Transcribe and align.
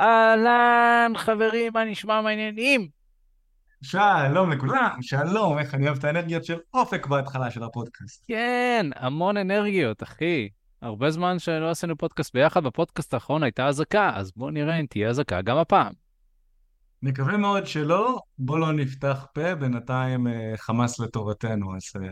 אהלן, 0.00 1.12
חברים, 1.16 1.72
מה 1.74 1.84
נשמע 1.84 2.20
מעניינים? 2.20 2.88
שלום 3.82 4.52
לכולם, 4.52 4.90
שלום, 5.00 5.58
איך 5.58 5.74
אני 5.74 5.86
אוהב 5.86 5.98
את 5.98 6.04
האנרגיות 6.04 6.44
של 6.44 6.58
אופק 6.74 7.06
בהתחלה 7.06 7.50
של 7.50 7.62
הפודקאסט. 7.62 8.24
כן, 8.28 8.86
המון 8.96 9.36
אנרגיות, 9.36 10.02
אחי. 10.02 10.48
הרבה 10.82 11.10
זמן 11.10 11.38
שלא 11.38 11.70
עשינו 11.70 11.96
פודקאסט 11.96 12.34
ביחד, 12.34 12.64
בפודקאסט 12.64 13.14
האחרון 13.14 13.42
הייתה 13.42 13.66
אזעקה, 13.66 14.12
אז 14.14 14.32
בואו 14.36 14.50
נראה 14.50 14.80
אם 14.80 14.86
תהיה 14.86 15.08
אזעקה 15.08 15.42
גם 15.42 15.56
הפעם. 15.56 15.92
מקווה 17.02 17.36
מאוד 17.36 17.66
שלא, 17.66 18.18
בוא 18.38 18.58
לא 18.58 18.72
נפתח 18.72 19.26
פה, 19.34 19.54
בינתיים 19.54 20.26
אה, 20.26 20.52
חמאס 20.56 21.00
לטובתנו, 21.00 21.76
אז 21.76 21.82
אה, 22.02 22.08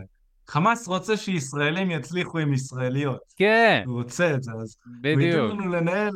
חמאס 0.47 0.87
רוצה 0.87 1.17
שישראלים 1.17 1.91
יצליחו 1.91 2.39
עם 2.39 2.53
ישראליות. 2.53 3.19
כן. 3.35 3.83
הוא 3.85 4.01
רוצה 4.01 4.33
את 4.33 4.43
זה, 4.43 4.51
אז 4.61 4.77
בדיוק. 5.01 5.35
הוא 5.35 5.49
ייתן 5.49 5.57
לנו 5.57 5.71
לנהל 5.71 6.13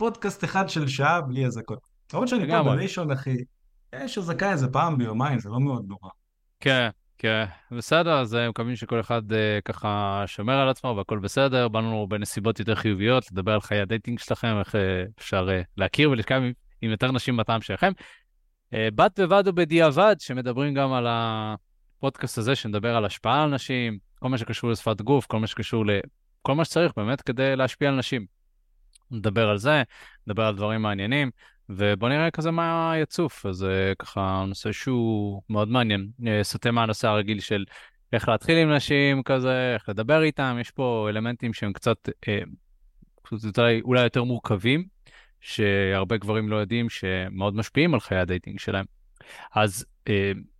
פודקאסט 0.00 0.44
אחד 0.44 0.68
של 0.68 0.88
שעה 0.88 1.20
בלי 1.20 1.46
אזעקות. 1.46 1.78
למרות 2.12 2.28
שאני 2.28 2.50
פה 2.50 2.62
בראשון, 2.62 3.10
אחי, 3.10 3.36
יש 3.94 4.18
אזעקה 4.18 4.52
איזה 4.52 4.68
פעם 4.68 4.98
ביומיים, 4.98 5.38
זה 5.38 5.48
לא 5.48 5.60
מאוד 5.60 5.84
נורא. 5.88 6.10
כן, 6.60 6.88
כן, 7.18 7.44
בסדר, 7.70 8.20
אז 8.20 8.34
אה, 8.34 8.48
מקווים 8.48 8.76
שכל 8.76 9.00
אחד 9.00 9.32
אה, 9.32 9.34
ככה 9.64 10.22
שומר 10.26 10.54
על 10.54 10.68
עצמו 10.68 10.94
והכל 10.96 11.18
בסדר. 11.18 11.68
באנו 11.68 12.06
בנסיבות 12.08 12.58
יותר 12.58 12.74
חיוביות, 12.74 13.32
לדבר 13.32 13.52
על 13.52 13.60
חיי 13.60 13.80
ה 13.80 13.85
dating 13.85 14.18
שלכם, 14.18 14.58
איך 14.58 14.74
אה, 14.74 14.78
אפשר 15.18 15.48
להכיר 15.76 16.10
ולשכב 16.10 16.34
עם, 16.34 16.52
עם 16.82 16.90
יותר 16.90 17.12
נשים 17.12 17.36
בטעם 17.36 17.60
שלכם. 17.60 17.92
בד 18.72 19.20
בבד 19.20 19.42
ובדיעבד, 19.46 20.16
שמדברים 20.18 20.74
גם 20.74 20.92
על 20.92 21.06
הפודקאסט 21.08 22.38
הזה, 22.38 22.54
שמדבר 22.54 22.96
על 22.96 23.04
השפעה 23.04 23.42
על 23.42 23.50
נשים, 23.50 23.98
כל 24.18 24.28
מה 24.28 24.38
שקשור 24.38 24.70
לשפת 24.70 25.00
גוף, 25.00 25.26
כל 25.26 25.38
מה 25.38 25.46
שקשור 25.46 25.84
לכל 25.86 26.54
מה 26.54 26.64
שצריך 26.64 26.92
באמת 26.96 27.22
כדי 27.22 27.56
להשפיע 27.56 27.88
על 27.88 27.96
נשים. 27.96 28.39
נדבר 29.10 29.48
על 29.48 29.58
זה, 29.58 29.82
נדבר 30.26 30.44
על 30.44 30.56
דברים 30.56 30.82
מעניינים, 30.82 31.30
ובוא 31.68 32.08
נראה 32.08 32.30
כזה 32.30 32.50
מה 32.50 32.92
יצוף. 33.02 33.46
אז 33.46 33.62
אה, 33.62 33.94
ככה 33.98 34.44
נושא 34.48 34.72
שהוא 34.72 35.42
מאוד 35.50 35.68
מעניין, 35.68 36.08
אה, 36.20 36.24
סוטה 36.42 36.70
מהנושא 36.70 37.08
הרגיל 37.08 37.40
של 37.40 37.64
איך 38.12 38.28
להתחיל 38.28 38.58
עם 38.58 38.72
נשים 38.72 39.22
כזה, 39.22 39.74
איך 39.74 39.88
לדבר 39.88 40.22
איתם, 40.22 40.56
יש 40.60 40.70
פה 40.70 41.06
אלמנטים 41.10 41.52
שהם 41.52 41.72
קצת, 41.72 42.08
אה, 42.08 43.32
אולי, 43.58 43.80
אולי 43.80 44.02
יותר 44.02 44.24
מורכבים, 44.24 44.84
שהרבה 45.40 46.16
גברים 46.16 46.48
לא 46.48 46.56
יודעים 46.56 46.90
שמאוד 46.90 47.54
משפיעים 47.54 47.94
על 47.94 48.00
חיי 48.00 48.18
ה 48.18 48.24
dating 48.24 48.58
שלהם. 48.58 48.84
אז 49.54 49.86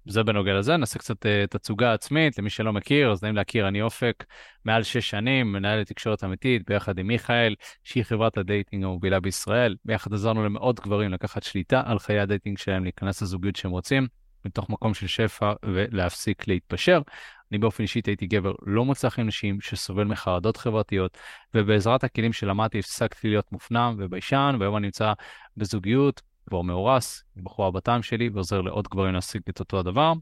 זה 0.07 0.23
בנוגע 0.23 0.55
לזה, 0.55 0.77
נעשה 0.77 0.99
קצת 0.99 1.27
אה, 1.27 1.47
תצוגה 1.51 1.93
עצמית, 1.93 2.39
למי 2.39 2.51
שלא 2.51 2.73
מכיר, 2.73 3.13
אז 3.13 3.23
נעים 3.23 3.37
להכיר, 3.37 3.69
אני 3.69 3.83
אופק, 3.83 4.25
מעל 4.65 4.83
שש 4.83 5.11
שנים, 5.11 5.53
מנהל 5.53 5.81
את 5.81 5.91
תקשורת 5.91 6.25
אמיתית, 6.25 6.63
ביחד 6.67 6.99
עם 6.99 7.07
מיכאל, 7.07 7.55
שהיא 7.85 8.03
חברת 8.03 8.39
ה 8.39 8.45
dating 8.45 8.85
המובילה 8.85 9.21
בישראל. 9.21 9.77
ביחד 9.85 10.13
עזרנו 10.15 10.45
למאות 10.45 10.81
גברים 10.81 11.13
לקחת 11.13 11.43
שליטה 11.43 11.83
על 11.87 11.99
חיי 11.99 12.21
ה 12.21 12.26
dating 12.26 12.59
שלהם, 12.59 12.83
להיכנס 12.83 13.23
לזוגיות 13.23 13.57
שהם 13.57 13.71
רוצים, 13.71 14.07
מתוך 14.45 14.71
מקום 14.71 14.95
של 14.95 15.07
שפע 15.07 15.53
ולהפסיק 15.63 16.49
להתפשר. 16.49 17.03
אני 17.51 17.59
באופן 17.59 17.83
אישית 17.83 18.07
הייתי 18.07 18.27
גבר 18.27 18.53
לא 18.67 18.85
מוצלח 18.85 19.19
עם 19.19 19.27
נשים, 19.27 19.61
שסובל 19.61 20.05
מחרדות 20.05 20.57
חברתיות, 20.57 21.19
ובעזרת 21.55 22.05
הכלים 22.05 22.33
שלמדתי 22.33 22.79
הפסקתי 22.79 23.29
להיות 23.29 23.53
מופנם 23.53 23.95
וביישן, 23.99 24.57
והיום 24.61 24.77
אני 24.77 24.87
נמצא 24.87 25.13
בזוגיות 25.57 26.23
כבר 26.51 26.63
מאורס, 26.63 27.25
בחורה 27.37 27.71
בטעם 27.71 28.03
שלי, 28.03 28.29
ועוזר 28.29 28.61
לעוד 28.61 28.89
גברים 28.89 29.15
להשיג 29.15 29.43
את 29.49 29.61
אותו 29.61 29.79
הדבר. 29.79 30.13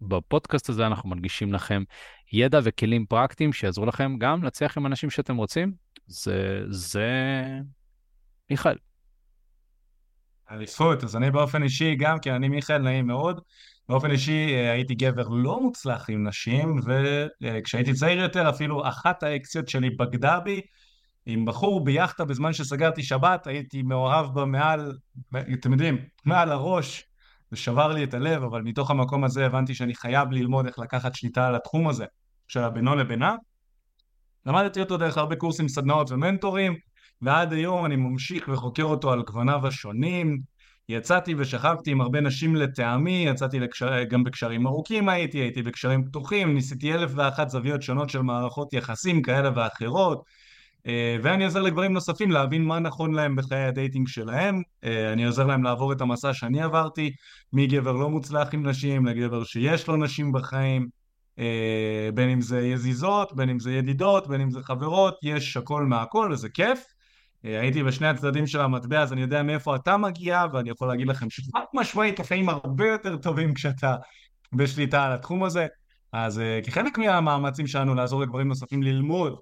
בפודקאסט 0.00 0.68
הזה 0.68 0.86
אנחנו 0.86 1.08
מנגישים 1.08 1.52
לכם 1.52 1.82
ידע 2.32 2.60
וכלים 2.62 3.06
פרקטיים 3.06 3.52
שיעזרו 3.52 3.86
לכם 3.86 4.16
גם 4.18 4.44
להצליח 4.44 4.78
עם 4.78 4.86
אנשים 4.86 5.10
שאתם 5.10 5.36
רוצים. 5.36 5.72
זה, 6.06 6.62
זה... 6.68 7.10
מיכאל. 8.50 8.76
אליפות, 10.50 11.04
אז 11.04 11.16
אני 11.16 11.30
באופן 11.30 11.62
אישי 11.62 11.94
גם, 11.94 12.18
כי 12.18 12.30
אני 12.30 12.48
מיכאל 12.48 12.78
נעים 12.78 13.06
מאוד. 13.06 13.40
באופן 13.88 14.10
אישי 14.10 14.54
אה, 14.54 14.72
הייתי 14.72 14.94
גבר 14.94 15.28
לא 15.28 15.60
מוצלח 15.62 16.10
עם 16.10 16.28
נשים, 16.28 16.80
וכשהייתי 17.42 17.92
צעיר 17.92 18.18
יותר 18.18 18.48
אפילו 18.48 18.88
אחת 18.88 19.22
האקציות 19.22 19.68
שלי 19.68 19.90
בגדה 19.90 20.40
בי, 20.40 20.60
עם 21.28 21.44
בחור 21.44 21.84
ביאכטה 21.84 22.24
בזמן 22.24 22.52
שסגרתי 22.52 23.02
שבת, 23.02 23.46
הייתי 23.46 23.82
מאוהב 23.82 24.34
בה 24.34 24.44
מעל, 24.44 24.92
אתם 25.52 25.72
יודעים, 25.72 25.98
מעל 26.24 26.52
הראש, 26.52 27.04
זה 27.50 27.56
שבר 27.56 27.92
לי 27.92 28.04
את 28.04 28.14
הלב, 28.14 28.42
אבל 28.42 28.62
מתוך 28.62 28.90
המקום 28.90 29.24
הזה 29.24 29.46
הבנתי 29.46 29.74
שאני 29.74 29.94
חייב 29.94 30.32
ללמוד 30.32 30.66
איך 30.66 30.78
לקחת 30.78 31.14
שליטה 31.14 31.46
על 31.46 31.54
התחום 31.54 31.88
הזה 31.88 32.04
של 32.48 32.60
הבינו 32.60 32.96
לבינה. 32.96 33.34
למדתי 34.46 34.80
אותו 34.80 34.96
דרך 34.96 35.18
הרבה 35.18 35.36
קורסים, 35.36 35.68
סדנאות 35.68 36.10
ומנטורים, 36.10 36.74
ועד 37.22 37.52
היום 37.52 37.86
אני 37.86 37.96
ממשיך 37.96 38.48
וחוקר 38.52 38.84
אותו 38.84 39.12
על 39.12 39.22
גווניו 39.22 39.66
השונים. 39.66 40.38
יצאתי 40.88 41.34
ושכבתי 41.38 41.90
עם 41.90 42.00
הרבה 42.00 42.20
נשים 42.20 42.56
לטעמי, 42.56 43.24
יצאתי 43.28 43.60
לקשר... 43.60 44.04
גם 44.04 44.24
בקשרים 44.24 44.66
ארוכים 44.66 45.08
הייתי, 45.08 45.38
הייתי 45.38 45.62
בקשרים 45.62 46.04
פתוחים, 46.04 46.54
ניסיתי 46.54 46.94
אלף 46.94 47.10
ואחת 47.14 47.48
זוויות 47.48 47.82
שונות 47.82 48.10
של 48.10 48.22
מערכות 48.22 48.72
יחסים 48.72 49.22
כאלה 49.22 49.50
ואחרות. 49.54 50.22
אה, 50.86 51.16
ואני 51.22 51.44
עוזר 51.44 51.62
לגברים 51.62 51.92
נוספים 51.92 52.30
להבין 52.30 52.64
מה 52.64 52.78
נכון 52.78 53.14
להם 53.14 53.36
בחיי 53.36 53.64
ה 53.64 53.70
dating 53.70 54.08
שלהם, 54.08 54.62
אה, 54.84 55.12
אני 55.12 55.26
עוזר 55.26 55.46
להם 55.46 55.62
לעבור 55.62 55.92
את 55.92 56.00
המסע 56.00 56.34
שאני 56.34 56.62
עברתי, 56.62 57.12
מגבר 57.52 57.92
לא 57.92 58.10
מוצלח 58.10 58.54
עם 58.54 58.66
נשים 58.66 59.06
לגבר 59.06 59.44
שיש 59.44 59.88
לו 59.88 59.96
נשים 59.96 60.32
בחיים, 60.32 60.88
אה, 61.38 62.10
בין 62.14 62.28
אם 62.28 62.40
זה 62.40 62.60
יזיזות, 62.60 63.36
בין 63.36 63.48
אם 63.48 63.58
זה 63.58 63.72
ידידות, 63.72 64.28
בין 64.28 64.40
אם 64.40 64.50
זה 64.50 64.62
חברות, 64.62 65.14
יש 65.22 65.56
הכל 65.56 65.84
מהכל 65.84 66.28
וזה 66.32 66.48
כיף. 66.48 66.84
הייתי 67.42 67.82
בשני 67.82 68.08
הצדדים 68.08 68.46
של 68.46 68.60
המטבע 68.60 69.02
אז 69.02 69.12
אני 69.12 69.20
יודע 69.20 69.42
מאיפה 69.42 69.76
אתה 69.76 69.96
מגיע 69.96 70.44
ואני 70.52 70.70
יכול 70.70 70.88
להגיד 70.88 71.08
לכם 71.08 71.30
שחד 71.30 71.60
משמעית 71.74 72.20
החיים 72.20 72.48
הרבה 72.48 72.88
יותר 72.88 73.16
טובים 73.16 73.54
כשאתה 73.54 73.96
בשליטה 74.52 75.04
על 75.04 75.12
התחום 75.12 75.44
הזה. 75.44 75.66
אז 76.12 76.42
כחלק 76.64 76.98
מהמאמצים 76.98 77.66
שלנו 77.66 77.94
לעזור 77.94 78.20
לגברים 78.20 78.48
נוספים 78.48 78.82
ללמוד 78.82 79.36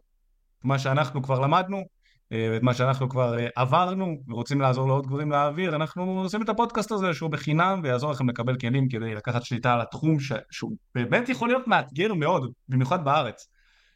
מה 0.67 0.79
שאנחנו 0.79 1.23
כבר 1.23 1.41
למדנו, 1.41 1.85
אה, 2.33 2.49
ואת 2.53 2.63
מה 2.63 2.75
שאנחנו 2.75 3.09
כבר 3.09 3.39
אה, 3.39 3.49
עברנו, 3.57 4.17
ורוצים 4.29 4.61
לעזור 4.61 4.89
לעוד 4.89 5.07
גברים 5.07 5.31
להעביר, 5.31 5.77
אנחנו 5.77 6.21
עושים 6.23 6.43
את 6.43 6.49
הפודקאסט 6.49 6.93
הזה 6.93 7.15
שהוא 7.15 7.31
בחינם 7.31 7.81
ויעזור 7.83 8.11
לכם 8.11 8.29
לקבל 8.29 8.59
כלים 8.59 8.89
כדי 8.89 9.15
לקחת 9.15 9.43
שליטה 9.43 9.75
על 9.75 9.81
התחום 9.81 10.21
ש... 10.21 10.33
שהוא 10.51 10.73
באמת 10.95 11.29
יכול 11.29 11.49
להיות 11.49 11.69
מאתגר 11.69 12.15
מאוד, 12.15 12.53
במיוחד 12.69 13.05
בארץ. 13.05 13.49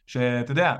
שאתה 0.07 0.51
יודע, 0.51 0.75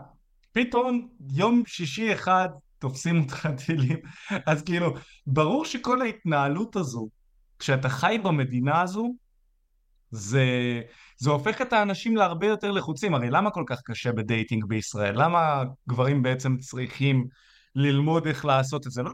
פתאום 0.51 1.07
יום 1.34 1.63
שישי 1.68 2.13
אחד 2.13 2.50
תופסים 2.80 3.22
אותך 3.22 3.50
טילים, 3.66 3.97
אז 4.46 4.63
כאילו, 4.63 4.94
ברור 5.28 5.66
שכל 5.66 6.01
ההתנהלות 6.01 6.75
הזו, 6.75 7.09
כשאתה 7.59 7.90
חי 7.90 8.18
במדינה 8.24 8.81
הזו, 8.81 9.13
זה, 10.12 10.46
זה 11.22 11.30
הופך 11.30 11.62
את 11.62 11.74
האנשים 11.74 12.16
להרבה 12.16 12.48
יותר 12.48 12.72
לחוצים. 12.72 13.14
הרי 13.14 13.30
למה 13.30 13.52
כל 13.52 13.64
כך 13.68 13.82
קשה 13.86 14.12
בדייטינג 14.12 14.66
בישראל? 14.66 15.24
למה 15.24 15.64
גברים 15.90 16.24
בעצם 16.24 16.58
צריכים 16.58 17.28
ללמוד 17.76 18.28
איך 18.28 18.46
לעשות 18.46 18.88
את 18.88 18.92
זה? 18.92 19.04
לא 19.04 19.12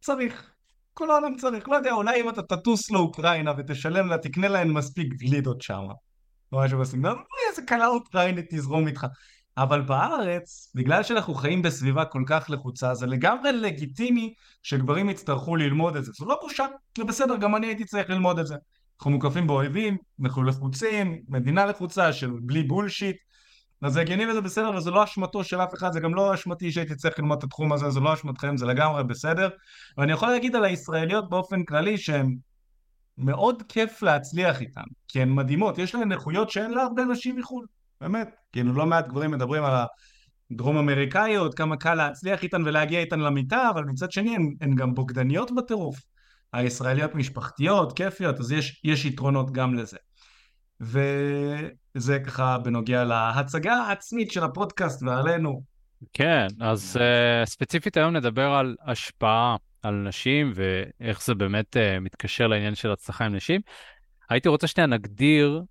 צריך. 0.00 0.50
כל 0.94 1.10
העולם 1.10 1.36
צריך. 1.36 1.68
לא 1.68 1.76
יודע, 1.76 1.92
אולי 1.92 2.20
אם 2.20 2.28
אתה 2.28 2.42
תטוס 2.42 2.90
לאוקראינה 2.90 3.52
ותשלם 3.58 4.08
לה, 4.08 4.18
תקנה 4.18 4.48
להן 4.48 4.70
מספיק 4.70 5.14
גלידות 5.14 5.62
שם. 5.62 5.82
או 6.52 6.58
משהו 6.58 6.78
בסגנון, 6.78 7.22
איזה 7.50 7.62
כלה 7.62 7.86
אוקראינית 7.86 8.46
תזרום 8.50 8.86
איתך. 8.86 9.06
אבל 9.58 9.80
בארץ, 9.80 10.72
בגלל 10.74 11.02
שאנחנו 11.02 11.34
חיים 11.34 11.62
בסביבה 11.62 12.04
כל 12.04 12.22
כך 12.26 12.46
לחוצה, 12.50 12.94
זה 12.94 13.06
לגמרי 13.06 13.52
לגיטימי 13.52 14.34
שגברים 14.62 15.10
יצטרכו 15.10 15.56
ללמוד 15.56 15.96
את 15.96 16.04
זה. 16.04 16.12
זו 16.14 16.26
לא 16.26 16.38
בושה, 16.42 16.66
זה 16.98 17.04
בסדר, 17.04 17.36
גם 17.36 17.56
אני 17.56 17.66
הייתי 17.66 17.84
צריך 17.84 18.10
ללמוד 18.10 18.38
את 18.38 18.46
זה. 18.46 18.54
אנחנו 19.00 19.10
מוקפים 19.10 19.46
באויבים, 19.46 19.96
אנחנו 20.22 20.42
לחוצים, 20.42 21.22
מדינה 21.28 21.66
לחוצה 21.66 22.12
של 22.12 22.30
בלי 22.42 22.62
בולשיט 22.62 23.16
אז 23.82 23.92
זה 23.92 24.00
הגיוני 24.00 24.30
וזה 24.30 24.40
בסדר, 24.40 24.70
וזה 24.76 24.90
לא 24.90 25.04
אשמתו 25.04 25.44
של 25.44 25.60
אף 25.60 25.74
אחד, 25.74 25.92
זה 25.92 26.00
גם 26.00 26.14
לא 26.14 26.34
אשמתי 26.34 26.72
שהייתי 26.72 26.94
צריך 26.94 27.18
ללמוד 27.18 27.38
את 27.38 27.44
התחום 27.44 27.72
הזה, 27.72 27.90
זה 27.90 28.00
לא 28.00 28.14
אשמתכם, 28.14 28.56
זה 28.56 28.66
לגמרי 28.66 29.04
בסדר. 29.04 29.48
ואני 29.98 30.12
יכול 30.12 30.28
להגיד 30.28 30.56
על 30.56 30.64
הישראליות 30.64 31.30
באופן 31.30 31.64
כללי 31.64 31.98
שהן 31.98 32.36
מאוד 33.18 33.62
כיף 33.68 34.02
להצליח 34.02 34.60
איתן, 34.60 34.82
כי 35.08 35.22
הן 35.22 35.30
מדהימות, 35.30 35.78
יש 35.78 35.94
להן 35.94 36.12
נכויות 36.12 36.50
שאין 36.50 36.70
לה 36.70 36.82
הרבה 36.82 37.04
נשים 37.04 37.36
מחו"ל, 37.36 37.66
באמת. 38.00 38.28
כאילו 38.52 38.72
לא 38.72 38.86
מעט 38.86 39.08
גברים 39.08 39.30
מדברים 39.30 39.64
על 39.64 39.84
הדרום 40.52 40.76
אמריקאיות, 40.76 41.54
כמה 41.54 41.76
קל 41.76 41.94
להצליח 41.94 42.42
איתן 42.42 42.62
ולהגיע 42.62 43.00
איתן 43.00 43.20
למיטה, 43.20 43.70
אבל 43.70 43.84
מצד 43.84 44.12
שני 44.12 44.36
הן, 44.60 44.74
גם 44.74 44.94
בוגדניות 44.94 45.50
בטירוף. 45.56 46.00
הישראליות 46.52 47.14
משפחתיות, 47.14 47.96
כיפיות, 47.96 48.40
אז 48.40 48.52
יש, 48.52 48.80
יש 48.84 49.04
יתרונות 49.04 49.52
גם 49.52 49.74
לזה. 49.74 49.96
וזה 50.80 52.18
ככה 52.26 52.58
בנוגע 52.58 53.04
להצגה 53.04 53.74
העצמית 53.74 54.32
של 54.32 54.44
הפודקאסט 54.44 55.02
ועלינו. 55.02 55.62
כן, 56.12 56.46
אז 56.60 56.96
uh, 56.96 57.46
ספציפית 57.48 57.96
היום 57.96 58.16
נדבר 58.16 58.50
על 58.50 58.76
השפעה 58.86 59.56
על 59.82 59.94
נשים 59.94 60.52
ואיך 60.54 61.22
זה 61.22 61.34
באמת 61.34 61.76
uh, 61.76 62.00
מתקשר 62.00 62.46
לעניין 62.46 62.74
של 62.74 62.92
הצלחה 62.92 63.24
עם 63.24 63.34
נשים. 63.34 63.60
הייתי 64.30 64.48
רוצה 64.48 64.66
שנייה 64.66 64.86
נגדיר, 64.86 65.62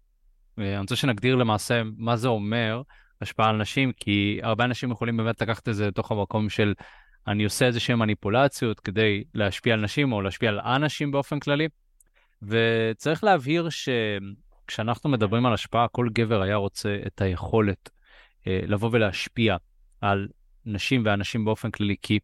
אה, 0.60 0.74
אני 0.74 0.80
רוצה 0.80 0.96
שנגדיר 0.96 1.36
למעשה 1.36 1.82
מה 1.98 2.16
זה 2.18 2.28
אומר 2.28 2.82
השפעה 3.22 3.50
על 3.50 3.58
נשים, 3.58 3.92
כי 3.92 4.40
הרבה 4.44 4.66
אנשים 4.66 4.92
יכולים 4.92 5.18
באמת 5.18 5.42
לקחת 5.42 5.70
את 5.70 5.76
זה 5.76 5.88
לתוך 5.88 6.12
המקום 6.12 6.50
של 6.50 6.74
אני 7.28 7.44
עושה 7.44 7.66
איזה 7.66 7.80
שהן 7.80 8.00
מניפולציות 8.00 8.80
כדי 8.80 9.24
להשפיע 9.34 9.74
על 9.74 9.82
נשים 9.82 10.12
או 10.14 10.22
להשפיע 10.22 10.50
על 10.50 10.60
אנשים 10.60 11.12
באופן 11.12 11.40
כללי. 11.40 11.68
וצריך 12.42 13.24
להבהיר 13.24 13.70
שכשאנחנו 13.70 15.10
מדברים 15.10 15.46
על 15.46 15.54
השפעה, 15.54 15.88
כל 15.88 16.08
גבר 16.14 16.42
היה 16.42 16.56
רוצה 16.56 16.98
את 17.08 17.22
היכולת 17.22 17.90
אה, 18.48 18.60
לבוא 18.68 18.90
ולהשפיע 18.92 19.56
על 20.02 20.28
נשים 20.66 21.04
ואנשים 21.06 21.46
באופן 21.46 21.72
כללי, 21.72 21.96
כי 22.02 22.20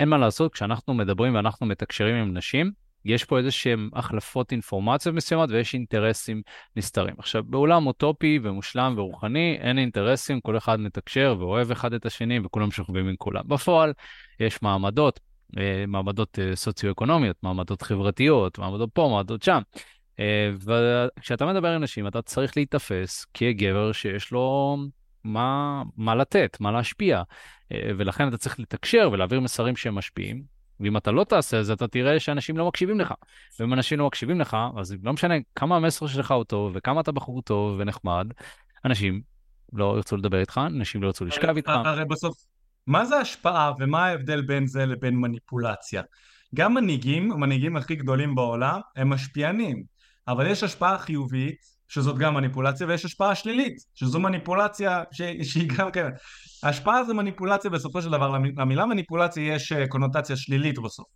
אין 0.00 0.08
מה 0.08 0.18
לעשות, 0.18 0.52
כשאנחנו 0.52 0.94
מדברים 0.94 1.34
ואנחנו 1.34 1.66
מתקשרים 1.66 2.16
עם 2.16 2.36
נשים, 2.36 2.72
יש 3.04 3.24
פה 3.24 3.38
איזה 3.38 3.50
שהם 3.50 3.90
החלפות 3.92 4.52
אינפורמציות 4.52 5.14
מסוימות 5.14 5.50
ויש 5.50 5.74
אינטרסים 5.74 6.42
נסתרים. 6.76 7.14
עכשיו, 7.18 7.44
בעולם 7.44 7.86
אוטופי 7.86 8.38
ומושלם 8.42 8.94
ורוחני, 8.96 9.58
אין 9.60 9.78
אינטרסים, 9.78 10.40
כל 10.40 10.56
אחד 10.56 10.80
מתקשר 10.80 11.36
ואוהב 11.38 11.70
אחד 11.70 11.94
את 11.94 12.06
השני 12.06 12.38
וכולם 12.44 12.70
שוכבים 12.70 13.08
עם 13.08 13.16
כולם. 13.18 13.42
בפועל, 13.46 13.92
יש 14.40 14.62
מעמדות, 14.62 15.20
אה, 15.58 15.84
מעמדות 15.88 16.38
אה, 16.38 16.56
סוציו-אקונומיות, 16.56 17.36
מעמדות 17.42 17.82
חברתיות, 17.82 18.58
מעמדות 18.58 18.90
פה, 18.92 19.08
מעמדות 19.12 19.42
שם. 19.42 19.60
אה, 20.20 20.50
וכשאתה 21.16 21.46
מדבר 21.46 21.68
עם 21.68 21.82
נשים, 21.82 22.06
אתה 22.06 22.22
צריך 22.22 22.56
להיתפס 22.56 23.26
כגבר 23.34 23.92
שיש 23.92 24.32
לו 24.32 24.76
מה, 25.24 25.82
מה 25.96 26.14
לתת, 26.14 26.56
מה 26.60 26.72
להשפיע. 26.72 27.22
ולכן 27.96 28.28
אתה 28.28 28.36
צריך 28.36 28.60
לתקשר 28.60 29.08
ולהעביר 29.12 29.40
מסרים 29.40 29.76
שהם 29.76 29.94
משפיעים, 29.94 30.42
ואם 30.80 30.96
אתה 30.96 31.10
לא 31.10 31.24
תעשה 31.24 31.60
את 31.60 31.64
זה, 31.64 31.72
אתה 31.72 31.88
תראה 31.88 32.20
שאנשים 32.20 32.56
לא 32.56 32.68
מקשיבים 32.68 33.00
לך. 33.00 33.14
ואם 33.60 33.72
אנשים 33.72 33.98
לא 33.98 34.06
מקשיבים 34.06 34.40
לך, 34.40 34.56
אז 34.76 34.96
לא 35.02 35.12
משנה 35.12 35.34
כמה 35.54 35.76
המסר 35.76 36.06
שלך 36.06 36.30
הוא 36.30 36.44
טוב, 36.44 36.72
וכמה 36.74 37.00
אתה 37.00 37.12
בחור 37.12 37.42
טוב 37.42 37.76
ונחמד, 37.78 38.26
אנשים 38.84 39.20
לא 39.72 39.94
ירצו 39.96 40.16
לדבר 40.16 40.40
איתך, 40.40 40.60
אנשים 40.66 41.02
לא 41.02 41.06
ירצו 41.06 41.24
לשכב 41.24 41.56
איתך. 41.56 41.70
הרי 41.84 42.04
בסוף, 42.04 42.36
מה 42.86 43.04
זה 43.04 43.16
השפעה 43.16 43.72
ומה 43.78 44.06
ההבדל 44.06 44.40
בין 44.40 44.66
זה 44.66 44.86
לבין 44.86 45.16
מניפולציה? 45.16 46.02
גם 46.54 46.74
מנהיגים, 46.74 47.32
המנהיגים 47.32 47.76
הכי 47.76 47.96
גדולים 47.96 48.34
בעולם, 48.34 48.80
הם 48.96 49.10
משפיענים, 49.10 49.82
אבל 50.28 50.46
יש 50.46 50.62
השפעה 50.62 50.98
חיובית 50.98 51.79
שזאת 51.90 52.18
גם 52.18 52.34
מניפולציה, 52.34 52.86
ויש 52.86 53.04
השפעה 53.04 53.34
שלילית, 53.34 53.76
שזו 53.94 54.20
מניפולציה 54.20 55.02
ש... 55.12 55.22
שהיא 55.42 55.68
גם 55.76 55.90
כן. 55.90 56.08
השפעה 56.62 57.04
זה 57.04 57.14
מניפולציה 57.14 57.70
בסופו 57.70 58.02
של 58.02 58.10
דבר, 58.10 58.38
למילה 58.56 58.86
מניפולציה 58.86 59.54
יש 59.54 59.72
אה, 59.72 59.88
קונוטציה 59.88 60.36
שלילית 60.36 60.78
בסוף. 60.78 61.06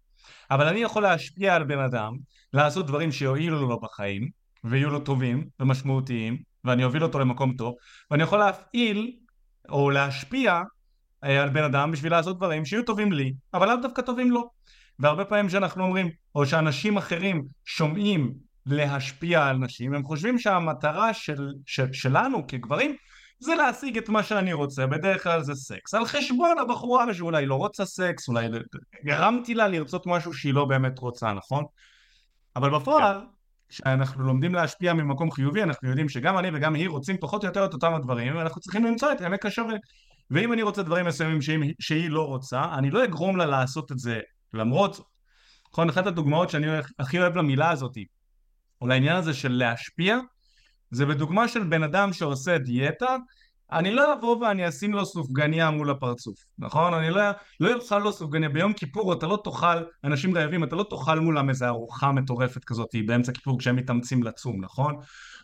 אבל 0.51 0.69
אני 0.69 0.81
יכול 0.81 1.03
להשפיע 1.03 1.55
על 1.55 1.65
בן 1.65 1.79
אדם, 1.79 2.13
לעשות 2.53 2.87
דברים 2.87 3.13
שיועילו 3.13 3.69
לו 3.69 3.81
בחיים, 3.81 4.29
ויהיו 4.65 4.91
לו 4.91 5.01
טובים 5.01 5.45
ומשמעותיים, 5.61 6.39
ואני 6.65 6.85
אוביל 6.85 7.03
אותו 7.03 7.19
למקום 7.19 7.55
טוב, 7.57 7.75
ואני 8.11 8.23
יכול 8.23 8.39
להפעיל 8.39 9.13
או 9.69 9.91
להשפיע 9.91 10.63
אה, 11.25 11.43
על 11.43 11.49
בן 11.49 11.65
אדם 11.65 11.91
בשביל 11.91 12.13
לעשות 12.13 12.37
דברים 12.37 12.65
שיהיו 12.65 12.83
טובים 12.83 13.13
לי, 13.13 13.33
אבל 13.55 13.69
לאו 13.69 13.77
דווקא 13.83 14.03
טובים 14.03 14.31
לו. 14.31 14.51
והרבה 14.99 15.25
פעמים 15.25 15.49
שאנחנו 15.49 15.85
אומרים, 15.85 16.11
או 16.35 16.47
שאנשים 16.47 16.97
אחרים 16.97 17.45
שומעים 17.65 18.35
להשפיע 18.67 19.47
על 19.47 19.57
נשים, 19.57 19.95
הם 19.95 20.05
חושבים 20.05 20.39
שהמטרה 20.39 21.15
של, 21.15 21.53
של, 21.67 21.93
שלנו 21.93 22.47
כגברים 22.47 22.97
זה 23.39 23.55
להשיג 23.55 23.99
את 23.99 24.09
מה 24.09 24.23
שאני 24.23 24.53
רוצה, 24.53 24.87
בדרך 24.87 25.23
כלל 25.23 25.43
זה 25.43 25.55
סקס, 25.55 25.95
על 25.95 26.07
חשבון 26.07 26.59
הבחורה 26.59 27.15
שאולי 27.15 27.47
לא 27.47 27.55
רוצה 27.55 27.85
סקס, 27.85 28.29
אולי 28.29 28.49
גרמתי 29.05 29.55
לה 29.55 29.69
לרצות 29.69 30.07
משהו 30.07 30.33
שהיא 30.33 30.55
לא 30.55 30.65
באמת 30.65 30.99
רוצה, 30.99 31.33
נכון? 31.33 31.65
אבל 32.57 32.71
בפועל, 32.71 33.21
כשאנחנו 33.69 34.25
לומדים 34.25 34.55
להשפיע 34.55 34.93
ממקום 34.93 35.31
חיובי, 35.31 35.63
אנחנו 35.63 35.89
יודעים 35.89 36.09
שגם 36.09 36.39
אני 36.39 36.49
וגם 36.55 36.75
היא 36.75 36.89
רוצים 36.89 37.17
פחות 37.21 37.43
או 37.43 37.49
יותר 37.49 37.65
את 37.65 37.75
אותם 37.75 37.95
הדברים, 37.95 38.37
ואנחנו 38.37 38.61
צריכים 38.61 38.85
למצוא 38.85 39.13
את 39.13 39.21
עמק 39.21 39.47
השווה. 39.47 39.75
ואם 40.31 40.53
אני 40.53 40.63
רוצה 40.63 40.83
דברים 40.83 41.07
מסוימים 41.07 41.43
שהיא, 41.43 41.75
שהיא 41.81 42.11
לא 42.11 42.27
רוצה, 42.27 42.65
אני 42.79 42.91
לא 42.91 43.05
אגרום 43.05 43.37
לה 43.37 43.47
לעשות 43.47 43.93
את 43.93 43.99
זה 43.99 44.21
למרות 44.55 44.95
זאת. 44.95 45.07
נכון, 45.73 45.89
אחת 45.89 46.07
הדוגמאות 46.07 46.51
שאני 46.51 46.67
הכי 46.99 47.19
אוהב 47.19 47.37
למילה 47.37 47.71
הזאתי, 47.71 48.05
או 48.85 48.89
לעניין 48.89 49.17
הזה 49.17 49.35
של 49.35 49.53
להשפיע, 49.53 50.19
זה 50.91 51.07
בדוגמה 51.07 51.49
של 51.49 51.65
בן 51.65 51.83
אדם 51.83 52.13
שעושה 52.13 52.59
דיאטה, 52.59 53.17
אני 53.73 53.91
לא 53.91 54.13
אבוא 54.13 54.37
ואני 54.37 54.69
אשים 54.69 54.93
לו 54.93 55.07
סופגניה 55.07 55.71
מול 55.71 55.91
הפרצוף, 55.91 56.37
נכון? 56.59 56.95
אני 56.95 57.11
לא, 57.11 57.23
לא 57.61 57.75
אוכל 57.75 57.99
לו 57.99 58.13
סופגניה, 58.13 58.49
ביום 58.49 58.73
כיפור 58.73 59.13
אתה 59.13 59.27
לא 59.27 59.39
תאכל, 59.45 59.83
אנשים 60.05 60.37
רעבים, 60.37 60.65
אתה 60.65 60.77
לא 60.77 60.87
תאכל 60.91 61.21
מולם 61.21 61.49
איזה 61.49 61.69
ארוחה 61.69 62.13
מטורפת 62.13 62.65
כזאת 62.65 62.91
באמצע 63.07 63.33
כיפור 63.33 63.59
כשהם 63.59 63.77
מתאמצים 63.77 64.23
לצום, 64.23 64.65
נכון? 64.65 64.97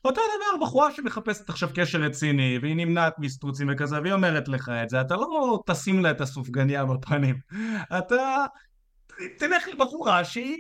אותו 0.05 0.21
דבר 0.21 0.67
בחורה 0.67 0.93
שמחפשת 0.93 1.49
עכשיו 1.49 1.69
קשר 1.75 1.99
רציני 2.01 2.59
והיא 2.63 2.77
נמנעת 2.77 3.15
מסטרוצים 3.19 3.69
וכזה 3.73 4.01
והיא 4.01 4.13
אומרת 4.13 4.49
לך 4.49 4.69
את 4.69 4.89
זה, 4.89 5.01
אתה 5.01 5.17
לא 5.17 5.61
תשים 5.67 6.03
לה 6.03 6.11
את 6.11 6.21
הסופגניה 6.21 6.85
בפנים, 6.85 7.37
אתה 7.99 8.45
תלך 9.39 9.69
לבחורה 9.69 10.25
שהיא 10.25 10.57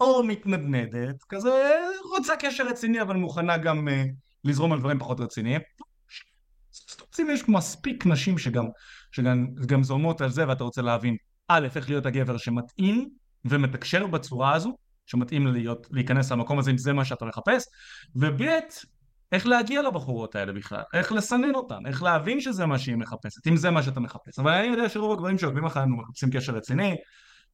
או 0.00 0.22
מתנדנדת, 0.22 1.22
כזה 1.28 1.80
רוצה 2.16 2.36
קשר 2.36 2.66
רציני 2.66 3.02
אבל 3.02 3.16
מוכנה 3.16 3.56
גם 3.56 3.88
uh, 3.88 3.92
לזרום 4.44 4.72
על 4.72 4.78
דברים 4.78 4.98
פחות 4.98 5.20
רציניים. 5.20 5.60
סטופסים 6.72 7.30
יש 7.30 7.48
מספיק 7.48 8.06
נשים 8.06 8.38
שגם, 8.38 8.64
שגם 9.12 9.46
גם 9.66 9.82
זורמות 9.82 10.20
על 10.20 10.30
זה 10.30 10.48
ואתה 10.48 10.64
רוצה 10.64 10.82
להבין 10.82 11.16
א', 11.48 11.68
איך 11.76 11.88
להיות 11.88 12.06
הגבר 12.06 12.36
שמתאים 12.36 13.08
ומתקשר 13.44 14.06
בצורה 14.06 14.54
הזו, 14.54 14.76
שמתאים 15.06 15.46
להיות, 15.46 15.86
להיכנס 15.90 16.32
למקום 16.32 16.58
הזה 16.58 16.70
אם 16.70 16.78
זה 16.78 16.92
מה 16.92 17.04
שאתה 17.04 17.24
מחפש, 17.24 17.64
וב', 18.16 18.42
איך 19.32 19.46
להגיע 19.46 19.82
לבחורות 19.82 20.36
האלה 20.36 20.52
בכלל, 20.52 20.82
איך 20.94 21.12
לסנן 21.12 21.54
אותן, 21.54 21.86
איך 21.86 22.02
להבין 22.02 22.40
שזה 22.40 22.66
מה 22.66 22.78
שהיא 22.78 22.96
מחפשת, 22.96 23.46
אם 23.46 23.56
זה 23.56 23.70
מה 23.70 23.82
שאתה 23.82 24.00
מחפש. 24.00 24.38
אבל 24.38 24.52
אני 24.52 24.66
יודע 24.66 24.88
שרוב 24.88 25.12
הגברים 25.12 25.38
שעוקבים 25.38 25.64
אחרינו 25.64 25.96
מחפשים 25.96 26.30
קשר 26.30 26.52
רציני, 26.52 26.96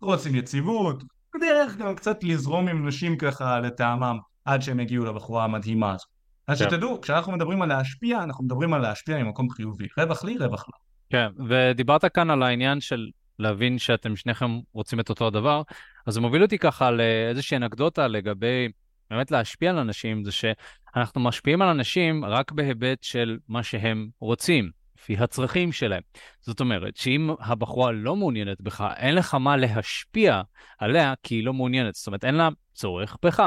רוצים 0.00 0.34
יציבות, 0.34 1.02
דרך 1.40 1.76
גם 1.76 1.94
קצת 1.94 2.24
לזרום 2.24 2.68
עם 2.68 2.88
נשים 2.88 3.16
ככה 3.16 3.60
לטעמם 3.60 4.18
עד 4.44 4.62
שהם 4.62 4.80
יגיעו 4.80 5.04
לבחורה 5.04 5.44
המדהימה 5.44 5.92
הזו. 5.92 6.04
אז 6.48 6.62
כן. 6.62 6.70
שתדעו, 6.70 7.00
כשאנחנו 7.00 7.32
מדברים 7.32 7.62
על 7.62 7.68
להשפיע, 7.68 8.22
אנחנו 8.22 8.44
מדברים 8.44 8.74
על 8.74 8.82
להשפיע 8.82 9.22
ממקום 9.22 9.50
חיובי. 9.50 9.86
רווח 9.98 10.24
לי, 10.24 10.36
רווח 10.38 10.64
לה. 10.68 10.78
כן, 11.10 11.42
ודיברת 11.48 12.04
כאן 12.04 12.30
על 12.30 12.42
העניין 12.42 12.80
של 12.80 13.10
להבין 13.38 13.78
שאתם 13.78 14.16
שניכם 14.16 14.58
רוצים 14.72 15.00
את 15.00 15.08
אותו 15.08 15.26
הדבר, 15.26 15.62
אז 16.06 16.14
זה 16.14 16.20
מוביל 16.20 16.42
אותי 16.42 16.58
ככה 16.58 16.90
לאיזושהי 16.90 17.56
אנקדוטה 17.56 18.08
לגבי 18.08 18.68
באמת 19.10 19.30
להשפיע 19.30 19.70
על 19.70 19.78
אנשים, 19.78 20.24
זה 20.24 20.32
שאנחנו 20.32 21.20
משפיעים 21.20 21.62
על 21.62 21.68
אנשים 21.68 22.24
רק 22.24 22.52
בהיבט 22.52 23.02
של 23.02 23.38
מה 23.48 23.62
שהם 23.62 24.08
רוצים. 24.20 24.70
לפי 25.06 25.16
הצרכים 25.24 25.72
שלהם. 25.72 26.02
זאת 26.40 26.60
אומרת, 26.60 26.96
שאם 26.96 27.30
הבחורה 27.40 27.92
לא 27.92 28.16
מעוניינת 28.16 28.60
בך, 28.60 28.84
אין 28.96 29.14
לך 29.14 29.34
מה 29.34 29.56
להשפיע 29.56 30.42
עליה 30.78 31.14
כי 31.22 31.34
היא 31.34 31.44
לא 31.44 31.52
מעוניינת. 31.52 31.94
זאת 31.94 32.06
אומרת, 32.06 32.24
אין 32.24 32.34
לה 32.34 32.48
צורך 32.75 33.16
בך. 33.22 33.42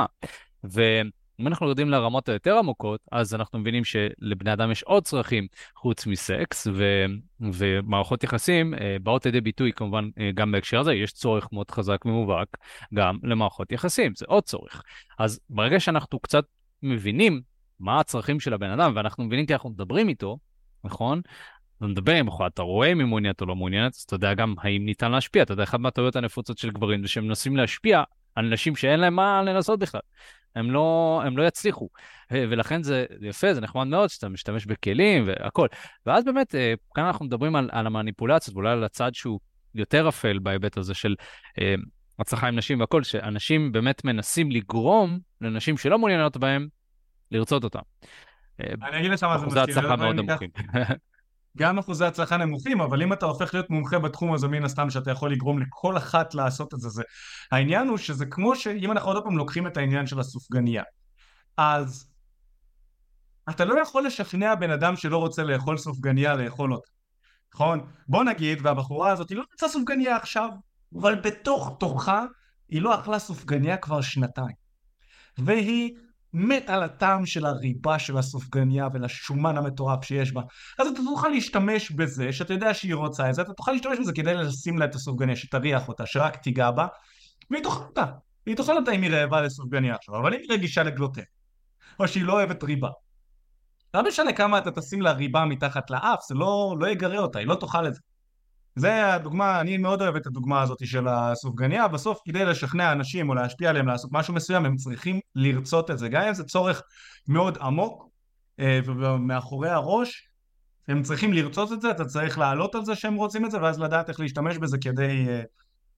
ואם 0.63 1.47
אנחנו 1.47 1.65
יורדים 1.65 1.89
לרמות 1.89 2.29
היותר 2.29 2.57
עמוקות, 2.57 3.01
אז 3.11 3.35
אנחנו 3.35 3.59
מבינים 3.59 3.83
שלבני 3.83 4.53
אדם 4.53 4.71
יש 4.71 4.83
עוד 4.83 5.03
צרכים 5.03 5.47
חוץ 5.75 6.07
מסקס, 6.07 6.67
ו... 6.73 7.05
ומערכות 7.39 8.23
יחסים 8.23 8.73
אה, 8.73 8.97
באות 9.03 9.25
לידי 9.25 9.41
ביטוי 9.41 9.73
כמובן 9.73 10.09
אה, 10.19 10.31
גם 10.33 10.51
בהקשר 10.51 10.79
הזה, 10.79 10.93
יש 10.93 11.13
צורך 11.13 11.47
מאוד 11.51 11.71
חזק 11.71 12.05
ומובהק 12.05 12.57
גם 12.93 13.17
למערכות 13.23 13.71
יחסים, 13.71 14.11
זה 14.15 14.25
עוד 14.27 14.43
צורך. 14.43 14.83
אז 15.19 15.39
ברגע 15.49 15.79
שאנחנו 15.79 16.19
קצת 16.19 16.43
מבינים 16.83 17.41
מה 17.79 17.99
הצרכים 17.99 18.39
של 18.39 18.53
הבן 18.53 18.69
אדם, 18.69 18.93
ואנחנו 18.95 19.23
מבינים 19.23 19.45
כי 19.45 19.53
אנחנו 19.53 19.69
מדברים 19.69 20.09
איתו, 20.09 20.37
נכון? 20.83 21.21
אתה 21.77 21.88
מדבר 21.88 22.15
עם 22.15 22.25
בחורה, 22.25 22.48
אתה 22.48 22.62
רואה 22.62 22.91
אם 22.91 23.00
היא 23.00 23.07
מעוניינת 23.07 23.41
או 23.41 23.45
לא 23.45 23.55
מעוניינת, 23.55 23.93
אז 23.95 24.01
אתה 24.01 24.15
יודע 24.15 24.33
גם 24.33 24.55
האם 24.62 24.86
ניתן 24.86 25.12
להשפיע. 25.12 25.43
אתה 25.43 25.53
יודע, 25.53 25.63
אחת 25.63 25.79
מהטעויות 25.79 26.15
הנפוצות 26.15 26.57
של 26.57 26.71
גברים 26.71 27.01
זה 27.01 27.07
שהם 27.07 27.27
מנסים 27.27 27.57
להשפיע 27.57 28.03
על 28.36 28.50
נשים 28.50 28.75
שאין 28.75 29.00
להם 29.00 29.15
מה 29.15 29.41
לנסות 29.41 29.79
בכלל. 29.79 30.01
הם 30.55 30.71
לא, 30.71 31.21
הם 31.25 31.38
לא 31.38 31.48
יצליחו. 31.48 31.89
ולכן 32.31 32.83
זה 32.83 33.05
יפה, 33.21 33.53
זה 33.53 33.62
נחמד 33.62 33.88
מאוד 33.88 34.09
שאתה 34.09 34.29
משתמש 34.29 34.65
בכלים 34.65 35.24
והכל. 35.27 35.67
ואז 36.05 36.25
באמת, 36.25 36.55
אה, 36.55 36.74
כאן 36.95 37.05
אנחנו 37.05 37.25
מדברים 37.25 37.55
על, 37.55 37.69
על 37.71 37.88
המניפולציות, 37.88 38.55
ואולי 38.55 38.71
על 38.71 38.83
הצד 38.83 39.15
שהוא 39.15 39.39
יותר 39.75 40.09
אפל 40.09 40.39
בהיבט 40.39 40.77
הזה 40.77 40.93
של 40.93 41.15
אה, 41.59 41.75
הצלחה 42.19 42.48
עם 42.48 42.55
נשים 42.55 42.79
והכל, 42.79 43.03
שאנשים 43.03 43.71
באמת 43.71 44.03
מנסים 44.05 44.51
לגרום 44.51 45.19
לנשים 45.41 45.77
שלא 45.77 46.00
מעוניינות 46.00 46.38
בהם 46.38 46.67
לרצות 47.31 47.63
אותם. 47.63 47.81
אני 48.59 48.99
אגיד 48.99 49.11
לך 49.11 49.23
מה 49.23 49.37
זה 49.37 49.45
מזכיר. 49.45 49.63
אחוזי 49.63 49.79
הצלחה 49.79 49.95
מאוד 49.95 50.15
נמוכים. 50.15 50.49
גם 51.57 51.79
אחוזי 51.79 52.05
הצלחה 52.05 52.37
נמוכים, 52.37 52.81
אבל 52.81 53.01
אם 53.01 53.13
אתה 53.13 53.25
הופך 53.25 53.53
להיות 53.53 53.69
מומחה 53.69 53.99
בתחום 53.99 54.33
הזה, 54.33 54.47
מן 54.47 54.63
הסתם 54.63 54.89
שאתה 54.89 55.11
יכול 55.11 55.31
לגרום 55.31 55.59
לכל 55.59 55.97
אחת 55.97 56.33
לעשות 56.33 56.73
את 56.73 56.79
זה. 56.79 56.89
זה. 56.89 57.03
העניין 57.51 57.87
הוא 57.87 57.97
שזה 57.97 58.25
כמו 58.25 58.55
שאם 58.55 58.91
אנחנו 58.91 59.11
עוד 59.11 59.23
פעם 59.23 59.37
לוקחים 59.37 59.67
את 59.67 59.77
העניין 59.77 60.07
של 60.07 60.19
הסופגניה, 60.19 60.83
אז 61.57 62.09
אתה 63.49 63.65
לא 63.65 63.81
יכול 63.81 64.05
לשכנע 64.05 64.55
בן 64.55 64.71
אדם 64.71 64.95
שלא 64.95 65.17
רוצה 65.17 65.43
לאכול 65.43 65.77
סופגניה 65.77 66.35
לאכול 66.35 66.73
אותה, 66.73 66.89
נכון? 67.53 67.79
בוא 68.07 68.23
נגיד, 68.23 68.59
והבחורה 68.65 69.11
הזאת 69.11 69.29
היא 69.29 69.37
לא 69.37 69.43
רוצה 69.51 69.67
סופגניה 69.67 70.15
עכשיו, 70.15 70.49
אבל 71.01 71.15
בתוך 71.15 71.75
תוכה 71.79 72.25
היא 72.69 72.81
לא 72.81 72.99
אכלה 72.99 73.19
סופגניה 73.19 73.77
כבר 73.77 74.01
שנתיים. 74.01 74.55
והיא 75.37 75.95
מת 76.33 76.69
על 76.69 76.83
הטעם 76.83 77.25
של 77.25 77.45
הריבה 77.45 78.00
של 78.00 78.17
הסופגניה 78.17 78.88
ולשומן 78.93 79.57
המטורף 79.57 80.03
שיש 80.03 80.33
בה. 80.33 80.41
אז 80.79 80.88
אתה 80.88 81.00
תוכל 81.05 81.27
להשתמש 81.27 81.91
בזה 81.91 82.33
שאתה 82.33 82.53
יודע 82.53 82.74
שהיא 82.74 82.95
רוצה 82.95 83.29
את 83.29 83.36
זה 83.36 83.41
אתה 83.41 83.53
תוכל 83.53 83.71
להשתמש 83.71 84.00
בזה 84.00 84.13
כדי 84.13 84.33
לשים 84.33 84.77
לה 84.77 84.86
את 84.86 84.95
הסופגניה 84.95 85.36
שתריח 85.36 85.88
אותה 85.88 86.05
שרק 86.05 86.36
תיגע 86.36 86.71
בה 86.71 86.88
והיא 87.51 87.63
תאכל 87.63 87.83
אותה. 87.83 88.05
היא 88.45 88.55
תאכל 88.55 88.77
אותה 88.77 88.91
אם 88.91 89.01
היא 89.01 89.12
רעבה 89.12 89.41
לסופגניה 89.41 89.95
עכשיו 89.95 90.19
אבל 90.19 90.33
היא 90.33 90.41
רגישה 90.51 90.83
לגלוטן 90.83 91.21
או 92.00 92.07
שהיא 92.07 92.24
לא 92.24 92.33
אוהבת 92.33 92.63
ריבה. 92.63 92.89
לא 93.93 94.07
משנה 94.07 94.33
כמה 94.33 94.57
אתה 94.57 94.71
תשים 94.71 95.01
לה 95.01 95.12
ריבה 95.12 95.45
מתחת 95.45 95.89
לאף 95.89 96.19
זה 96.27 96.36
לא, 96.36 96.75
לא 96.79 96.88
יגרה 96.88 97.17
אותה 97.17 97.39
היא 97.39 97.48
לא 97.48 97.55
תאכל 97.55 97.88
את 97.88 97.93
זה 97.93 98.01
זה 98.79 99.13
הדוגמה, 99.13 99.62
אני 99.62 99.77
מאוד 99.77 100.01
אוהב 100.01 100.15
את 100.15 100.27
הדוגמה 100.27 100.62
הזאת 100.62 100.88
של 100.88 101.07
הסופגניה, 101.07 101.88
בסוף 101.88 102.19
כדי 102.25 102.45
לשכנע 102.45 102.91
אנשים 102.91 103.29
או 103.29 103.36
להשפיע 103.36 103.69
עליהם 103.69 103.88
לעשות 103.88 104.12
משהו 104.13 104.33
מסוים 104.33 104.65
הם 104.65 104.75
צריכים 104.75 105.19
לרצות 105.36 105.91
את 105.91 105.98
זה, 106.00 106.09
גם 106.09 106.21
אם 106.21 106.33
זה 106.33 106.43
צורך 106.43 106.81
מאוד 107.27 107.57
עמוק 107.62 108.09
אה, 108.59 108.79
ומאחורי 108.86 109.69
הראש 109.69 110.29
הם 110.88 111.03
צריכים 111.03 111.33
לרצות 111.33 111.71
את 111.71 111.81
זה, 111.81 111.91
אתה 111.91 112.05
צריך 112.05 112.38
לעלות 112.38 112.75
על 112.75 112.86
זה 112.86 112.95
שהם 112.95 113.15
רוצים 113.15 113.45
את 113.45 113.51
זה 113.51 113.62
ואז 113.62 113.79
לדעת 113.79 114.09
איך 114.09 114.19
להשתמש 114.19 114.57
בזה 114.57 114.77
כדי 114.77 115.25
אה, 115.27 115.41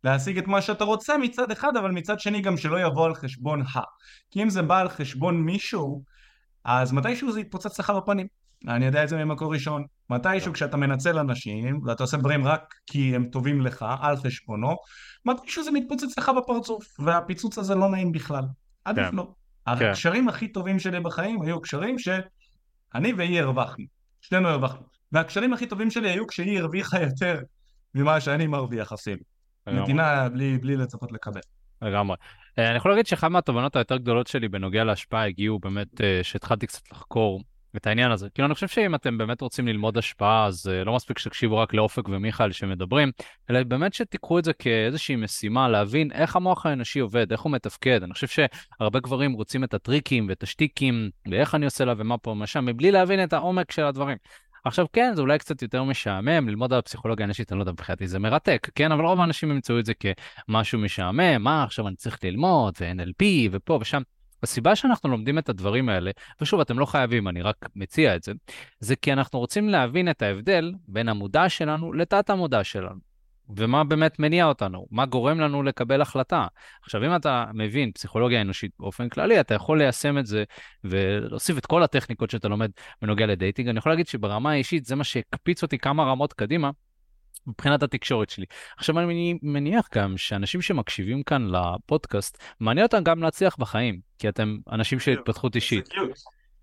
להשיג 0.04 0.38
את 0.38 0.48
מה 0.48 0.62
שאתה 0.62 0.84
רוצה 0.84 1.18
מצד 1.18 1.52
אחד 1.52 1.78
אבל 1.78 1.92
מצד 1.92 2.20
שני 2.20 2.42
גם 2.42 2.58
שלא 2.58 2.82
יבוא 2.82 3.06
על 3.06 3.16
חשבון 3.16 3.62
ה. 3.62 3.80
כי 4.32 4.44
אם 4.44 4.50
זה 4.50 4.62
בא 4.62 4.80
על 4.80 4.90
חשבון 4.90 5.42
מישהו 5.42 6.04
אז 6.64 6.92
מתישהו 6.94 7.32
זה 7.32 7.40
יתפוצץ 7.40 7.80
לך 7.80 7.90
בפנים 7.90 8.28
אני 8.68 8.86
יודע 8.86 9.03
את 9.03 9.10
זה 9.10 9.25
ממקור 9.25 9.53
ראשון. 9.53 9.86
מתישהו 10.10 10.53
כשאתה 10.53 10.77
מנצל 10.77 11.20
אנשים, 11.20 11.80
ואתה 11.86 12.03
עושה 12.03 12.18
דברים 12.18 12.48
רק 12.48 12.74
כי 12.88 13.15
הם 13.15 13.25
טובים 13.25 13.62
לך, 13.62 13.86
על 14.01 14.15
חשבונו, 14.15 14.75
מתישהו 15.25 15.63
זה 15.63 15.72
מתפוצץ 15.72 16.18
לך 16.18 16.32
בפרצוף, 16.38 16.86
והפיצוץ 17.00 17.58
הזה 17.58 17.75
לא 17.75 17.89
נעים 17.89 18.12
בכלל. 18.12 18.44
עדיף 18.86 19.10
כן. 19.10 19.15
לא. 19.15 19.27
כן. 19.80 19.89
הקשרים 19.89 20.30
הכי 20.30 20.48
טובים 20.48 20.80
שלי 20.80 21.00
בחיים 21.00 21.41
היו 21.41 21.62
קשרים 21.62 22.00
שאני 22.00 23.13
והיא 23.18 23.41
הרווחנו. 23.41 23.86
שנינו 24.22 24.48
הרווחנו. 24.48 24.82
והקשרים 25.12 25.53
הכי 25.53 25.65
טובים 25.65 25.91
שלי 25.91 26.10
היו 26.10 26.27
כשהיא 26.27 26.60
הרוויחה 26.60 27.01
יותר 27.01 27.39
ממה 27.96 28.22
שאני 28.22 28.48
מרוויח 28.48 28.94
אפילו. 28.94 29.24
נתינה 29.68 30.30
בלי, 30.30 30.58
בלי 30.58 30.77
לצפות 30.77 31.12
לקבל. 31.12 31.41
לגמרי. 31.82 32.18
אה, 32.60 32.70
אני 32.70 32.77
יכול 32.77 32.91
להגיד 32.91 33.06
שאחת 33.06 33.32
מהתובנות 33.32 33.75
היותר 33.75 33.98
גדולות 33.98 34.27
שלי 34.27 34.48
בנוגע 34.48 34.84
להשפעה 34.84 35.27
הגיעו 35.27 35.60
באמת, 35.60 36.01
אה, 36.01 36.20
שהתחלתי 36.24 36.68
קצת 36.68 36.91
לחקור 36.91 37.41
את 37.78 37.88
העניין 37.88 38.12
הזה. 38.12 38.30
כאילו, 38.30 38.46
אני 38.46 38.54
חושב 38.54 38.68
שאם 38.68 38.96
אתם 38.96 39.18
באמת 39.18 39.42
רוצים 39.42 39.68
ללמוד 39.68 39.98
השפעה, 39.98 40.46
אז 40.46 40.68
uh, 40.68 40.86
לא 40.86 40.96
מספיק 40.96 41.18
שתקשיבו 41.18 41.58
רק 41.58 41.74
לאופק 41.74 42.10
ומיכאל 42.10 42.51
שמדברים, 42.51 43.12
אלא 43.50 43.63
באמת 43.63 43.94
שתיקחו 43.94 44.40
את 44.40 44.46
זה 44.46 44.54
כאיזושהי 44.54 45.16
משימה, 45.16 45.70
להבין 45.70 46.12
איך 46.12 46.36
המוח 46.36 46.66
האנושי 46.66 47.00
עובד, 47.00 47.32
איך 47.32 47.42
הוא 47.42 47.51
מתפקד. 47.51 48.04
אני 48.04 48.13
חושב 48.13 48.28
שהרבה 48.28 49.00
גברים 49.00 49.34
רוצים 49.34 49.63
את 49.63 49.74
הטריקים 49.74 50.25
ואת 50.30 50.44
השטיקים, 50.44 51.10
ואיך 51.32 51.56
אני 51.56 51.66
עושה 51.66 51.86
לה 51.86 51.94
ומה 51.98 52.18
פה 52.18 52.32
ומה 52.32 52.48
שם, 52.48 52.66
מבלי 52.66 52.92
להבין 52.92 53.24
את 53.24 53.34
העומק 53.34 53.72
של 53.72 53.84
הדברים. 53.86 54.18
עכשיו 54.66 54.86
כן, 54.94 55.12
זה 55.16 55.22
אולי 55.22 55.38
קצת 55.40 55.62
יותר 55.62 55.84
משעמם, 55.84 56.50
ללמוד 56.50 56.74
על 56.74 56.80
הפסיכולוגיה 56.80 57.24
האנושית, 57.24 57.51
אני 57.51 57.58
לא 57.58 57.62
יודע, 57.63 57.72
מבחינתי 57.72 58.08
זה 58.08 58.20
מרתק, 58.20 58.70
כן? 58.75 58.92
אבל 58.92 59.06
רוב 59.06 59.20
האנשים 59.20 59.51
ימצאו 59.51 59.80
את 59.80 59.86
זה 59.86 59.94
כמשהו 59.94 60.80
משעמם, 60.80 61.44
מה 61.44 61.63
עכשיו 61.63 61.88
אני 61.88 61.96
צריך 61.96 62.24
ללמוד, 62.24 62.74
ו-NLP, 62.82 63.25
ופה 63.51 63.78
ושם. 63.82 64.01
הסיבה 64.44 64.76
שאנחנו 64.76 65.10
לומדים 65.10 65.38
את 65.38 65.50
הדברים 65.50 65.90
האלה, 65.90 66.12
ושוב, 66.42 66.60
אתם 66.60 66.80
לא 66.80 66.86
חייבים, 66.86 67.28
אני 67.28 67.42
רק 67.42 67.56
מציע 67.76 68.16
את 68.16 68.24
זה, 68.24 68.32
זה 68.80 68.96
כי 68.96 69.14
אנחנו 69.14 69.40
רוצים 69.40 69.70
להבין 69.70 70.10
את 70.10 70.22
ההבדל 70.22 70.74
בין 70.88 71.10
המודע 71.10 71.50
שלנו 71.50 71.94
לתת 71.94 72.30
המודע 72.30 72.64
שלנו. 72.64 73.12
ומה 73.56 73.84
באמת 73.84 74.20
מניע 74.20 74.46
אותנו, 74.46 74.88
מה 74.92 75.06
גורם 75.06 75.40
לנו 75.40 75.64
לקבל 75.64 76.02
החלטה. 76.02 76.48
עכשיו, 76.84 77.06
אם 77.06 77.16
אתה 77.16 77.46
מבין 77.54 77.92
פסיכולוגיה 77.92 78.42
אנושית 78.42 78.72
באופן 78.80 79.10
כללי, 79.10 79.40
אתה 79.40 79.54
יכול 79.54 79.78
ליישם 79.78 80.18
את 80.18 80.26
זה 80.26 80.44
ולהוסיף 80.84 81.58
את 81.58 81.66
כל 81.66 81.84
הטכניקות 81.84 82.30
שאתה 82.30 82.48
לומד 82.48 82.70
בנוגע 83.02 83.26
לדייטינג. 83.26 83.70
אני 83.70 83.78
יכול 83.78 83.92
להגיד 83.92 84.08
שברמה 84.08 84.52
האישית 84.52 84.86
זה 84.86 84.96
מה 84.96 85.04
שהקפיץ 85.04 85.64
אותי 85.64 85.78
כמה 85.78 86.04
רמות 86.04 86.34
קדימה, 86.34 86.70
מבחינת 87.48 87.84
התקשורת 87.84 88.30
שלי. 88.30 88.46
עכשיו 88.78 89.00
אני 89.00 89.40
מניח 89.42 89.88
גם 89.96 90.18
שאנשים 90.18 90.62
שמקשיבים 90.62 91.24
כאן 91.24 91.48
לפודקאסט, 91.52 92.38
מעניין 92.60 92.86
אותם 92.86 93.04
גם 93.04 93.24
להצליח 93.24 93.56
בחיים, 93.60 94.00
כי 94.20 94.30
אתם 94.30 94.58
אנשים 94.72 95.00
של 95.00 95.12
התפתחות 95.12 95.56
אישית. 95.56 95.90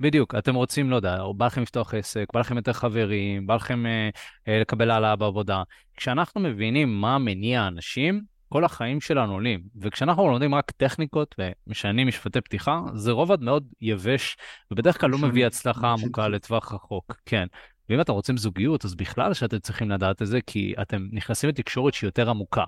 בדיוק, 0.01 0.35
אתם 0.35 0.55
רוצים, 0.55 0.91
לא 0.91 0.97
יודע, 0.97 1.21
או 1.21 1.35
בא 1.35 1.47
לכם 1.47 1.63
לפתוח 1.63 1.95
עסק, 1.95 2.27
בא 2.33 2.41
לכם 2.41 2.57
יותר 2.57 2.73
חברים, 2.73 3.47
בא 3.47 3.55
לכם 3.55 3.87
אה, 3.87 4.09
אה, 4.49 4.61
לקבל 4.61 4.91
העלאה 4.91 5.17
בעבודה. 5.17 5.63
כשאנחנו 5.97 6.41
מבינים 6.41 7.01
מה 7.01 7.19
מניע 7.19 7.67
אנשים, 7.67 8.23
כל 8.49 8.65
החיים 8.65 9.01
שלנו 9.01 9.33
עולים. 9.33 9.63
וכשאנחנו 9.81 10.29
לומדים 10.29 10.55
רק 10.55 10.71
טכניקות 10.71 11.35
ומשנים 11.39 12.09
משפטי 12.09 12.41
פתיחה, 12.41 12.81
זה 12.95 13.13
רובד 13.13 13.41
מאוד 13.43 13.67
יבש, 13.81 14.37
ובדרך 14.71 15.01
כלל 15.01 15.11
לא 15.11 15.19
מביא 15.19 15.47
הצלחה 15.47 15.93
עמוקה 15.93 16.29
לטווח 16.29 16.73
רחוק. 16.73 17.17
כן. 17.27 17.47
ואם 17.89 18.01
אתם 18.01 18.13
רוצים 18.13 18.37
זוגיות, 18.37 18.85
אז 18.85 18.95
בכלל 18.95 19.35
שאתם 19.35 19.59
צריכים 19.59 19.91
לדעת 19.91 20.23
את 20.23 20.27
זה, 20.27 20.41
כי 20.47 20.75
אתם 20.83 21.09
נכנסים 21.13 21.51
לתקשורת 21.51 21.95
שהיא 21.95 22.09
יותר 22.09 22.31
עמוקה. 22.31 22.65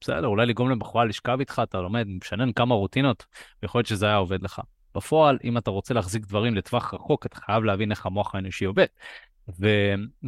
בסדר, 0.00 0.26
אולי 0.26 0.46
לגרום 0.46 0.70
לבחורה 0.70 1.04
לשכב 1.04 1.36
איתך, 1.40 1.62
אתה 1.62 1.80
לומד, 1.80 2.06
משנן 2.08 2.52
כמה 2.52 2.74
רוטינות, 2.74 3.26
ויכול 3.62 3.78
להיות 3.78 3.86
שזה 3.86 4.06
היה 4.06 4.16
עובד 4.16 4.42
לך. 4.42 4.60
בפועל, 4.94 5.38
אם 5.44 5.58
אתה 5.58 5.70
רוצה 5.70 5.94
להחזיק 5.94 6.26
דברים 6.26 6.54
לטווח 6.54 6.94
רחוק, 6.94 7.26
אתה 7.26 7.36
חייב 7.36 7.64
להבין 7.64 7.90
איך 7.90 8.06
המוח 8.06 8.34
האנושי 8.34 8.64
עובד. 8.64 8.86
ו... 9.60 9.68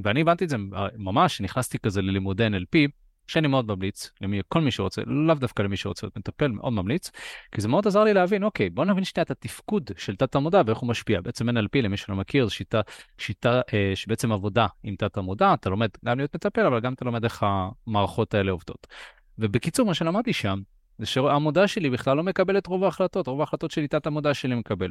ואני 0.05 0.21
הבנתי 0.21 0.45
את 0.45 0.49
זה 0.49 0.57
ממש, 0.97 1.41
נכנסתי 1.41 1.79
כזה 1.79 2.03
ללימודי 2.03 2.47
NLP, 2.47 2.91
שאני 3.27 3.49
מאוד 3.49 3.67
ממליץ 3.67 4.11
לכל 4.21 4.61
מי 4.61 4.71
שרוצה, 4.71 5.03
לאו 5.07 5.35
דווקא 5.35 5.63
למי 5.63 5.77
שרוצה 5.77 6.07
להיות 6.07 6.17
מטפל, 6.17 6.49
מאוד 6.49 6.73
ממליץ, 6.73 7.11
כי 7.55 7.61
זה 7.61 7.69
מאוד 7.69 7.87
עזר 7.87 8.05
לי 8.05 8.15
להבין, 8.15 8.45
אוקיי, 8.45 8.71
בוא 8.71 8.85
נבין 8.85 9.05
שנייה 9.05 9.23
את 9.23 9.31
התפקוד 9.31 9.91
של 9.97 10.17
תת 10.17 10.35
המודע 10.35 10.63
ואיך 10.67 10.79
הוא 10.79 10.89
משפיע. 10.89 11.21
בעצם 11.21 11.49
NLP, 11.49 11.83
למי 11.83 11.97
שלא 11.97 12.17
מכיר, 12.17 12.45
זו 12.45 12.55
שיטה, 12.55 12.81
שיטה 13.19 13.61
אה, 13.75 13.93
שבעצם 13.95 14.33
עבודה 14.33 14.67
עם 14.83 14.97
תת 14.97 15.17
המודע, 15.17 15.55
אתה 15.55 15.71
לומד 15.71 15.89
גם 16.05 16.19
להיות 16.19 16.35
מטפל, 16.35 16.67
אבל 16.67 16.81
גם 16.81 16.93
אתה 16.93 17.05
לומד 17.05 17.25
איך 17.25 17.45
המערכות 17.87 18.35
האלה 18.35 18.53
עובדות. 18.53 18.87
ובקיצור, 19.39 19.87
מה 19.87 19.95
שלמדתי 19.95 20.33
שם, 20.33 20.61
זה 20.99 21.07
שהמודע 21.07 21.69
שלי 21.69 21.91
בכלל 21.91 22.17
לא 22.17 22.23
מקבל 22.23 22.59
את 22.59 22.67
רוב 22.67 22.85
ההחלטות, 22.85 23.27
רוב 23.27 23.41
ההחלטות 23.41 23.71
שלי 23.71 23.89
תת 23.89 24.07
המודע 24.07 24.35
שלי 24.35 24.55
מקבל. 24.55 24.91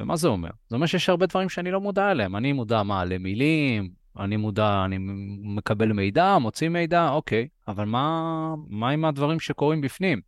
ומה 0.00 0.16
זה 0.16 0.28
אומר? 0.28 0.50
זה 0.68 0.76
אומר 0.76 0.86
שיש 0.86 1.08
הרבה 1.08 1.26
דברים 1.26 1.48
שאני 1.48 1.70
לא 1.70 1.80
מודע 1.80 2.10
אליהם. 2.10 2.36
אני 2.36 2.52
מודע 2.52 2.82
מה, 2.82 3.04
למילים, 3.04 3.90
אני 4.18 4.36
מודע, 4.36 4.82
אני 4.84 4.96
מקבל 5.42 5.92
מידע, 5.92 6.38
מוציא 6.38 6.68
מידע, 6.68 7.08
אוקיי, 7.08 7.48
אבל 7.68 7.84
מה, 7.84 8.54
מה 8.68 8.90
עם 8.90 9.04
הדברים 9.04 9.40
שקורים 9.40 9.80
בפנים? 9.80 10.20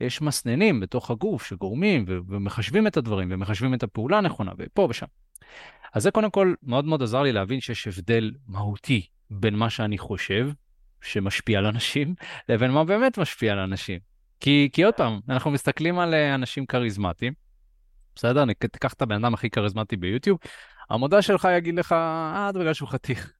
יש 0.00 0.22
מסננים 0.22 0.80
בתוך 0.80 1.10
הגוף 1.10 1.46
שגורמים 1.46 2.04
ו- 2.08 2.18
ומחשבים 2.28 2.86
את 2.86 2.96
הדברים 2.96 3.28
ומחשבים 3.30 3.74
את 3.74 3.82
הפעולה 3.82 4.18
הנכונה 4.18 4.52
ופה 4.58 4.86
ושם. 4.90 5.06
אז 5.94 6.02
זה 6.02 6.10
קודם 6.10 6.30
כל 6.30 6.54
מאוד 6.62 6.84
מאוד 6.84 7.02
עזר 7.02 7.22
לי 7.22 7.32
להבין 7.32 7.60
שיש 7.60 7.86
הבדל 7.86 8.32
מהותי 8.46 9.06
בין 9.30 9.54
מה 9.54 9.70
שאני 9.70 9.98
חושב 9.98 10.50
שמשפיע 11.02 11.58
על 11.58 11.66
אנשים 11.66 12.14
לבין 12.48 12.70
מה 12.70 12.84
באמת 12.84 13.18
משפיע 13.18 13.52
על 13.52 13.58
אנשים. 13.58 13.98
כי, 14.40 14.68
כי 14.72 14.82
עוד 14.82 14.94
פעם, 14.94 15.20
אנחנו 15.28 15.50
מסתכלים 15.50 15.98
על 15.98 16.14
אה, 16.14 16.34
אנשים 16.34 16.66
כריזמטיים, 16.66 17.32
בסדר? 18.14 18.42
אני 18.42 18.54
תיקח 18.54 18.92
את 18.92 19.02
הבן 19.02 19.24
אדם 19.24 19.34
הכי 19.34 19.50
כריזמטי 19.50 19.96
ביוטיוב, 19.96 20.38
המודע 20.90 21.22
שלך 21.22 21.48
יגיד 21.56 21.74
לך, 21.74 21.92
אה, 21.92 22.50
זה 22.52 22.58
בגלל 22.58 22.74
שהוא 22.74 22.88
חתיך. 22.88 23.32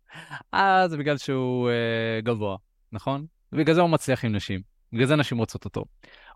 אה, 0.54 0.88
זה 0.88 0.96
בגלל 0.96 1.18
שהוא 1.18 1.70
אה, 1.70 2.20
גבוה, 2.20 2.56
נכון? 2.92 3.26
ובגלל 3.52 3.74
זה 3.74 3.80
הוא 3.80 3.90
מצליח 3.90 4.24
עם 4.24 4.32
נשים. 4.32 4.60
בגלל 4.92 5.06
זה 5.06 5.16
נשים 5.16 5.38
רוצות 5.38 5.64
אותו. 5.64 5.84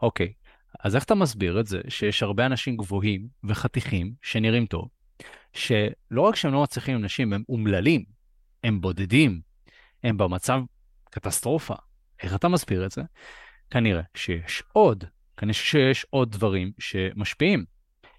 אוקיי, 0.03 0.33
אז 0.81 0.97
איך 0.97 1.05
אתה 1.05 1.15
מסביר 1.15 1.61
את 1.61 1.67
זה 1.67 1.81
שיש 1.89 2.23
הרבה 2.23 2.47
אנשים 2.47 2.77
גבוהים 2.77 3.29
וחתיכים 3.45 4.13
שנראים 4.23 4.67
טוב, 4.67 4.89
שלא 5.53 6.21
רק 6.21 6.37
שהם 6.37 6.53
לא 6.53 6.63
מצליחים 6.63 6.95
עם 6.95 7.05
נשים, 7.05 7.33
הם 7.33 7.43
אומללים, 7.49 8.05
הם 8.65 8.81
בודדים, 8.81 9.41
הם 10.05 10.17
במצב 10.17 10.61
קטסטרופה. 11.11 11.75
איך 12.23 12.35
אתה 12.35 12.49
מסביר 12.49 12.87
את 12.87 12.91
זה? 12.91 13.03
כנראה 13.71 14.03
שיש 14.15 14.63
עוד, 14.73 15.05
כנראה 15.37 15.55
שיש 15.55 16.07
עוד 16.11 16.33
דברים 16.33 16.73
שמשפיעים. 16.79 17.74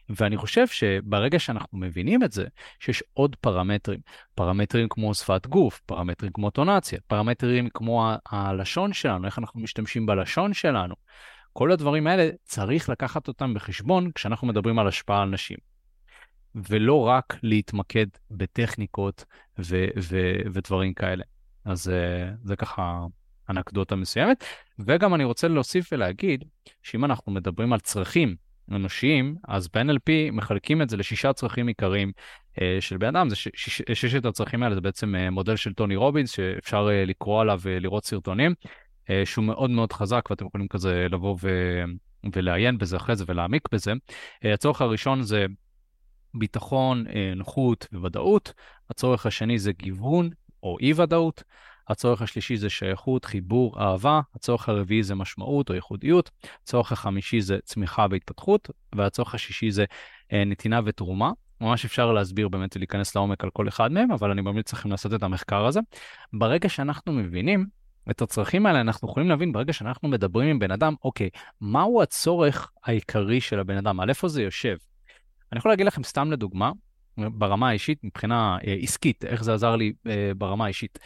ואני 0.10 0.38
חושב 0.38 0.68
שברגע 0.68 1.40
שאנחנו 1.40 1.78
מבינים 1.78 2.24
את 2.24 2.32
זה, 2.32 2.46
שיש 2.80 3.04
עוד 3.14 3.36
פרמטרים, 3.36 4.00
פרמטרים 4.36 4.88
כמו 4.90 5.14
שפת 5.14 5.48
גוף, 5.48 5.82
פרמטרים 5.86 6.32
כמו 6.32 6.50
טונציה, 6.50 7.00
פרמטרים 7.08 7.70
כמו 7.74 8.12
הלשון 8.26 8.94
שלנו, 8.94 9.26
איך 9.26 9.40
אנחנו 9.40 9.62
משתמשים 9.62 10.06
בלשון 10.06 10.54
שלנו, 10.54 10.96
כל 11.54 11.72
הדברים 11.72 12.08
האלה 12.08 12.30
צריך 12.44 12.90
לקחת 12.90 13.28
אותם 13.28 13.54
בחשבון 13.54 14.12
כשאנחנו 14.12 14.48
מדברים 14.48 14.80
על 14.80 14.88
השפעה 14.88 15.22
על 15.22 15.30
נשים. 15.30 15.58
ולא 16.56 17.08
רק 17.08 17.36
להתמקד 17.44 18.06
בטכניקות 18.32 19.26
ו- 19.60 19.88
ו- 20.00 20.42
ודברים 20.54 20.94
כאלה. 20.94 21.24
אז 21.66 21.90
אה, 21.90 22.32
זה 22.44 22.56
ככה 22.56 23.06
אנקדוטה 23.50 23.96
מסוימת. 23.96 24.44
וגם 24.80 25.16
אני 25.16 25.24
רוצה 25.24 25.48
להוסיף 25.48 25.90
ולהגיד 25.92 26.44
שאם 26.84 27.06
אנחנו 27.06 27.32
מדברים 27.32 27.74
על 27.74 27.80
צרכים 27.80 28.36
אנושיים, 28.72 29.36
אז 29.48 29.68
ב-NLP 29.68 30.32
מחלקים 30.32 30.82
את 30.82 30.90
זה 30.90 30.98
לשישה 30.98 31.34
צרכים 31.34 31.68
עיקריים 31.68 32.12
אה, 32.62 32.78
של 32.80 32.98
בן 32.98 33.16
אדם, 33.16 33.30
זה 33.30 33.36
ש- 33.36 33.48
ש- 33.56 33.82
ששת 33.94 34.26
הצרכים 34.26 34.64
האלה 34.64 34.76
זה 34.76 34.82
בעצם 34.82 35.16
אה, 35.16 35.30
מודל 35.30 35.56
של 35.56 35.74
טוני 35.74 35.96
רובינס, 35.96 36.32
שאפשר 36.32 36.88
אה, 36.92 37.06
לקרוא 37.06 37.42
עליו 37.42 37.60
ולראות 37.64 38.06
סרטונים, 38.06 38.54
אה, 39.10 39.22
שהוא 39.26 39.46
מאוד 39.46 39.70
מאוד 39.70 39.94
חזק 39.94 40.28
ואתם 40.30 40.46
יכולים 40.46 40.68
כזה 40.68 41.08
לבוא 41.10 41.38
ו... 41.42 41.50
ולעיין 42.34 42.78
בזה 42.78 42.98
אחרי 42.98 43.16
זה 43.16 43.26
ולהעמיק 43.28 43.68
בזה. 43.72 43.94
אה, 44.46 44.54
הצורך 44.54 44.82
הראשון 44.82 45.22
זה 45.22 45.46
ביטחון, 46.34 47.06
נוחות 47.36 47.88
וודאות. 47.94 48.54
הצורך 48.90 49.26
השני 49.26 49.60
זה 49.60 49.72
גיוון 49.72 50.30
או 50.64 50.78
אי-ודאות. 50.82 51.44
הצורך 51.90 52.22
השלישי 52.22 52.58
זה 52.58 52.70
שייכות, 52.70 53.26
חיבור, 53.26 53.82
אהבה. 53.82 54.22
הצורך 54.36 54.70
הרביעי 54.70 55.04
זה 55.04 55.16
משמעות 55.16 55.70
או 55.70 55.76
ייחודיות. 55.76 56.32
הצורך 56.64 56.92
החמישי 56.92 57.42
זה 57.42 57.58
צמיחה 57.64 58.06
והתפתחות. 58.10 58.70
והצורך 58.96 59.36
השישי 59.36 59.72
זה 59.72 59.86
נתינה 60.32 60.80
ותרומה. 60.86 61.32
ממש 61.62 61.86
אפשר 61.86 62.12
להסביר 62.12 62.48
באמת 62.48 62.76
ולהיכנס 62.76 63.16
לעומק 63.16 63.44
על 63.44 63.50
כל 63.50 63.68
אחד 63.68 63.92
מהם, 63.92 64.12
אבל 64.12 64.32
אני 64.32 64.42
ממליץ 64.42 64.74
לכם 64.74 64.92
לעשות 64.92 65.14
את 65.14 65.24
המחקר 65.24 65.66
הזה. 65.66 65.80
ברגע 66.34 66.70
שאנחנו 66.70 67.14
מבינים 67.14 67.66
את 68.12 68.22
הצרכים 68.22 68.66
האלה, 68.66 68.82
אנחנו 68.82 69.10
יכולים 69.10 69.30
להבין 69.30 69.52
ברגע 69.52 69.74
שאנחנו 69.74 70.10
מדברים 70.10 70.50
עם 70.50 70.60
בן 70.60 70.72
אדם, 70.72 70.96
אוקיי, 71.04 71.30
מהו 71.62 72.02
הצורך 72.02 72.72
העיקרי 72.86 73.42
של 73.42 73.60
הבן 73.60 73.78
אדם, 73.78 74.00
על 74.00 74.10
איפה 74.10 74.28
זה 74.28 74.44
יושב. 74.44 74.78
אני 75.52 75.60
יכול 75.60 75.72
להגיד 75.72 75.86
לכם 75.86 76.04
סתם 76.04 76.32
לדוגמה, 76.32 76.72
ברמה 77.18 77.70
האישית, 77.70 78.04
מבחינה 78.04 78.58
אה, 78.68 78.76
עסקית, 78.82 79.26
איך 79.26 79.44
זה 79.44 79.54
עזר 79.54 79.76
לי 79.76 79.94
אה, 80.08 80.32
ברמה 80.38 80.66
האישית. 80.66 81.00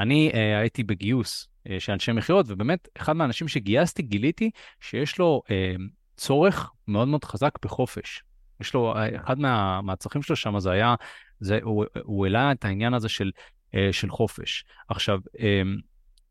אני 0.00 0.30
אה, 0.34 0.58
הייתי 0.58 0.82
בגיוס 0.82 1.48
אה, 1.70 1.80
של 1.80 1.92
אנשי 1.92 2.12
מכירות, 2.12 2.46
ובאמת, 2.48 2.88
אחד 2.96 3.12
מהאנשים 3.12 3.48
שגייסתי, 3.48 4.02
גיליתי 4.02 4.50
שיש 4.80 5.18
לו 5.18 5.42
אה, 5.50 5.74
צורך 6.16 6.70
מאוד 6.88 7.08
מאוד 7.08 7.24
חזק 7.24 7.58
בחופש. 7.62 8.22
יש 8.60 8.74
לו, 8.74 8.96
אה, 8.96 9.16
אחד 9.16 9.38
מה, 9.38 9.80
מהצרכים 9.80 10.22
שלו 10.22 10.36
שם 10.36 10.60
זה 10.60 10.70
היה, 10.70 10.94
זה, 11.40 11.58
הוא, 11.62 11.84
הוא 12.02 12.26
העלה 12.26 12.52
את 12.52 12.64
העניין 12.64 12.94
הזה 12.94 13.08
של, 13.08 13.30
אה, 13.74 13.88
של 13.92 14.10
חופש. 14.10 14.64
עכשיו, 14.88 15.18
אה, 15.40 15.62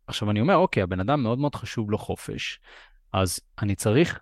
עכשיו 0.07 0.31
אני 0.31 0.41
אומר, 0.41 0.55
אוקיי, 0.55 0.83
הבן 0.83 0.99
אדם 0.99 1.23
מאוד 1.23 1.39
מאוד 1.39 1.55
חשוב 1.55 1.91
לו 1.91 1.97
חופש, 1.97 2.59
אז 3.13 3.39
אני 3.61 3.75
צריך, 3.75 4.19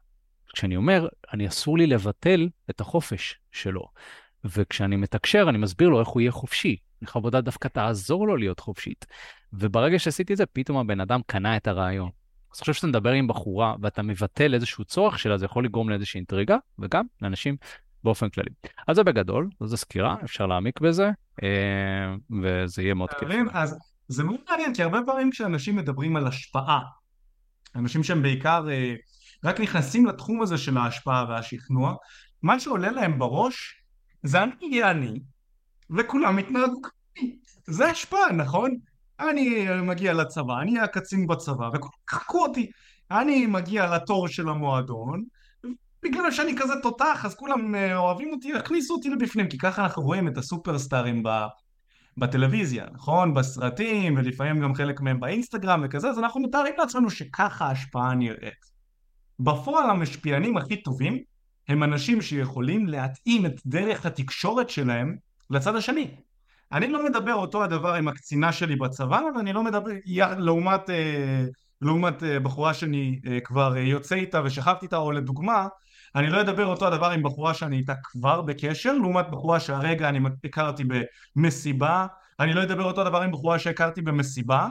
כשאני 0.53 0.75
אומר, 0.75 1.07
אני 1.33 1.47
אסור 1.47 1.77
לי 1.77 1.87
לבטל 1.87 2.49
את 2.69 2.81
החופש 2.81 3.39
שלו. 3.51 3.87
וכשאני 4.45 4.95
מתקשר, 4.95 5.45
אני 5.49 5.57
מסביר 5.57 5.89
לו 5.89 5.99
איך 5.99 6.07
הוא 6.07 6.21
יהיה 6.21 6.31
חופשי. 6.31 6.77
איך 7.01 7.15
עבודה 7.15 7.41
דווקא 7.41 7.67
תעזור 7.67 8.27
לו 8.27 8.37
להיות 8.37 8.59
חופשית. 8.59 9.05
וברגע 9.53 9.99
שעשיתי 9.99 10.33
את 10.33 10.37
זה, 10.37 10.45
פתאום 10.45 10.77
הבן 10.77 10.99
אדם 10.99 11.21
קנה 11.25 11.57
את 11.57 11.67
הרעיון. 11.67 12.09
אז 12.53 12.59
עכשיו 12.59 12.73
שאתה 12.73 12.87
מדבר 12.87 13.11
עם 13.11 13.27
בחורה 13.27 13.75
ואתה 13.81 14.01
מבטל 14.01 14.53
איזשהו 14.53 14.85
צורך 14.85 15.19
שלה, 15.19 15.37
זה 15.37 15.45
יכול 15.45 15.65
לגרום 15.65 15.89
לאיזושהי 15.89 16.17
אינטריגה, 16.17 16.57
וגם 16.79 17.05
לאנשים 17.21 17.57
באופן 18.03 18.29
כללי. 18.29 18.49
אז 18.87 18.95
זה 18.95 19.03
בגדול, 19.03 19.49
זו 19.63 19.77
סקירה, 19.77 20.15
אפשר 20.23 20.45
להעמיק 20.45 20.79
בזה, 20.81 21.11
אה, 21.43 22.15
וזה 22.43 22.81
יהיה 22.81 22.93
מאוד 22.93 23.09
כיף. 23.09 23.29
אז 23.53 23.77
זה 24.07 24.23
מאוד 24.23 24.39
מעניין, 24.49 24.73
כי 24.73 24.83
הרבה 24.83 24.99
פעמים 25.05 25.31
כשאנשים 25.31 25.75
מדברים 25.75 26.15
על 26.15 26.27
השפעה, 26.27 26.79
אנשים 27.75 28.03
שהם 28.03 28.21
בעיקר 28.21 28.69
אה, 28.69 28.95
רק 29.43 29.59
נכנסים 29.59 30.05
לתחום 30.05 30.41
הזה 30.41 30.57
של 30.57 30.77
ההשפעה 30.77 31.25
והשכנוע, 31.29 31.95
מה 32.43 32.59
שעולה 32.59 32.91
להם 32.91 33.19
בראש 33.19 33.83
זה 34.23 34.43
אני 34.43 34.53
אהיה 34.61 34.91
אני, 34.91 35.19
וכולם 35.89 36.39
יתנהגו 36.39 36.81
כמוני. 36.81 37.37
זה 37.67 37.85
השפעה, 37.85 38.31
נכון? 38.31 38.77
אני 39.19 39.65
מגיע 39.81 40.13
לצבא, 40.13 40.61
אני 40.61 40.79
הקצין 40.79 41.27
בצבא, 41.27 41.69
וכולם 41.73 41.91
יחקו 42.11 42.41
אותי. 42.41 42.71
אני 43.11 43.45
מגיע 43.45 43.95
לתור 43.95 44.27
של 44.27 44.49
המועדון, 44.49 45.23
בגלל 46.03 46.31
שאני 46.31 46.55
כזה 46.57 46.73
תותח, 46.83 47.21
אז 47.25 47.35
כולם 47.35 47.75
אה, 47.75 47.97
אוהבים 47.97 48.33
אותי, 48.33 48.53
הכניסו 48.53 48.93
אותי 48.93 49.09
לבפנים, 49.09 49.49
כי 49.49 49.57
ככה 49.57 49.83
אנחנו 49.83 50.03
רואים 50.03 50.27
את 50.27 50.37
הסופרסטארים. 50.37 51.23
בטלוויזיה, 52.17 52.85
נכון? 52.93 53.33
בסרטים, 53.33 54.17
ולפעמים 54.17 54.59
גם 54.59 54.75
חלק 54.75 55.01
מהם 55.01 55.19
באינסטגרם 55.19 55.81
וכזה, 55.85 56.09
אז 56.09 56.19
אנחנו 56.19 56.41
מתארים 56.41 56.73
לעצמנו 56.77 57.09
שככה 57.09 57.65
ההשפעה 57.65 58.15
נראית. 58.15 58.77
בפועל 59.39 59.89
המשפיענים 59.89 60.57
הכי 60.57 60.81
טובים 60.81 61.17
הם 61.67 61.83
אנשים 61.83 62.21
שיכולים 62.21 62.87
להתאים 62.87 63.45
את 63.45 63.53
דרך 63.65 64.05
התקשורת 64.05 64.69
שלהם 64.69 65.15
לצד 65.49 65.75
השני. 65.75 66.15
אני 66.71 66.87
לא 66.87 67.05
מדבר 67.05 67.33
אותו 67.33 67.63
הדבר 67.63 67.93
עם 67.93 68.07
הקצינה 68.07 68.51
שלי 68.51 68.75
בצבא, 68.75 69.21
ואני 69.35 69.53
לא 69.53 69.63
מדבר 69.63 69.91
לעומת, 70.37 70.89
אה, 70.89 71.45
לעומת 71.81 72.23
אה, 72.23 72.39
בחורה 72.39 72.73
שאני 72.73 73.19
כבר 73.43 73.77
יוצא 73.77 74.15
איתה 74.15 74.41
ושכבתי 74.45 74.85
איתה, 74.85 74.97
או 74.97 75.11
לדוגמה, 75.11 75.67
אני 76.15 76.29
לא 76.29 76.41
אדבר 76.41 76.65
אותו 76.65 76.87
הדבר 76.87 77.09
עם 77.09 77.23
בחורה 77.23 77.53
שאני 77.53 77.77
איתה 77.77 77.93
כבר 78.03 78.41
בקשר, 78.41 78.93
לעומת 78.93 79.29
בחורה 79.29 79.59
שהרגע 79.59 80.09
אני 80.09 80.19
הכרתי 80.43 80.83
במסיבה, 81.35 82.07
אני 82.39 82.53
לא 82.53 82.63
אדבר 82.63 82.83
אותו 82.83 83.03
דבר 83.03 83.21
עם 83.21 83.31
בחורה 83.31 83.59
שהכרתי 83.59 84.01
במסיבה, 84.01 84.67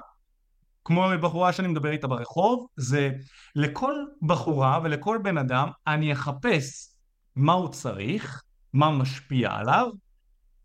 כמו 0.85 1.09
בחורה 1.21 1.53
שאני 1.53 1.69
מדבר 1.69 1.91
איתה 1.91 2.07
ברחוב, 2.07 2.67
זה 2.77 3.11
לכל 3.57 3.95
בחורה 4.23 4.81
ולכל 4.83 5.19
בן 5.23 5.39
אדם 5.39 5.69
אני 5.87 6.13
אחפש 6.13 6.89
מה 7.37 7.53
הוא 7.53 7.69
צריך, 7.69 8.43
מה 8.73 8.91
משפיע 8.91 9.53
עליו, 9.53 9.91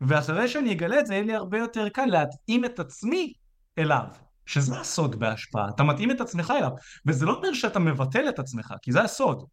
ואחרי 0.02 0.48
שאני 0.48 0.74
אגלה 0.74 1.00
את 1.00 1.06
זה 1.06 1.14
יהיה 1.14 1.24
לי 1.24 1.36
הרבה 1.36 1.58
יותר 1.58 1.90
קל 1.90 2.06
להתאים 2.06 2.66
את 2.66 2.80
עצמי 2.80 3.34
אליו. 3.78 4.06
שזה 4.46 4.80
הסוד 4.80 5.20
בהשפעה, 5.20 5.70
אתה 5.76 5.84
מתאים 5.84 6.12
את 6.12 6.22
עצמך 6.22 6.54
אליו, 6.58 6.72
וזה 7.06 7.26
לא 7.26 7.34
אומר 7.34 7.54
שאתה 7.54 7.80
מבטל 7.80 8.30
את 8.30 8.40
עצמך, 8.40 8.74
כי 8.82 8.92
זה 8.92 9.02
הסוד. 9.02 9.44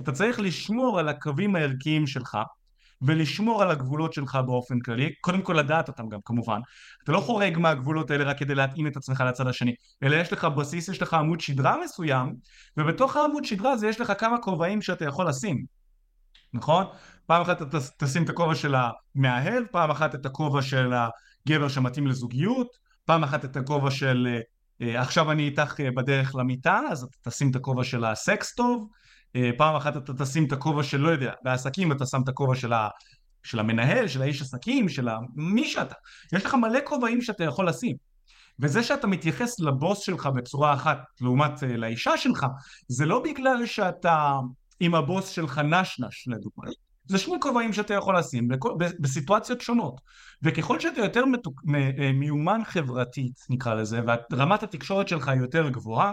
אתה 0.00 0.12
צריך 0.12 0.40
לשמור 0.40 0.98
על 0.98 1.08
הקווים 1.08 1.56
הערכיים 1.56 2.06
שלך 2.06 2.38
ולשמור 3.02 3.62
על 3.62 3.70
הגבולות 3.70 4.12
שלך 4.12 4.38
באופן 4.46 4.80
כללי, 4.80 5.14
קודם 5.20 5.42
כל 5.42 5.52
לדעת 5.52 5.88
אותם 5.88 6.08
גם 6.08 6.18
כמובן, 6.24 6.60
אתה 7.04 7.12
לא 7.12 7.20
חורג 7.20 7.58
מהגבולות 7.58 8.10
האלה 8.10 8.24
רק 8.24 8.38
כדי 8.38 8.54
להתאים 8.54 8.86
את 8.86 8.96
עצמך 8.96 9.24
לצד 9.28 9.46
השני, 9.46 9.74
אלא 10.02 10.16
יש 10.16 10.32
לך 10.32 10.44
בסיס, 10.44 10.88
יש 10.88 11.02
לך 11.02 11.14
עמוד 11.14 11.40
שדרה 11.40 11.76
מסוים, 11.84 12.34
ובתוך 12.76 13.16
העמוד 13.16 13.44
שדרה 13.44 13.72
הזה 13.72 13.88
יש 13.88 14.00
לך 14.00 14.12
כמה 14.18 14.38
כובעים 14.38 14.82
שאתה 14.82 15.04
יכול 15.04 15.28
לשים, 15.28 15.64
נכון? 16.54 16.86
פעם 17.30 17.42
אחת 17.42 17.62
אתה 17.62 17.78
תשים 17.96 18.24
את 18.24 18.28
הכובע 18.28 18.54
של 18.54 18.74
המאהב, 18.74 19.64
פעם 19.70 19.90
אחת 19.90 20.14
את 20.14 20.26
הכובע 20.26 20.62
של 20.62 20.92
הגבר 21.46 21.68
שמתאים 21.68 22.06
לזוגיות, 22.06 22.68
פעם 23.04 23.24
אחת 23.24 23.44
את 23.44 23.56
הכובע 23.56 23.90
של 23.90 24.38
אה, 24.82 25.00
עכשיו 25.00 25.30
אני 25.30 25.42
איתך 25.42 25.80
אה, 25.80 25.90
בדרך 25.90 26.34
למיטה, 26.34 26.80
אז 26.90 27.02
אתה 27.02 27.30
תשים 27.30 27.50
את 27.50 27.56
הכובע 27.56 27.84
של 27.84 28.04
הסקס 28.04 28.54
טוב, 28.54 28.88
אה, 29.36 29.50
פעם 29.58 29.76
אחת 29.76 29.96
אתה 29.96 30.12
תשים 30.14 30.44
את 30.44 30.52
הכובע 30.52 30.82
של, 30.82 31.00
לא 31.00 31.08
יודע, 31.08 31.32
בעסקים 31.42 31.92
אתה 31.92 32.06
שם 32.06 32.22
את 32.22 32.28
הכובע 32.28 32.54
של, 32.54 32.72
ה, 32.72 32.88
של 33.42 33.58
המנהל, 33.58 34.08
של 34.08 34.22
האיש 34.22 34.42
עסקים, 34.42 34.88
של 34.88 35.08
ה, 35.08 35.18
מי 35.34 35.68
שאתה. 35.68 35.94
יש 36.32 36.44
לך 36.44 36.54
מלא 36.54 36.78
כובעים 36.84 37.22
שאתה 37.22 37.44
יכול 37.44 37.68
לשים. 37.68 37.96
וזה 38.58 38.82
שאתה 38.82 39.06
מתייחס 39.06 39.60
לבוס 39.60 39.98
שלך 39.98 40.26
בצורה 40.26 40.74
אחת 40.74 40.98
לעומת 41.20 41.62
אה, 41.62 41.76
לאישה 41.76 42.16
שלך, 42.16 42.46
זה 42.88 43.06
לא 43.06 43.22
בגלל 43.24 43.66
שאתה 43.66 44.32
עם 44.80 44.94
הבוס 44.94 45.28
שלך 45.28 45.58
נשנש 45.58 46.28
לדוגמה. 46.28 46.70
זה 47.10 47.18
שני 47.18 47.36
כובעים 47.40 47.72
שאתה 47.72 47.94
יכול 47.94 48.18
לשים 48.18 48.48
בסיטואציות 49.00 49.60
שונות. 49.60 50.00
וככל 50.42 50.80
שאתה 50.80 51.00
יותר 51.00 51.24
מתוק, 51.24 51.62
אה, 51.74 52.12
מיומן 52.12 52.60
חברתית, 52.64 53.46
נקרא 53.50 53.74
לזה, 53.74 54.00
ורמת 54.32 54.62
התקשורת 54.62 55.08
שלך 55.08 55.30
יותר 55.36 55.68
גבוהה, 55.68 56.12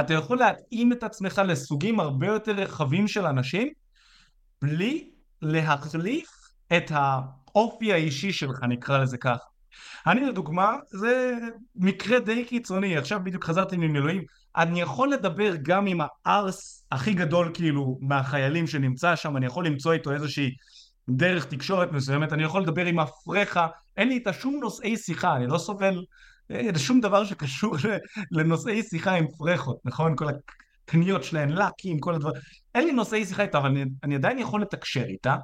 אתה 0.00 0.14
יכול 0.14 0.38
להתאים 0.38 0.92
את 0.92 1.02
עצמך 1.02 1.42
לסוגים 1.46 2.00
הרבה 2.00 2.26
יותר 2.26 2.52
רחבים 2.52 3.08
של 3.08 3.26
אנשים 3.26 3.68
בלי 4.62 5.10
להחליף 5.42 6.30
את 6.76 6.92
האופי 6.94 7.92
האישי 7.92 8.32
שלך 8.32 8.62
נקרא 8.68 8.98
לזה 8.98 9.18
ככה. 9.18 9.44
אני 10.06 10.20
לדוגמה, 10.20 10.76
זה 10.88 11.34
מקרה 11.76 12.18
די 12.18 12.44
קיצוני, 12.44 12.96
עכשיו 12.96 13.20
בדיוק 13.24 13.44
חזרתי 13.44 13.76
ממילואים, 13.76 14.24
אני 14.56 14.80
יכול 14.80 15.12
לדבר 15.12 15.52
גם 15.62 15.86
עם 15.86 16.00
הארס 16.24 16.86
הכי 16.92 17.14
גדול 17.14 17.50
כאילו 17.54 17.98
מהחיילים 18.00 18.66
שנמצא 18.66 19.16
שם, 19.16 19.36
אני 19.36 19.46
יכול 19.46 19.66
למצוא 19.66 19.92
איתו 19.92 20.12
איזושהי 20.12 20.50
דרך 21.08 21.44
תקשורת 21.44 21.92
מסוימת, 21.92 22.32
אני 22.32 22.42
יכול 22.42 22.62
לדבר 22.62 22.86
עם 22.86 22.98
הפרחה, 22.98 23.66
אין 23.96 24.08
לי 24.08 24.14
איתה 24.14 24.32
שום 24.32 24.58
נושאי 24.60 24.96
שיחה, 24.96 25.36
אני 25.36 25.46
לא 25.46 25.58
סובל 25.58 26.04
אין 26.50 26.78
שום 26.78 27.00
דבר 27.00 27.24
שקשור 27.24 27.76
לנושאי 28.30 28.82
שיחה 28.82 29.14
עם 29.14 29.26
פרחות, 29.38 29.78
נכון? 29.84 30.16
כל 30.16 30.26
הקניות 30.84 31.24
שלהן, 31.24 31.48
לקים, 31.48 31.98
כל 32.00 32.14
הדברים. 32.14 32.42
אין 32.74 32.84
לי 32.84 32.92
נושאי 32.92 33.26
שיחה 33.26 33.42
איתה, 33.42 33.58
אבל 33.58 33.66
אני, 33.68 33.84
אני 34.04 34.14
עדיין 34.14 34.38
יכול 34.38 34.62
לתקשר 34.62 35.04
איתה, 35.04 35.36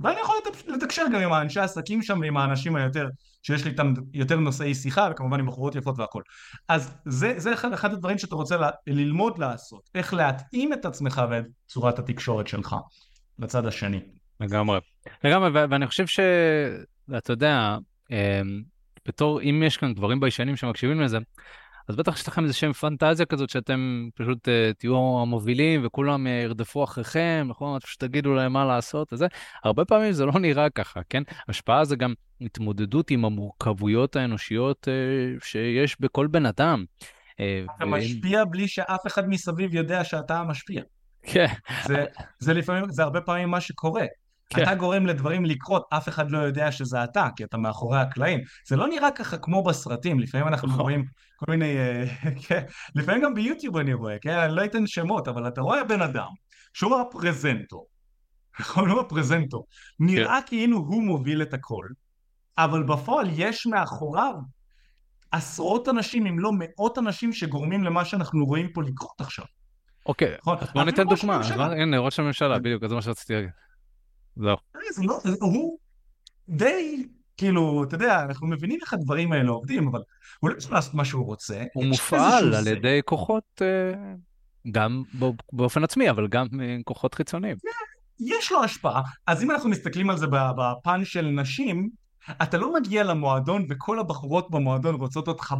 ואני 0.00 0.20
יכול 0.20 0.36
לתקשר 0.68 1.02
גם 1.12 1.20
עם 1.20 1.32
האנשי 1.32 1.60
העסקים 1.60 2.02
שם 2.02 2.20
ועם 2.20 2.36
האנשים 2.36 2.76
היותר, 2.76 3.08
שיש 3.42 3.64
לי 3.64 3.70
איתם 3.70 3.92
יותר 4.14 4.36
נושאי 4.36 4.74
שיחה, 4.74 5.08
וכמובן 5.12 5.40
עם 5.40 5.46
בחורות 5.46 5.74
יפות 5.74 5.98
והכל. 5.98 6.22
אז 6.68 6.94
זה, 7.04 7.34
זה 7.36 7.52
אחד, 7.52 7.72
אחד 7.72 7.92
הדברים 7.92 8.18
שאתה 8.18 8.34
רוצה 8.34 8.56
ל, 8.56 8.64
ללמוד 8.86 9.38
לעשות, 9.38 9.90
איך 9.94 10.14
להתאים 10.14 10.72
את 10.72 10.84
עצמך 10.84 11.22
ואת 11.30 11.44
צורת 11.66 11.98
התקשורת 11.98 12.48
שלך 12.48 12.76
לצד 13.38 13.66
השני. 13.66 14.00
לגמרי. 14.40 14.80
לגמרי, 15.24 15.50
ואני 15.52 15.86
חושב 15.86 16.06
שאתה 16.06 17.32
יודע, 17.32 17.76
אמ, 18.10 18.62
בתור, 19.08 19.42
אם 19.42 19.62
יש 19.66 19.76
כאן 19.76 19.94
גברים 19.94 20.20
ביישנים 20.20 20.56
שמקשיבים 20.56 21.00
לזה, 21.00 21.18
אז 21.88 21.96
בטח 21.96 22.14
יש 22.16 22.28
לכם 22.28 22.42
איזה 22.42 22.54
שם 22.54 22.72
פנטזיה 22.72 23.26
כזאת 23.26 23.50
שאתם 23.50 24.08
פשוט 24.14 24.48
uh, 24.48 24.78
תהיו 24.78 25.18
המובילים 25.22 25.86
וכולם 25.86 26.26
uh, 26.26 26.30
ירדפו 26.44 26.84
אחריכם, 26.84 27.46
נכון? 27.50 27.80
פשוט 27.80 28.00
תגידו 28.00 28.34
להם 28.34 28.52
מה 28.52 28.64
לעשות 28.64 29.12
וזה. 29.12 29.26
הרבה 29.64 29.84
פעמים 29.84 30.12
זה 30.12 30.24
לא 30.24 30.32
נראה 30.32 30.70
ככה, 30.70 31.00
כן? 31.10 31.22
השפעה 31.48 31.84
זה 31.84 31.96
גם 31.96 32.14
התמודדות 32.40 33.10
עם 33.10 33.24
המורכבויות 33.24 34.16
האנושיות 34.16 34.88
uh, 34.88 35.44
שיש 35.44 36.00
בכל 36.00 36.26
בן 36.26 36.46
אדם. 36.46 36.84
אתה 37.34 37.84
ו... 37.84 37.86
משפיע 37.86 38.44
בלי 38.44 38.68
שאף 38.68 39.06
אחד 39.06 39.28
מסביב 39.28 39.74
יודע 39.74 40.04
שאתה 40.04 40.38
המשפיע. 40.38 40.82
כן. 41.22 41.46
זה, 41.84 42.04
זה 42.38 42.54
לפעמים, 42.54 42.84
זה 42.90 43.02
הרבה 43.02 43.20
פעמים 43.20 43.50
מה 43.50 43.60
שקורה. 43.60 44.04
כן. 44.48 44.62
אתה 44.62 44.74
גורם 44.74 45.06
לדברים 45.06 45.44
לקרות, 45.44 45.86
אף 45.90 46.08
אחד 46.08 46.30
לא 46.30 46.38
יודע 46.38 46.72
שזה 46.72 47.04
אתה, 47.04 47.28
כי 47.36 47.44
אתה 47.44 47.56
מאחורי 47.56 48.00
הקלעים. 48.00 48.40
זה 48.68 48.76
לא 48.76 48.88
נראה 48.88 49.10
ככה 49.10 49.38
כמו 49.38 49.64
בסרטים, 49.64 50.20
לפעמים 50.20 50.48
אנחנו 50.48 50.68
נכון. 50.68 50.80
רואים 50.80 51.04
כל 51.36 51.46
מיני... 51.48 51.78
אה, 51.78 52.04
כן, 52.46 52.62
לפעמים 52.94 53.22
גם 53.22 53.34
ביוטיוב 53.34 53.76
אני 53.76 53.94
רואה, 53.94 54.18
כן? 54.18 54.38
אני 54.38 54.56
לא 54.56 54.64
אתן 54.64 54.86
שמות, 54.86 55.28
אבל 55.28 55.48
אתה 55.48 55.60
רואה 55.60 55.84
בן 55.84 56.02
אדם 56.02 56.28
שהוא 56.74 57.00
הפרזנטור, 57.00 57.86
נכון? 58.60 58.90
הוא 58.90 59.00
הפרזנטור. 59.00 59.66
נראה 60.00 60.40
כן. 60.40 60.46
כאילו 60.46 60.78
הוא 60.78 61.02
מוביל 61.02 61.42
את 61.42 61.54
הכל, 61.54 61.86
אבל 62.58 62.82
בפועל 62.82 63.28
יש 63.32 63.66
מאחוריו 63.66 64.34
עשרות 65.32 65.88
אנשים, 65.88 66.26
אם 66.26 66.38
לא 66.38 66.50
מאות 66.58 66.98
אנשים, 66.98 67.32
שגורמים 67.32 67.84
למה 67.84 68.04
שאנחנו 68.04 68.44
רואים 68.44 68.72
פה 68.72 68.82
לקרות 68.82 69.20
עכשיו. 69.20 69.44
אוקיי, 70.06 70.34
נכון? 70.40 70.56
בוא 70.74 70.84
ניתן 70.84 71.04
דוגמה. 71.04 71.40
הנה, 71.82 71.98
ראש 71.98 72.18
הממשלה, 72.18 72.58
בדיוק, 72.58 72.86
זה 72.86 72.94
מה 72.94 73.02
שרציתי 73.02 73.34
להגיד. 73.34 73.50
זהו. 74.36 74.56
לא, 75.02 75.20
הוא 75.40 75.78
די, 76.48 77.06
כאילו, 77.36 77.84
אתה 77.84 77.94
יודע, 77.94 78.22
אנחנו 78.22 78.46
מבינים 78.46 78.78
איך 78.82 78.92
הדברים 78.92 79.32
האלה 79.32 79.50
עובדים, 79.50 79.88
אבל 79.88 80.02
הוא 80.40 80.50
לא 80.50 80.56
יכול 80.58 80.74
לעשות 80.74 80.94
מה 80.94 81.04
שהוא 81.04 81.26
רוצה. 81.26 81.64
הוא 81.74 81.84
מופעל 81.84 82.54
על 82.54 82.66
ידי 82.66 83.00
כוחות, 83.04 83.62
אה, 83.62 84.14
גם 84.70 85.02
באופן 85.52 85.84
עצמי, 85.84 86.10
אבל 86.10 86.28
גם 86.28 86.46
כוחות 86.84 87.14
חיצוניים. 87.14 87.56
יש 88.20 88.52
לו 88.52 88.64
השפעה. 88.64 89.02
אז 89.26 89.42
אם 89.42 89.50
אנחנו 89.50 89.70
מסתכלים 89.70 90.10
על 90.10 90.16
זה 90.16 90.26
בפן 90.30 91.04
של 91.04 91.26
נשים, 91.26 91.90
אתה 92.42 92.58
לא 92.58 92.74
מגיע 92.74 93.04
למועדון 93.04 93.66
וכל 93.70 93.98
הבחורות 93.98 94.50
במועדון 94.50 94.94
רוצות 94.94 95.28
אותך 95.28 95.54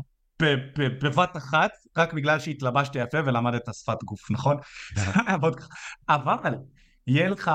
בבת 1.03 1.37
אחת, 1.37 1.71
רק 1.97 2.13
בגלל 2.13 2.39
שהתלבשת 2.39 2.97
יפה 2.97 3.19
ולמדת 3.27 3.75
שפת 3.75 4.03
גוף, 4.05 4.31
נכון? 4.31 4.57
אבל 6.09 6.55
יהיה 7.07 7.29
לך 7.29 7.51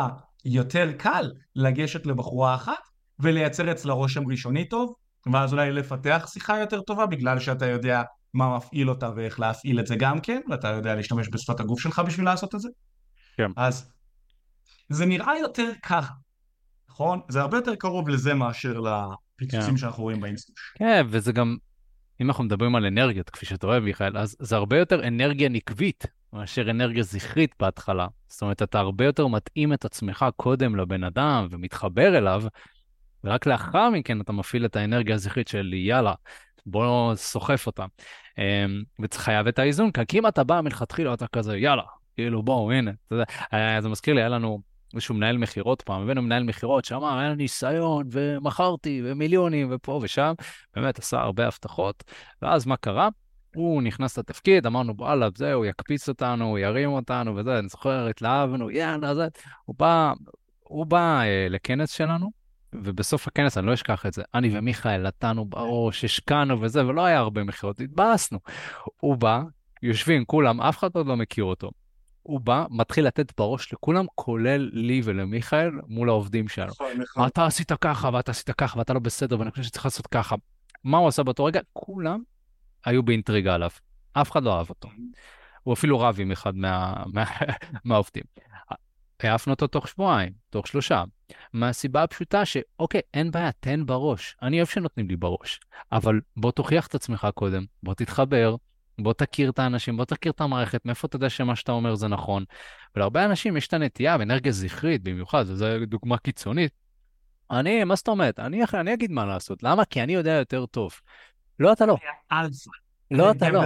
יותר 0.46 0.92
קל 0.98 1.32
לגשת 1.56 2.06
לבחורה 2.06 2.56
אחת 2.56 2.90
ולייצר 3.20 3.72
אצלה 3.72 3.94
רושם 3.94 4.32
ראשוני 4.32 4.70
טוב, 4.70 4.94
ואז 5.34 5.54
אולי 5.54 5.72
לפתח 5.72 6.30
שיחה 6.34 6.60
יותר 6.60 6.82
טובה 6.82 7.06
בגלל 7.06 7.40
שאתה 7.40 7.66
יודע 7.66 8.02
מה 8.34 8.58
מפעיל 8.58 8.90
אותה 8.90 9.10
ואיך 9.16 9.40
להפעיל 9.40 9.80
את 9.80 9.88
זה 9.88 9.96
גם 9.96 10.22
כן, 10.22 10.42
ואתה 10.50 10.68
יודע 10.68 10.96
להשתמש 10.96 11.28
בשפת 11.32 11.60
הגוף 11.60 11.80
שלך 11.80 12.00
בשביל 12.00 12.26
לעשות 12.26 12.56
את 12.56 12.60
זה. 12.60 12.70
כן. 13.38 13.52
אז 13.58 13.92
זה 14.90 15.06
נראה 15.06 15.38
יותר 15.40 15.72
ככה, 15.84 16.14
נכון? 16.90 17.20
זה 17.30 17.42
הרבה 17.42 17.58
יותר 17.58 17.76
קרוב 17.76 18.10
לזה 18.10 18.34
מאשר 18.34 18.80
לפיצוצים 18.80 19.70
כן. 19.70 19.78
שאנחנו 19.78 20.04
רואים 20.04 20.22
באינסטוש. 20.22 20.74
כן, 20.76 21.06
וזה 21.10 21.32
גם, 21.32 21.58
אם 22.22 22.28
אנחנו 22.28 22.44
מדברים 22.44 22.76
על 22.76 22.86
אנרגיות, 22.86 23.30
כפי 23.30 23.46
שאתה 23.46 23.68
אוהב, 23.68 23.84
מיכאל, 23.84 24.18
אז 24.18 24.36
זה 24.40 24.56
הרבה 24.56 24.78
יותר 24.78 25.08
אנרגיה 25.08 25.50
נקבית 25.50 26.06
מאשר 26.34 26.70
אנרגיה 26.70 27.04
זכרית 27.04 27.56
בהתחלה. 27.60 28.08
זאת 28.28 28.42
אומרת, 28.42 28.62
אתה 28.62 28.80
הרבה 28.80 29.06
יותר 29.06 29.28
מתאים 29.28 29.74
את 29.74 29.86
עצמך 29.86 30.26
קודם 30.36 30.76
לבן 30.76 31.04
אדם 31.04 31.48
ומתחבר 31.52 32.18
אליו, 32.18 32.44
ורק 33.24 33.46
לאחר 33.46 33.90
מכן 33.90 34.22
אתה 34.22 34.32
מפעיל 34.32 34.66
את 34.66 34.76
האנרגיה 34.76 35.16
הזכרית 35.16 35.48
של 35.48 35.74
יאללה, 35.74 36.14
בוא 36.66 37.16
סוחף 37.16 37.68
אותה. 37.68 37.86
אמ, 38.38 38.84
וצריך 39.02 39.24
חייב 39.24 39.48
את 39.48 39.60
האיזון, 39.60 39.92
כי 39.92 40.20
אם 40.20 40.28
אתה 40.28 40.44
בא 40.44 40.62
מלכתחילה, 40.62 41.14
אתה 41.14 41.28
כזה, 41.28 41.58
יאללה, 41.58 41.84
כאילו 42.16 42.44
בואו, 42.44 42.72
הנה, 42.72 42.92
זה 43.82 43.90
מזכיר 43.90 44.14
לי, 44.14 44.22
היה 44.22 44.30
לנו 44.30 44.62
איזשהו 44.94 45.16
מנהל 45.16 45.38
מכירות 45.38 45.82
פעם, 45.82 46.02
הבאנו 46.02 46.22
מנהל 46.22 46.44
מכירות 46.44 46.86
שאמר, 46.86 47.18
היה 47.18 47.36
ניסיון, 47.36 48.08
ומכרתי, 48.12 49.02
ומיליונים, 49.06 49.68
ופה 49.72 50.00
ושם, 50.04 50.34
באמת 50.76 51.00
עשה 51.00 51.22
הרבה 51.22 51.48
הבטחות, 51.48 52.04
ואז 52.42 52.66
מה 52.66 52.78
קרה? 52.78 53.10
הוא 53.56 53.82
נכנס 53.82 54.18
לתפקיד, 54.18 54.66
אמרנו, 54.66 54.94
וואלה, 54.98 55.28
זהו, 55.36 55.58
הוא 55.58 55.66
יקפיץ 55.66 56.10
אותנו, 56.10 56.46
הוא 56.46 56.60
ירים 56.60 56.90
אותנו, 56.90 57.36
וזה, 57.36 57.60
אני 57.60 57.68
זוכר, 57.68 58.08
התלהבנו, 58.08 58.72
יאללה, 58.72 59.16
זה, 59.16 59.28
הוא 59.66 59.76
בא, 59.80 60.14
הוא 60.64 60.86
בא 60.86 61.22
אה, 61.22 61.48
לכנס 61.50 61.92
שלנו, 61.92 62.32
ובסוף 62.74 63.28
הכנס, 63.28 63.58
אני 63.58 63.68
לא 63.68 63.74
אשכח 63.74 64.06
את 64.06 64.14
זה, 64.14 64.24
אני 64.34 64.58
ומיכאל 64.58 65.02
נתנו 65.02 65.46
בראש, 65.46 66.06
השקענו 66.06 66.62
וזה, 66.62 66.88
ולא 66.88 67.06
היה 67.06 67.20
הרבה 67.20 67.44
מכירות, 67.44 67.82
התבאסנו. 67.82 68.40
הוא 69.00 69.16
בא, 69.16 69.42
יושבים 69.84 70.26
כולם, 70.26 70.62
אף 70.62 70.78
אחד 70.78 70.90
עוד 70.94 71.08
לא 71.08 71.18
מכיר 71.18 71.44
אותו. 71.44 71.72
הוא 72.24 72.40
בא, 72.40 72.66
מתחיל 72.70 73.08
לתת 73.08 73.38
בראש 73.38 73.74
לכולם, 73.74 74.06
כולל 74.16 74.70
לי 74.74 75.02
ולמיכאל, 75.04 75.72
מול 75.88 76.10
העובדים 76.10 76.48
שלנו. 76.48 76.72
נכון, 76.72 76.88
נכון. 76.98 77.28
אתה 77.28 77.46
עשית 77.46 77.72
ככה, 77.72 78.10
ואתה 78.14 78.32
עשית 78.32 78.52
ככה, 78.52 78.80
ואתה 78.80 78.94
לא 78.94 79.00
בסדר, 79.00 79.40
ואני 79.40 79.52
חושב 79.52 79.64
שצריך 79.64 79.86
לעשות 79.86 80.08
ככה. 80.08 80.36
מה 80.84 80.98
הוא 80.98 81.08
עשה 81.08 81.24
באותו 81.24 81.46
רגע? 81.46 81.60
כולם 81.74 82.22
היו 82.86 83.04
באינטריגה 83.04 83.56
עליו. 83.56 83.70
אף 84.14 84.32
אחד 84.32 84.44
לא 84.44 84.58
אהב 84.58 84.70
אותו. 84.70 84.90
הוא 85.64 85.74
אפילו 85.74 86.00
רב 86.00 86.18
עם 86.20 86.32
אחד 86.32 86.56
מה, 86.56 87.04
מה, 87.14 87.26
מהעובדים. 87.86 88.24
העפנו 89.20 89.54
אותו 89.54 89.68
תוך 89.68 89.88
שבועיים, 89.88 90.34
תוך 90.50 90.68
שלושה. 90.68 91.04
מהסיבה 91.54 92.04
הפשוטה 92.04 92.46
שאוקיי, 92.46 93.02
אין 93.14 93.32
בעיה, 93.32 93.52
תן 93.52 93.86
בראש. 93.86 94.36
אני 94.42 94.58
אוהב 94.58 94.68
שנותנים 94.68 95.08
לי 95.08 95.16
בראש. 95.16 95.60
אבל 95.92 96.22
בוא 96.38 96.52
תוכיח 96.52 96.88
את 96.88 96.96
עצמך 96.96 97.28
קודם, 97.36 97.66
בוא 97.84 97.94
תתחבר, 97.94 98.56
בוא 99.00 99.14
תכיר 99.14 99.50
את 99.50 99.60
האנשים, 99.60 99.98
בוא 99.98 100.06
תכיר 100.06 100.32
את 100.32 100.42
המערכת, 100.42 100.86
מאיפה 100.86 101.08
אתה 101.08 101.16
יודע 101.16 101.30
שמה 101.30 101.56
שאתה 101.56 101.72
אומר 101.72 101.96
זה 101.96 102.08
נכון. 102.08 102.46
ולהרבה 102.96 103.26
אנשים 103.26 103.58
יש 103.58 103.68
את 103.68 103.74
הנטייה, 103.74 104.18
באנרגיה 104.18 104.52
זכרית 104.52 105.04
במיוחד, 105.04 105.46
וזו 105.48 105.66
דוגמה 105.88 106.18
קיצונית. 106.18 106.72
אני, 107.52 107.84
מה 107.84 107.96
זאת 107.96 108.08
אומרת? 108.08 108.40
אני, 108.40 108.62
אני 108.74 108.94
אגיד 108.94 109.12
מה 109.12 109.26
לעשות. 109.26 109.64
למה? 109.64 109.86
כי 109.86 110.04
אני 110.04 110.14
יודע 110.14 110.32
יותר 110.32 110.66
טוב. 110.66 110.92
לא, 111.62 111.74
אתה 111.74 111.86
לא. 111.86 111.98
לא, 113.12 113.32
אתה 113.32 113.50
לא. 113.50 113.62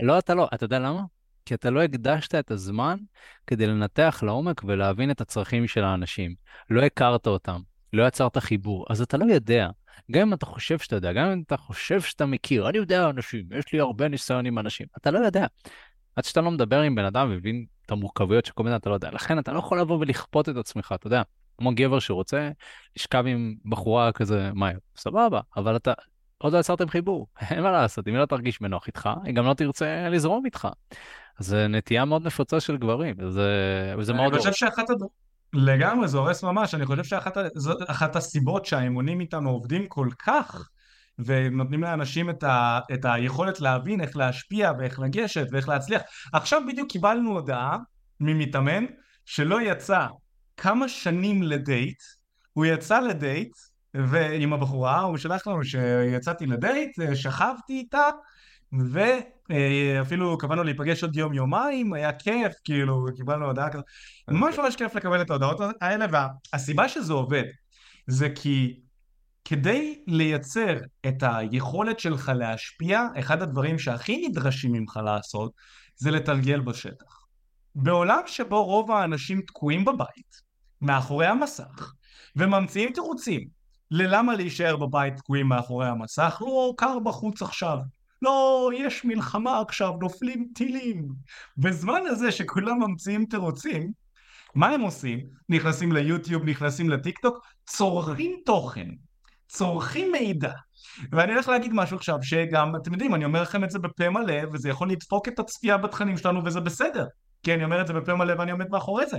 לא, 0.00 0.18
אתה 0.18 0.34
לא. 0.34 0.48
אתה 0.54 0.64
יודע 0.64 0.78
למה? 0.78 1.02
כי 1.46 1.54
אתה 1.54 1.70
לא 1.70 1.82
הקדשת 1.82 2.34
את 2.34 2.50
הזמן 2.50 2.96
כדי 3.46 3.66
לנתח 3.66 4.20
לעומק 4.22 4.62
ולהבין 4.64 5.10
את 5.10 5.20
הצרכים 5.20 5.66
של 5.66 5.84
האנשים. 5.84 6.34
לא 6.70 6.82
הכרת 6.82 7.26
אותם, 7.26 7.60
לא 7.92 8.06
יצרת 8.06 8.38
חיבור, 8.38 8.86
אז 8.90 9.00
אתה 9.02 9.16
לא 9.16 9.24
יודע. 9.24 9.68
גם 10.10 10.20
אם 10.20 10.34
אתה 10.34 10.46
חושב 10.46 10.78
שאתה 10.78 10.96
יודע, 10.96 11.12
גם 11.12 11.30
אם 11.30 11.42
אתה 11.46 11.56
חושב 11.56 12.00
שאתה 12.00 12.26
מכיר, 12.26 12.68
אני 12.68 12.78
יודע 12.78 13.10
אנשים, 13.10 13.44
יש 13.58 13.72
לי 13.72 13.80
הרבה 13.80 14.08
ניסיון 14.08 14.46
עם 14.46 14.58
אנשים, 14.58 14.86
אתה 14.96 15.10
לא 15.10 15.18
יודע. 15.18 15.46
עד 16.16 16.24
שאתה 16.24 16.40
לא 16.40 16.50
מדבר 16.50 16.80
עם 16.80 16.94
בן 16.94 17.04
אדם 17.04 17.28
ומבין 17.30 17.64
את 17.86 17.90
המורכבויות 17.90 18.44
של 18.44 18.52
כל 18.52 18.64
מיני, 18.64 18.76
אתה 18.76 18.90
לא 18.90 18.94
יודע. 18.94 19.10
לכן 19.10 19.38
אתה 19.38 19.52
לא 19.52 19.58
יכול 19.58 19.80
לבוא 19.80 19.98
ולכפות 19.98 20.48
את 20.48 20.56
עצמך, 20.56 20.94
אתה 20.94 21.06
יודע. 21.06 21.22
כמו 21.58 21.70
גבר 21.74 21.98
שרוצה 21.98 22.50
לשכב 22.96 23.24
עם 23.26 23.54
בחורה 23.64 24.12
כזה 24.12 24.50
מהר, 24.54 24.76
סבבה, 24.96 25.40
אבל 25.56 25.76
אתה 25.76 25.92
עוד 26.38 26.52
לא 26.52 26.58
יצרתם 26.58 26.88
חיבור, 26.88 27.26
אין 27.50 27.62
מה 27.62 27.70
לעשות, 27.70 28.08
אם 28.08 28.12
היא 28.12 28.20
לא 28.20 28.26
תרגיש 28.26 28.62
בנוח 28.62 28.86
איתך, 28.86 29.08
היא 29.24 29.34
גם 29.34 29.46
לא 29.46 29.54
תרצה 29.54 30.08
לזרום 30.08 30.44
איתך. 30.44 30.68
זה 31.38 31.68
נטייה 31.68 32.04
מאוד 32.04 32.26
נפוצה 32.26 32.60
של 32.60 32.76
גברים, 32.76 33.14
וזה, 33.18 33.50
וזה 33.98 34.12
מאוד... 34.12 34.32
אני 34.32 34.38
חושב 34.38 34.52
שאחת 34.52 34.90
הד... 34.90 34.98
לגמרי, 35.52 36.08
זה 36.08 36.18
הורס 36.18 36.44
ממש, 36.44 36.74
אני 36.74 36.86
חושב 36.86 37.04
שאחת 37.04 38.16
הסיבות 38.16 38.66
שהאמונים 38.66 39.20
איתנו 39.20 39.50
עובדים 39.50 39.86
כל 39.86 40.08
כך, 40.26 40.68
ונותנים 41.18 41.82
לאנשים 41.82 42.30
את, 42.30 42.42
ה, 42.42 42.80
את 42.94 43.04
היכולת 43.04 43.60
להבין 43.60 44.00
איך 44.00 44.16
להשפיע 44.16 44.72
ואיך 44.78 45.00
לגשת 45.00 45.46
ואיך 45.52 45.68
להצליח. 45.68 46.02
עכשיו 46.32 46.62
בדיוק 46.68 46.90
קיבלנו 46.90 47.30
הודעה 47.30 47.76
ממתאמן 48.20 48.84
שלא 49.24 49.60
יצא 49.60 50.06
כמה 50.56 50.88
שנים 50.88 51.42
לדייט, 51.42 52.02
הוא 52.52 52.66
יצא 52.66 53.00
לדייט 53.00 53.52
ועם 54.10 54.52
הבחורה, 54.52 55.00
הוא 55.00 55.16
שלח 55.16 55.46
לנו 55.46 55.64
שיצאתי 55.64 56.46
לדייט, 56.46 56.90
שכבתי 57.14 57.72
איתה, 57.72 58.08
ואפילו 58.72 60.38
קבענו 60.38 60.64
להיפגש 60.64 61.02
עוד 61.02 61.16
יום 61.16 61.34
יומיים, 61.34 61.92
היה 61.92 62.12
כיף, 62.12 62.52
כאילו, 62.64 63.06
קיבלנו 63.16 63.46
הודעה 63.46 63.70
כזאת, 63.70 63.84
ממש 64.28 64.58
ממש 64.58 64.76
כיף 64.76 64.94
לקבל 64.94 65.20
את 65.20 65.30
ההודעות 65.30 65.60
האלה, 65.80 66.06
והסיבה 66.52 66.88
שזה 66.88 67.12
עובד, 67.12 67.44
זה 68.06 68.28
כי 68.34 68.80
כדי 69.44 70.02
לייצר 70.06 70.76
את 71.08 71.22
היכולת 71.22 72.00
שלך 72.00 72.32
להשפיע, 72.34 73.02
אחד 73.18 73.42
הדברים 73.42 73.78
שהכי 73.78 74.28
נדרשים 74.28 74.72
ממך 74.72 75.00
לעשות, 75.04 75.52
זה 75.96 76.10
לתרגל 76.10 76.60
בשטח. 76.60 77.26
בעולם 77.74 78.20
שבו 78.26 78.64
רוב 78.64 78.90
האנשים 78.90 79.40
תקועים 79.40 79.84
בבית, 79.84 80.42
מאחורי 80.80 81.26
המסך, 81.26 81.92
וממציאים 82.36 82.92
תירוצים 82.92 83.55
ללמה 83.90 84.34
להישאר 84.34 84.76
בבית 84.76 85.16
תקועים 85.16 85.48
מאחורי 85.48 85.88
המסך? 85.88 86.38
לא, 86.40 86.72
קר 86.76 86.98
בחוץ 86.98 87.42
עכשיו. 87.42 87.78
לא, 88.22 88.70
יש 88.74 89.04
מלחמה 89.04 89.60
עכשיו, 89.60 89.92
נופלים 90.00 90.48
טילים. 90.54 91.08
בזמן 91.56 92.00
הזה 92.06 92.32
שכולם 92.32 92.78
ממציאים 92.82 93.24
תירוצים, 93.24 93.92
מה 94.54 94.68
הם 94.68 94.80
עושים? 94.80 95.20
נכנסים 95.48 95.92
ליוטיוב, 95.92 96.44
נכנסים 96.44 96.90
לטיק 96.90 97.18
טוק, 97.18 97.46
צורכים 97.66 98.36
תוכן, 98.44 98.88
צורכים 99.48 100.12
מידע. 100.12 100.52
ואני 101.12 101.32
הולך 101.32 101.48
להגיד 101.48 101.72
משהו 101.74 101.96
עכשיו, 101.96 102.18
שגם, 102.22 102.76
אתם 102.76 102.92
יודעים, 102.92 103.14
אני 103.14 103.24
אומר 103.24 103.42
לכם 103.42 103.64
את 103.64 103.70
זה 103.70 103.78
בפה 103.78 104.10
מלא, 104.10 104.34
וזה 104.52 104.68
יכול 104.68 104.90
לדפוק 104.90 105.28
את 105.28 105.38
הצפייה 105.38 105.76
בתכנים 105.76 106.16
שלנו, 106.16 106.44
וזה 106.44 106.60
בסדר. 106.60 107.06
כי 107.42 107.54
אני 107.54 107.64
אומר 107.64 107.80
את 107.80 107.86
זה 107.86 107.92
בפה 107.92 108.14
מלא 108.14 108.34
ואני 108.38 108.50
עומד 108.50 108.68
מאחורי 108.70 109.06
זה. 109.06 109.18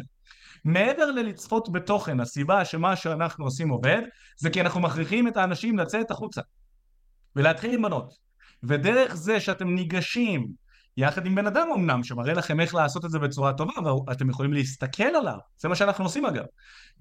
מעבר 0.66 1.12
ללצפות 1.12 1.72
בתוכן, 1.72 2.20
הסיבה 2.20 2.66
שמה 2.66 2.96
שאנחנו 2.96 3.46
עושים 3.46 3.70
עובד, 3.70 4.02
זה 4.38 4.50
כי 4.50 4.62
אנחנו 4.62 4.82
מכריחים 4.82 5.28
את 5.28 5.38
האנשים 5.38 5.80
לצאת 5.80 6.12
החוצה 6.12 6.42
ולהתחיל 7.36 7.74
עם 7.74 7.82
בנות. 7.82 8.14
ודרך 8.64 9.16
זה 9.16 9.40
שאתם 9.40 9.76
ניגשים 9.76 10.48
יחד 10.98 11.26
עם 11.26 11.36
בן 11.36 11.48
אדם 11.48 11.68
אמנם, 11.76 12.04
שמראה 12.04 12.34
לכם 12.34 12.60
איך 12.60 12.76
לעשות 12.76 13.06
את 13.06 13.12
זה 13.12 13.20
בצורה 13.20 13.54
טובה, 13.54 13.74
ואתם 14.08 14.30
יכולים 14.30 14.54
להסתכל 14.54 15.04
עליו, 15.04 15.38
זה 15.58 15.68
מה 15.68 15.76
שאנחנו 15.76 16.04
עושים 16.04 16.26
אגב. 16.26 16.44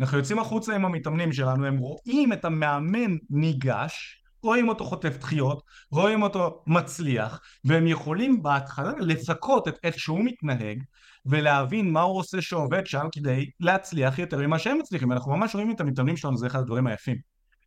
אנחנו 0.00 0.18
יוצאים 0.18 0.38
החוצה 0.38 0.74
עם 0.74 0.84
המתאמנים 0.84 1.32
שלנו, 1.32 1.66
הם 1.66 1.76
רואים 1.76 2.32
את 2.32 2.44
המאמן 2.44 3.16
ניגש, 3.30 4.22
רואים 4.42 4.68
אותו 4.68 4.84
חוטף 4.84 5.16
דחיות, 5.16 5.62
רואים 5.90 6.22
אותו 6.22 6.62
מצליח, 6.66 7.40
והם 7.64 7.86
יכולים 7.86 8.42
בהתחלה 8.42 8.92
לצקות 8.98 9.68
את 9.68 9.78
איך 9.84 9.98
שהוא 9.98 10.24
מתנהג, 10.24 10.82
ולהבין 11.26 11.92
מה 11.92 12.00
הוא 12.00 12.18
עושה 12.18 12.42
שעובד 12.42 12.86
שם 12.86 13.06
כדי 13.12 13.50
להצליח 13.60 14.18
יותר 14.18 14.38
ממה 14.38 14.58
שהם 14.58 14.78
מצליחים. 14.78 15.12
אנחנו 15.12 15.36
ממש 15.36 15.54
רואים 15.54 15.70
את 15.70 15.80
המתאמנים 15.80 16.16
שלנו, 16.16 16.36
זה 16.36 16.46
אחד 16.46 16.58
הדברים 16.58 16.86
היפים. 16.86 17.16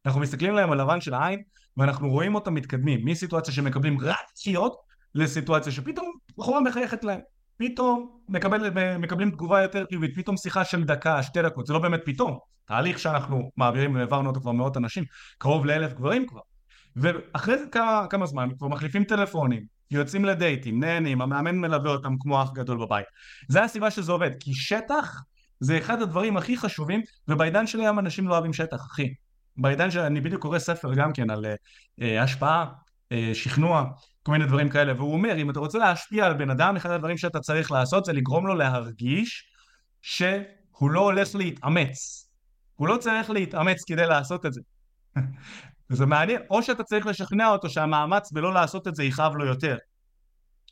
אנחנו 0.05 0.21
מסתכלים 0.21 0.51
עליהם 0.53 0.71
על 0.71 0.81
לבן 0.81 1.01
של 1.01 1.13
העין, 1.13 1.41
ואנחנו 1.77 2.09
רואים 2.09 2.35
אותם 2.35 2.53
מתקדמים, 2.53 3.05
מסיטואציה 3.05 3.53
שמקבלים 3.53 3.99
רק 4.01 4.17
דחיות, 4.35 4.75
לסיטואציה 5.15 5.71
שפתאום 5.71 6.11
בחורה 6.37 6.61
מחייכת 6.61 7.03
להם. 7.03 7.19
פתאום 7.57 8.19
מקבל, 8.29 8.97
מקבלים 8.97 9.31
תגובה 9.31 9.61
יותר 9.61 9.85
חיובית, 9.89 10.15
פתאום 10.15 10.37
שיחה 10.37 10.65
של 10.65 10.83
דקה, 10.83 11.23
שתי 11.23 11.41
דקות, 11.41 11.67
זה 11.67 11.73
לא 11.73 11.79
באמת 11.79 11.99
פתאום, 12.05 12.37
תהליך 12.65 12.99
שאנחנו 12.99 13.51
מעבירים 13.57 13.95
והעברנו 13.95 14.29
אותו 14.29 14.39
כבר 14.39 14.51
מאות 14.51 14.77
אנשים, 14.77 15.03
קרוב 15.37 15.65
לאלף 15.65 15.93
גברים 15.93 16.27
כבר. 16.27 16.39
ואחרי 16.95 17.57
זה 17.57 17.65
כמה, 17.71 18.05
כמה 18.09 18.25
זמן 18.25 18.49
כבר 18.57 18.67
מחליפים 18.67 19.03
טלפונים, 19.03 19.78
יוצאים 19.91 20.25
לדייטים, 20.25 20.79
נהנים, 20.79 21.21
המאמן 21.21 21.55
מלווה 21.57 21.91
אותם 21.91 22.15
כמו 22.19 22.43
אח 22.43 22.51
גדול 22.53 22.77
בבית. 22.77 23.05
זה 23.47 23.63
הסיבה 23.63 23.91
שזה 23.91 24.11
עובד, 24.11 24.31
כי 24.39 24.53
שטח 24.53 25.21
זה 25.59 25.77
אחד 25.77 26.01
הדברים 26.01 26.37
הכי 26.37 26.57
חשובים, 26.57 27.01
ובעידן 27.27 27.67
של 27.67 27.79
היום 27.79 27.99
אנשים 27.99 28.27
לא 28.27 28.33
אוהבים 28.33 28.53
שטח, 28.53 28.77
אחי. 28.77 29.13
בעידן 29.57 29.91
שאני 29.91 30.21
בדיוק 30.21 30.41
קורא 30.41 30.59
ספר 30.59 30.93
גם 30.93 31.13
כן 31.13 31.29
על 31.29 31.45
uh, 31.45 32.03
השפעה, 32.19 32.65
uh, 32.65 33.15
שכנוע, 33.33 33.85
כל 34.23 34.31
מיני 34.31 34.45
דברים 34.45 34.69
כאלה, 34.69 34.93
והוא 34.93 35.13
אומר, 35.13 35.37
אם 35.37 35.49
אתה 35.49 35.59
רוצה 35.59 35.77
להשפיע 35.77 36.25
על 36.25 36.33
בן 36.33 36.49
אדם, 36.49 36.75
אחד 36.75 36.91
הדברים 36.91 37.17
שאתה 37.17 37.39
צריך 37.39 37.71
לעשות 37.71 38.05
זה 38.05 38.13
לגרום 38.13 38.47
לו 38.47 38.55
להרגיש 38.55 39.51
שהוא 40.01 40.91
לא 40.91 40.99
הולך 40.99 41.35
להתאמץ. 41.35 42.29
הוא 42.75 42.87
לא 42.87 42.97
צריך 42.97 43.29
להתאמץ 43.29 43.83
כדי 43.87 44.05
לעשות 44.05 44.45
את 44.45 44.53
זה. 44.53 44.61
וזה 45.89 46.05
מעניין, 46.05 46.41
או 46.49 46.63
שאתה 46.63 46.83
צריך 46.83 47.05
לשכנע 47.05 47.49
אותו 47.49 47.69
שהמאמץ 47.69 48.31
בלא 48.31 48.53
לעשות 48.53 48.87
את 48.87 48.95
זה 48.95 49.03
יכאב 49.03 49.35
לו 49.35 49.45
יותר. 49.45 49.77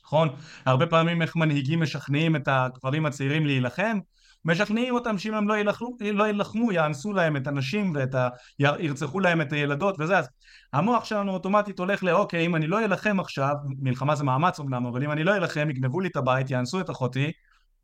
נכון? 0.04 0.28
הרבה 0.66 0.86
פעמים 0.86 1.22
איך 1.22 1.36
מנהיגים 1.36 1.82
משכנעים 1.82 2.36
את 2.36 2.48
הגברים 2.48 3.06
הצעירים 3.06 3.46
להילחם, 3.46 3.98
משכנעים 4.44 4.94
אותם 4.94 5.18
שאם 5.18 5.34
הם 5.34 5.48
לא 5.48 5.54
יילחמו, 5.54 5.96
לא 6.12 6.24
יילחמו 6.24 6.72
יאנסו 6.72 7.12
להם 7.12 7.36
את 7.36 7.46
הנשים 7.46 7.92
ואת 7.94 8.14
ה... 8.14 8.28
ירצחו 8.58 9.20
להם 9.20 9.40
את 9.40 9.52
הילדות 9.52 9.96
וזה 9.98 10.18
אז 10.18 10.28
המוח 10.72 11.04
שלנו 11.04 11.32
אוטומטית 11.32 11.78
הולך 11.78 12.04
לאוקיי 12.04 12.46
אם 12.46 12.56
אני 12.56 12.66
לא 12.66 12.84
אלחם 12.84 13.20
עכשיו 13.20 13.54
מלחמה 13.78 14.14
זה 14.14 14.24
מאמץ 14.24 14.60
אמנם 14.60 14.86
אבל 14.86 15.04
אם 15.04 15.12
אני 15.12 15.24
לא 15.24 15.36
אלחם 15.36 15.70
יגנבו 15.70 16.00
לי 16.00 16.08
את 16.08 16.16
הבית 16.16 16.50
יאנסו 16.50 16.80
את 16.80 16.90
אחותי 16.90 17.32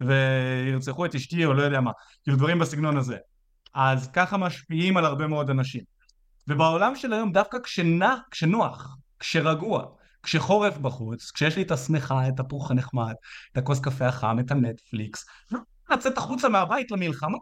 וירצחו 0.00 1.04
את 1.04 1.14
אשתי 1.14 1.44
או 1.44 1.54
לא 1.54 1.62
יודע 1.62 1.80
מה 1.80 1.90
כאילו 2.22 2.36
דברים 2.36 2.58
בסגנון 2.58 2.96
הזה 2.96 3.16
אז 3.74 4.10
ככה 4.12 4.36
משפיעים 4.36 4.96
על 4.96 5.04
הרבה 5.04 5.26
מאוד 5.26 5.50
אנשים 5.50 5.93
ובעולם 6.48 6.96
של 6.96 7.12
היום 7.12 7.32
דווקא 7.32 7.58
כשנח, 7.58 8.18
כשנוח 8.30 8.96
כשרגוע 9.18 9.84
כשחורף 10.22 10.78
בחוץ, 10.78 11.30
כשיש 11.30 11.56
לי 11.56 11.62
את 11.62 11.70
השמחה, 11.70 12.28
את 12.28 12.40
הפוך 12.40 12.70
הנחמד, 12.70 13.14
את 13.52 13.58
הכוס 13.58 13.80
קפה 13.80 14.06
החם, 14.06 14.36
את 14.40 14.50
הנטפליקס, 14.50 15.26
לצאת 15.90 16.18
החוצה 16.18 16.48
מהבית 16.48 16.90
למלחמה. 16.90 17.38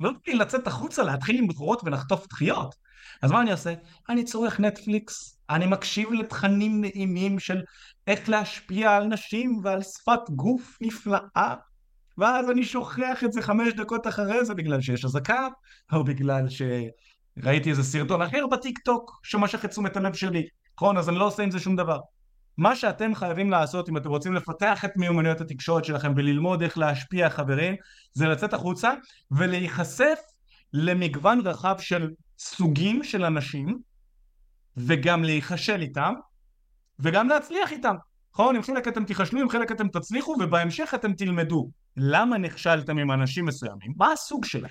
לא 0.00 0.10
לי 0.26 0.34
לצאת 0.34 0.66
החוצה, 0.66 1.02
להתחיל 1.02 1.38
עם 1.38 1.48
בחורות 1.48 1.80
ולחטוף 1.84 2.26
דחיות. 2.28 2.74
אז 3.22 3.32
מה 3.32 3.40
אני 3.40 3.52
עושה? 3.52 3.74
אני 4.08 4.24
צורך 4.24 4.60
נטפליקס, 4.60 5.38
אני 5.50 5.66
מקשיב 5.66 6.12
לתכנים 6.12 6.80
נעימים 6.80 7.38
של 7.38 7.62
איך 8.06 8.28
להשפיע 8.28 8.96
על 8.96 9.04
נשים 9.04 9.60
ועל 9.64 9.82
שפת 9.82 10.30
גוף 10.30 10.78
נפלאה, 10.80 11.54
ואז 12.18 12.50
אני 12.50 12.64
שוכח 12.64 13.24
את 13.24 13.32
זה 13.32 13.42
חמש 13.42 13.72
דקות 13.72 14.06
אחרי 14.06 14.44
זה 14.44 14.54
בגלל 14.54 14.80
שיש 14.80 15.04
אזעקה, 15.04 15.48
או 15.92 16.04
בגלל 16.04 16.48
שראיתי 17.42 17.70
איזה 17.70 17.82
סרטון 17.82 18.22
אחר 18.22 18.46
בטיק 18.46 18.78
טוק 18.78 19.20
שמשך 19.22 19.64
את 19.64 19.70
תשומת 19.70 19.96
הלב 19.96 20.14
שלי. 20.14 20.46
נכון? 20.76 20.96
אז 20.96 21.08
אני 21.08 21.16
לא 21.16 21.26
עושה 21.26 21.42
עם 21.42 21.50
זה 21.50 21.58
שום 21.58 21.76
דבר. 21.76 21.98
מה 22.58 22.76
שאתם 22.76 23.14
חייבים 23.14 23.50
לעשות 23.50 23.88
אם 23.88 23.96
אתם 23.96 24.08
רוצים 24.08 24.34
לפתח 24.34 24.84
את 24.84 24.96
מיומנויות 24.96 25.40
התקשורת 25.40 25.84
שלכם 25.84 26.12
וללמוד 26.16 26.62
איך 26.62 26.78
להשפיע 26.78 27.30
חברים 27.30 27.74
זה 28.12 28.26
לצאת 28.26 28.54
החוצה 28.54 28.92
ולהיחשף 29.30 30.18
למגוון 30.72 31.40
רחב 31.40 31.76
של 31.78 32.10
סוגים 32.38 33.04
של 33.04 33.24
אנשים 33.24 33.78
וגם 34.76 35.24
להיכשל 35.24 35.80
איתם 35.80 36.14
וגם 36.98 37.28
להצליח 37.28 37.72
איתם 37.72 37.94
נכון? 38.34 38.56
עם 38.56 38.62
חלק 38.62 38.88
אתם 38.88 39.04
תיכשלו, 39.04 39.40
עם 39.40 39.48
חלק 39.48 39.72
אתם 39.72 39.88
תצליחו 39.88 40.36
ובהמשך 40.40 40.94
אתם 40.94 41.12
תלמדו 41.12 41.70
למה 41.96 42.38
נכשלתם 42.38 42.98
עם 42.98 43.10
אנשים 43.10 43.44
מסוימים, 43.44 43.92
מה 43.96 44.12
הסוג 44.12 44.44
שלהם 44.44 44.70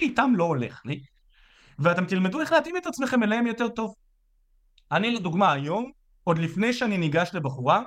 איתם 0.00 0.32
לא 0.36 0.44
הולך 0.44 0.82
לי 0.84 1.02
ואתם 1.78 2.04
תלמדו 2.04 2.40
איך 2.40 2.52
להתאים 2.52 2.76
את 2.76 2.86
עצמכם 2.86 3.22
אליהם 3.22 3.46
יותר 3.46 3.68
טוב 3.68 3.94
אני 4.92 5.10
לדוגמה 5.10 5.52
היום 5.52 5.90
עוד 6.24 6.38
לפני 6.38 6.72
שאני 6.72 6.98
ניגש 6.98 7.30
לבחורה, 7.34 7.82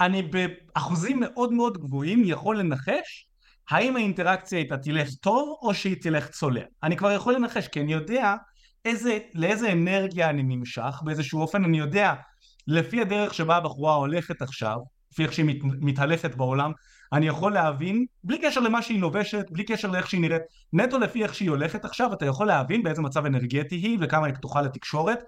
אני 0.00 0.22
באחוזים 0.22 1.20
מאוד 1.20 1.52
מאוד 1.52 1.78
גבוהים 1.78 2.22
יכול 2.24 2.58
לנחש 2.58 3.26
האם 3.70 3.96
האינטראקציה 3.96 4.58
איתה 4.58 4.76
תלך 4.76 5.08
טוב 5.20 5.58
או 5.62 5.74
שהיא 5.74 5.96
תלך 6.02 6.28
צולע. 6.28 6.62
אני 6.82 6.96
כבר 6.96 7.12
יכול 7.12 7.34
לנחש 7.34 7.68
כי 7.68 7.80
אני 7.80 7.92
יודע 7.92 8.34
איזה, 8.84 9.18
לאיזה 9.34 9.72
אנרגיה 9.72 10.30
אני 10.30 10.42
נמשך, 10.42 11.00
באיזשהו 11.04 11.40
אופן 11.40 11.64
אני 11.64 11.78
יודע 11.78 12.14
לפי 12.66 13.00
הדרך 13.00 13.34
שבה 13.34 13.56
הבחורה 13.56 13.94
הולכת 13.94 14.42
עכשיו, 14.42 14.76
לפי 15.12 15.22
איך 15.22 15.32
שהיא 15.32 15.46
מת, 15.46 15.56
מתהלכת 15.62 16.34
בעולם, 16.34 16.72
אני 17.12 17.26
יכול 17.26 17.52
להבין, 17.52 18.06
בלי 18.24 18.38
קשר 18.38 18.60
למה 18.60 18.82
שהיא 18.82 19.00
לובשת, 19.00 19.46
בלי 19.50 19.64
קשר 19.64 19.88
לאיך 19.88 20.06
שהיא 20.06 20.20
נראית, 20.20 20.42
נטו 20.72 20.98
לפי 20.98 21.22
איך 21.22 21.34
שהיא 21.34 21.50
הולכת 21.50 21.84
עכשיו, 21.84 22.12
אתה 22.12 22.26
יכול 22.26 22.46
להבין 22.46 22.82
באיזה 22.82 23.02
מצב 23.02 23.26
אנרגטי 23.26 23.74
היא 23.74 23.98
וכמה 24.00 24.26
היא 24.26 24.34
פתוחה 24.34 24.62
לתקשורת, 24.62 25.18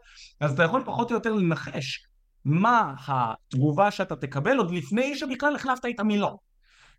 אז 0.41 0.53
אתה 0.53 0.63
יכול 0.63 0.83
פחות 0.85 1.11
או 1.11 1.17
יותר 1.17 1.33
לנחש 1.33 2.07
מה 2.45 2.95
התגובה 3.09 3.91
שאתה 3.91 4.17
תקבל 4.17 4.59
עוד 4.59 4.71
לפני 4.71 5.17
שבכלל 5.17 5.57
החלפת 5.57 5.85
איתה 5.85 6.03
מילה. 6.03 6.29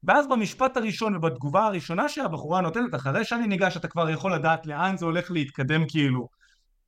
ואז 0.03 0.27
במשפט 0.27 0.77
הראשון 0.77 1.15
ובתגובה 1.15 1.65
הראשונה 1.65 2.09
שהבחורה 2.09 2.61
נותנת, 2.61 2.95
אחרי 2.95 3.25
שאני 3.25 3.47
ניגש 3.47 3.77
אתה 3.77 3.87
כבר 3.87 4.09
יכול 4.09 4.33
לדעת 4.33 4.65
לאן 4.65 4.97
זה 4.97 5.05
הולך 5.05 5.31
להתקדם 5.31 5.83
כאילו 5.87 6.27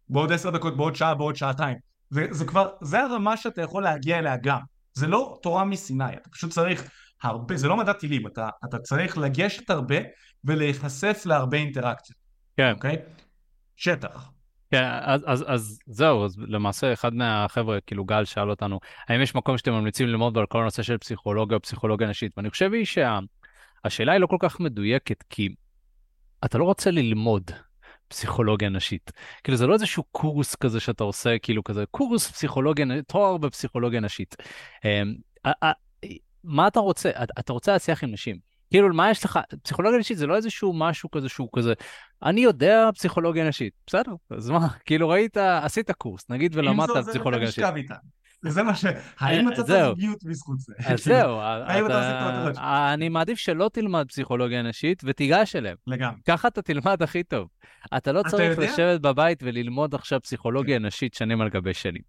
בעוד 0.09 0.31
עשר 0.31 0.49
דקות, 0.49 0.77
בעוד 0.77 0.95
שעה, 0.95 1.15
בעוד 1.15 1.35
שעתיים. 1.35 1.77
זה, 2.09 2.27
זה 2.31 2.45
כבר, 2.45 2.69
זה 2.81 3.01
הרמה 3.01 3.37
שאתה 3.37 3.61
יכול 3.61 3.83
להגיע 3.83 4.19
אליה 4.19 4.37
גם. 4.37 4.59
זה 4.93 5.07
לא 5.07 5.39
תורה 5.41 5.65
מסיני, 5.65 6.13
אתה 6.13 6.29
פשוט 6.29 6.51
צריך 6.51 6.89
הרבה, 7.25 7.57
זה 7.57 7.67
לא 7.67 7.77
מדע 7.77 7.93
טילים, 7.93 8.27
אתה, 8.27 8.49
אתה 8.65 8.79
צריך 8.79 9.17
לגשת 9.17 9.69
הרבה 9.69 9.95
ולהיחשף 10.43 11.23
להרבה 11.25 11.57
אינטראקציות. 11.57 12.17
כן. 12.57 12.71
אוקיי? 12.71 12.97
שטח. 13.75 14.31
כן, 14.71 14.83
אז, 15.01 15.23
אז, 15.25 15.45
אז 15.47 15.79
זהו, 15.87 16.25
אז 16.25 16.37
למעשה 16.47 16.93
אחד 16.93 17.13
מהחבר'ה, 17.13 17.77
כאילו 17.87 18.05
גל 18.05 18.25
שאל 18.25 18.49
אותנו, 18.49 18.79
האם 19.09 19.21
יש 19.21 19.35
מקום 19.35 19.57
שאתם 19.57 19.73
ממליצים 19.73 20.07
ללמוד 20.07 20.37
על 20.37 20.45
כל 20.45 20.61
הנושא 20.61 20.83
של 20.83 20.97
פסיכולוגיה 20.97 21.57
או 21.57 21.61
פסיכולוגיה 21.61 22.07
נשית? 22.07 22.31
ואני 22.37 22.49
חושב 22.49 22.73
היא 22.73 22.85
שהשאלה 22.85 24.11
היא 24.11 24.21
לא 24.21 24.27
כל 24.27 24.37
כך 24.39 24.59
מדויקת, 24.59 25.23
כי 25.29 25.49
אתה 26.45 26.57
לא 26.57 26.63
רוצה 26.63 26.91
ללמוד 26.91 27.51
פסיכולוגיה 28.07 28.69
נשית. 28.69 29.11
כאילו 29.43 29.57
זה 29.57 29.67
לא 29.67 29.73
איזשהו 29.73 30.03
קורס 30.11 30.55
כזה 30.55 30.79
שאתה 30.79 31.03
עושה, 31.03 31.39
כאילו 31.39 31.63
כזה 31.63 31.83
קורס 31.91 32.31
פסיכולוגיה, 32.31 32.85
תואר 33.07 33.37
בפסיכולוגיה 33.37 33.99
נשית. 33.99 34.35
מה 36.45 36.67
אתה 36.67 36.79
רוצה? 36.79 37.09
אתה 37.39 37.53
רוצה 37.53 37.73
להצליח 37.73 38.03
עם 38.03 38.11
נשים. 38.11 38.37
כאילו, 38.71 38.93
מה 38.93 39.11
יש 39.11 39.25
לך? 39.25 39.39
פסיכולוגיה 39.63 39.99
נשית 39.99 40.17
זה 40.17 40.27
לא 40.27 40.35
איזשהו 40.35 40.73
משהו 40.73 41.11
כזה 41.11 41.29
שהוא 41.29 41.49
כזה, 41.55 41.73
אני 42.23 42.41
יודע 42.41 42.89
פסיכולוגיה 42.95 43.47
נשית, 43.47 43.73
בסדר, 43.87 44.11
אז 44.29 44.49
מה, 44.49 44.67
כאילו 44.85 45.09
ראית, 45.09 45.37
עשית 45.37 45.91
קורס, 45.91 46.29
נגיד 46.29 46.55
ולמדת 46.55 46.89
פסיכולוגיה 47.07 47.47
נשית. 47.47 47.65
זה 48.47 48.63
מה 48.63 48.75
ש... 48.75 48.85
האם 49.19 49.47
מצאת 49.47 49.65
זוגיות 49.67 50.23
בזכות 50.23 50.59
זה? 50.59 50.73
אז 50.85 51.03
זהו, 51.03 51.39
אני 52.93 53.09
מעדיף 53.09 53.37
שלא 53.37 53.69
תלמד 53.73 54.05
פסיכולוגיה 54.07 54.61
נשית 54.61 55.01
ותיגש 55.05 55.55
אליהם. 55.55 55.75
לגמרי. 55.87 56.19
ככה 56.27 56.47
אתה 56.47 56.61
תלמד 56.61 57.03
הכי 57.03 57.23
טוב. 57.23 57.47
אתה 57.97 58.11
לא 58.11 58.23
צריך 58.23 58.59
לשבת 58.59 59.01
בבית 59.01 59.43
וללמוד 59.43 59.95
עכשיו 59.95 60.21
פסיכולוגיה. 60.21 60.79
נשית 60.79 61.13
שנים 61.13 61.41
על 61.41 61.49
גבי 61.49 61.73
שנים. 61.73 62.01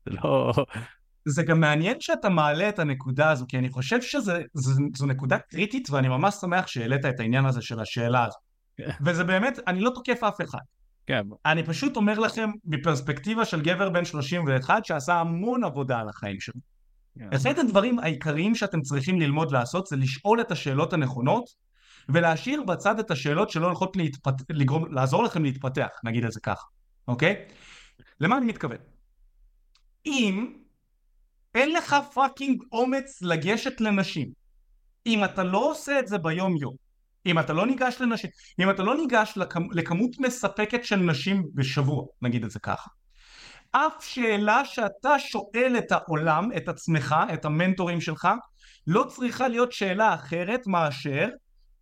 זה 1.27 1.43
גם 1.43 1.61
מעניין 1.61 2.01
שאתה 2.01 2.29
מעלה 2.29 2.69
את 2.69 2.79
הנקודה 2.79 3.31
הזו, 3.31 3.45
כי 3.49 3.59
אני 3.59 3.69
חושב 3.69 4.03
שזו 4.03 5.07
נקודה 5.07 5.39
קריטית, 5.39 5.91
ואני 5.91 6.09
ממש 6.09 6.35
שמח 6.35 6.67
שהעלית 6.67 7.05
את 7.05 7.21
העניין 7.21 7.47
הזה 7.47 7.63
של 7.63 7.81
השאלה 7.81 8.25
הזו. 8.25 8.39
כן. 8.77 8.91
וזה 9.01 9.25
באמת, 9.25 9.59
אני 9.67 9.81
לא 9.81 9.91
תוקף 9.95 10.25
אף 10.25 10.41
אחד. 10.41 10.59
כן. 11.07 11.23
אני 11.47 11.63
פשוט 11.63 11.97
אומר 11.97 12.19
לכם, 12.19 12.51
בפרספקטיבה 12.65 13.45
של 13.45 13.63
גבר 13.63 13.91
בן 13.91 14.05
31 14.05 14.85
שעשה 14.85 15.15
המון 15.15 15.65
עבודה 15.65 15.99
על 15.99 16.09
החיים 16.09 16.41
שלו. 16.41 16.61
כן. 17.19 17.29
אחד 17.35 17.59
הדברים 17.59 17.99
העיקריים 17.99 18.55
שאתם 18.55 18.81
צריכים 18.81 19.21
ללמוד 19.21 19.53
לעשות 19.53 19.87
זה 19.87 19.97
לשאול 19.97 20.41
את 20.41 20.51
השאלות 20.51 20.93
הנכונות 20.93 21.45
ולהשאיר 22.09 22.63
בצד 22.63 22.99
את 22.99 23.11
השאלות 23.11 23.51
שלא 23.51 23.67
הולכות 23.67 23.97
להתפת... 23.97 24.35
לגרום... 24.51 24.95
לעזור 24.95 25.25
לכם 25.25 25.43
להתפתח, 25.43 25.89
נגיד 26.05 26.25
את 26.25 26.33
זה 26.33 26.41
ככה, 26.41 26.67
אוקיי? 27.09 27.45
למה 28.21 28.37
אני 28.39 28.47
מתכוון? 28.47 28.79
אם 30.07 30.53
אין 31.57 31.73
לך 31.73 31.97
פאקינג 32.15 32.63
אומץ 32.73 33.23
לגשת 33.23 33.81
לנשים. 33.81 34.29
אם 35.07 35.25
אתה 35.25 35.45
לא 35.45 35.71
עושה 35.71 35.99
את 35.99 36.09
זה 36.09 36.19
ביום 36.19 36.57
יום, 36.57 36.75
אם 37.27 37.39
אתה 37.39 37.53
לא 37.53 37.67
ניגש 37.67 37.97
לנשים, 38.01 38.31
אם 38.61 38.71
אתה 38.71 38.83
לא 38.83 38.97
ניגש 38.97 39.33
לכמ, 39.37 39.63
לכמות 39.73 40.11
מספקת 40.21 40.85
של 40.85 40.97
נשים 40.97 41.47
בשבוע, 41.55 42.05
נגיד 42.23 42.45
את 42.45 42.51
זה 42.51 42.59
ככה. 42.59 42.91
אף 43.71 44.05
שאלה 44.05 44.65
שאתה 44.65 45.19
שואל 45.19 45.75
את 45.79 45.93
העולם, 45.93 46.51
את 46.57 46.69
עצמך, 46.69 47.17
את 47.35 47.45
המנטורים 47.45 48.01
שלך, 48.01 48.29
לא 48.87 49.05
צריכה 49.05 49.49
להיות 49.49 49.73
שאלה 49.73 50.15
אחרת 50.15 50.67
מאשר 50.67 51.29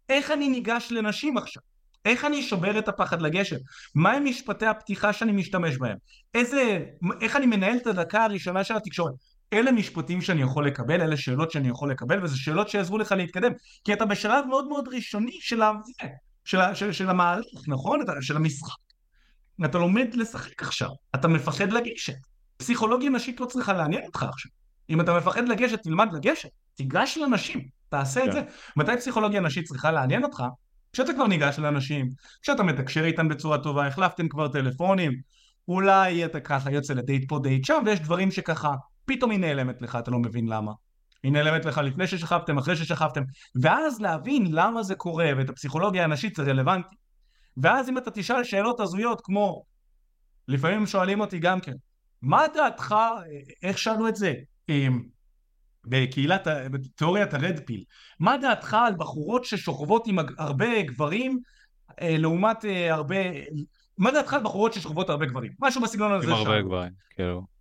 איך 0.08 0.30
אני 0.30 0.48
ניגש 0.48 0.88
לנשים 0.90 1.38
עכשיו? 1.38 1.62
איך 2.04 2.24
אני 2.24 2.42
שובר 2.42 2.78
את 2.78 2.88
הפחד 2.88 3.22
לגשת? 3.22 3.58
מהם 3.94 4.24
משפטי 4.24 4.66
הפתיחה 4.66 5.12
שאני 5.12 5.32
משתמש 5.32 5.78
בהם? 5.78 5.96
איזה, 6.34 6.78
איך 7.20 7.37
אני 7.37 7.46
מנהל 7.46 7.76
את 7.76 7.87
הדקה 7.87 8.24
הראשונה 8.24 8.64
של 8.64 8.76
התקשורת? 8.76 9.14
אלה 9.52 9.72
משפטים 9.72 10.20
שאני 10.20 10.42
יכול 10.42 10.66
לקבל, 10.66 11.00
אלה 11.00 11.16
שאלות 11.16 11.50
שאני 11.50 11.68
יכול 11.68 11.90
לקבל, 11.90 12.24
וזה 12.24 12.37
שאלות 12.37 12.68
שיעזרו 12.68 12.98
לך 12.98 13.12
להתקדם, 13.12 13.52
כי 13.85 13.92
אתה 13.92 14.04
בשלב 14.04 14.44
מאוד 14.46 14.68
מאוד 14.68 14.88
ראשוני 14.88 15.38
של, 15.40 15.62
ה... 15.62 15.72
של, 16.44 16.61
ה... 16.61 16.74
של, 16.74 16.92
של 16.92 17.11
המהלך, 17.11 17.46
נכון? 17.68 18.00
של 18.20 18.37
המשחק. 18.37 18.76
אתה 19.64 19.78
לומד 19.78 20.14
לשחק 20.14 20.62
עכשיו, 20.62 20.88
אתה 21.14 21.28
מפחד 21.28 21.72
לגשת. 21.72 22.16
פסיכולוגיה 22.57 23.11
נשית 23.11 23.40
לא 23.40 23.46
צריכה 23.46 23.72
לעניין 23.72 24.02
אותך 24.07 24.22
עכשיו. 24.22 24.50
אם 24.90 25.00
אתה 25.00 25.16
מפחד 25.16 25.48
לגשת, 25.48 25.83
תלמד 25.83 26.09
לגשת, 26.12 26.48
תיגש 26.74 27.18
לאנשים, 27.18 27.68
תעשה 27.88 28.24
את 28.24 28.28
כן. 28.28 28.33
זה. 28.33 28.42
מתי 28.76 28.96
פסיכולוגיה 28.96 29.40
נשית 29.40 29.64
צריכה 29.64 29.92
לעניין 29.92 30.24
אותך? 30.24 30.42
כשאתה 30.92 31.12
כבר 31.12 31.26
ניגש 31.26 31.59
לאנשים, 31.59 32.11
כשאתה 32.42 32.62
מתקשר 32.62 33.04
איתם 33.04 33.28
בצורה 33.28 33.59
טובה, 33.59 33.87
החלפתם 33.87 34.28
כבר 34.28 34.48
טלפונים, 34.48 35.12
אולי 35.68 36.24
אתה 36.24 36.40
ככה 36.40 36.70
יוצא 36.70 36.94
לדייט 36.94 37.28
פה 37.28 37.38
דייט 37.42 37.64
שם, 37.64 37.83
ויש 37.87 38.00
דברים 38.00 38.30
שככה, 38.30 38.74
פתאום 39.05 39.31
היא 39.31 39.40
נעלמת 39.40 39.83
לך, 39.83 39.97
אתה 39.97 40.11
לא 40.11 40.19
מבין 40.19 40.49
למה. 40.49 40.73
היא 41.23 41.33
נעלמת 41.33 41.64
לך 41.64 41.79
לפני 41.79 42.07
ששכבתם, 42.07 42.59
אחרי 42.59 42.77
ששכבתם, 42.77 43.23
ואז 43.62 44.01
להבין 44.01 44.47
למה 44.51 44.83
זה 44.83 44.95
קורה, 44.95 45.31
ואת 45.37 45.49
הפסיכולוגיה 45.49 46.05
הנשית 46.05 46.37
זה 46.37 46.43
רלוונטי. 46.43 46.97
ואז 47.57 47.88
אם 47.88 47.99
אתה 47.99 48.11
תשאל 48.11 48.45
שאלות 48.45 48.81
הזויות 48.81 49.21
כמו, 49.25 49.64
לפעמים 50.49 50.87
שואלים 50.87 51.21
אותי 51.21 51.38
גם 51.38 51.61
כן, 51.61 51.73
מה 52.23 52.45
דעתך, 52.55 52.95
איך 53.62 53.79
שאלו 53.79 54.09
את 54.09 54.17
זה? 54.17 54.33
בקהילת, 55.87 56.47
בתיאוריית 56.71 57.35
ה 57.35 57.41
red 57.41 57.61
pill, 57.66 57.85
מה 58.21 58.37
דעתך 58.37 58.75
על 58.75 58.95
בחורות 58.99 59.45
ששוכבות 59.45 60.07
עם 60.07 60.19
הרבה 60.38 60.83
גברים 60.83 61.40
אה, 62.01 62.17
לעומת 62.19 62.64
אה, 62.64 62.95
הרבה, 62.95 63.17
מה 63.99 64.11
דעתך 64.11 64.35
על 64.35 64.43
בחורות 64.43 64.73
ששוכבות 64.73 65.11
הרבה 65.11 65.27
גברים? 65.27 65.53
משהו 65.61 65.83
בסגנון 65.83 66.12
הזה 66.12 66.27
שם. 66.27 66.33
עם 66.33 66.37
הרבה 66.37 66.62
גברים, 66.62 66.93
כאילו. 67.11 67.54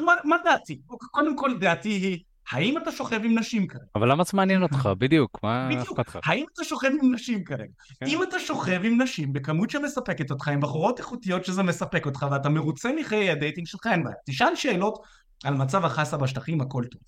מה, 0.00 0.14
מה 0.24 0.36
דעתי? 0.44 0.80
קודם 1.10 1.36
כל 1.36 1.58
דעתי 1.58 1.88
היא 1.88 2.18
האם 2.50 2.78
אתה 2.78 2.92
שוכב 2.92 3.20
עם 3.24 3.38
נשים 3.38 3.66
כרגע? 3.66 3.84
אבל 3.94 4.10
למה 4.12 4.24
זה 4.24 4.30
מעניין 4.34 4.62
אותך? 4.62 4.88
בדיוק, 4.98 5.38
מה 5.42 5.68
אכפת 5.82 6.08
לך? 6.08 6.18
האם 6.24 6.44
אתה 6.54 6.64
שוכב 6.64 6.90
עם 7.02 7.14
נשים 7.14 7.44
כרגע? 7.44 7.72
כן. 8.00 8.06
אם 8.06 8.22
אתה 8.22 8.38
שוכב 8.38 8.80
עם 8.84 9.02
נשים 9.02 9.32
בכמות 9.32 9.70
שמספקת 9.70 10.30
אותך, 10.30 10.48
עם 10.48 10.60
בחורות 10.60 10.98
איכותיות 10.98 11.44
שזה 11.44 11.62
מספק 11.62 12.06
אותך, 12.06 12.26
ואתה 12.30 12.48
מרוצה 12.48 12.90
מחיי 13.00 13.30
ה 13.30 13.35
dating 13.35 13.66
שלך, 13.66 13.86
אין 13.86 14.04
בעיה. 14.04 14.16
תשאל 14.26 14.54
שאלות 14.54 14.98
על 15.44 15.54
מצב 15.54 15.84
החסה 15.84 16.16
בשטחים, 16.16 16.60
הכל 16.60 16.84
טוב. 16.90 17.00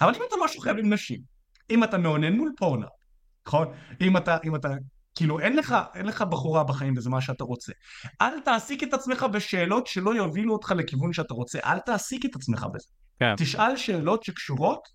אבל 0.00 0.14
אם 0.14 0.20
אתה 0.28 0.36
לא 0.36 0.48
שוכב 0.48 0.74
עם 0.78 0.92
נשים, 0.92 1.20
אם 1.70 1.84
אתה 1.84 1.98
מאונן 1.98 2.32
מול 2.32 2.52
פורנה, 2.56 2.86
נכון? 3.46 3.66
אם 4.00 4.16
אתה, 4.16 4.36
אם 4.44 4.54
אתה, 4.54 4.68
כאילו 5.20 5.40
אין 5.40 5.56
לך, 5.56 5.76
אין 5.94 6.06
לך 6.06 6.22
בחורה 6.22 6.64
בחיים 6.64 6.94
וזה 6.96 7.10
מה 7.10 7.20
שאתה 7.20 7.44
רוצה. 7.44 7.72
אל 8.20 8.40
תעסיק 8.40 8.82
את 8.82 8.94
עצמך 8.94 9.22
בשאלות 9.22 9.86
שלא 9.86 10.14
יובילו 10.14 10.52
אותך 10.52 10.74
לכיוון 10.76 11.12
שאתה 11.12 11.34
רוצה, 11.34 11.58
אל 11.64 11.78
תעסיק 11.78 12.24
את 12.24 12.36
עצמך 12.36 12.66
בזה. 12.74 12.86
כן. 13.18 13.34
תשאל 13.36 13.76
שאלות 13.76 14.24
שקשורות 14.24 14.88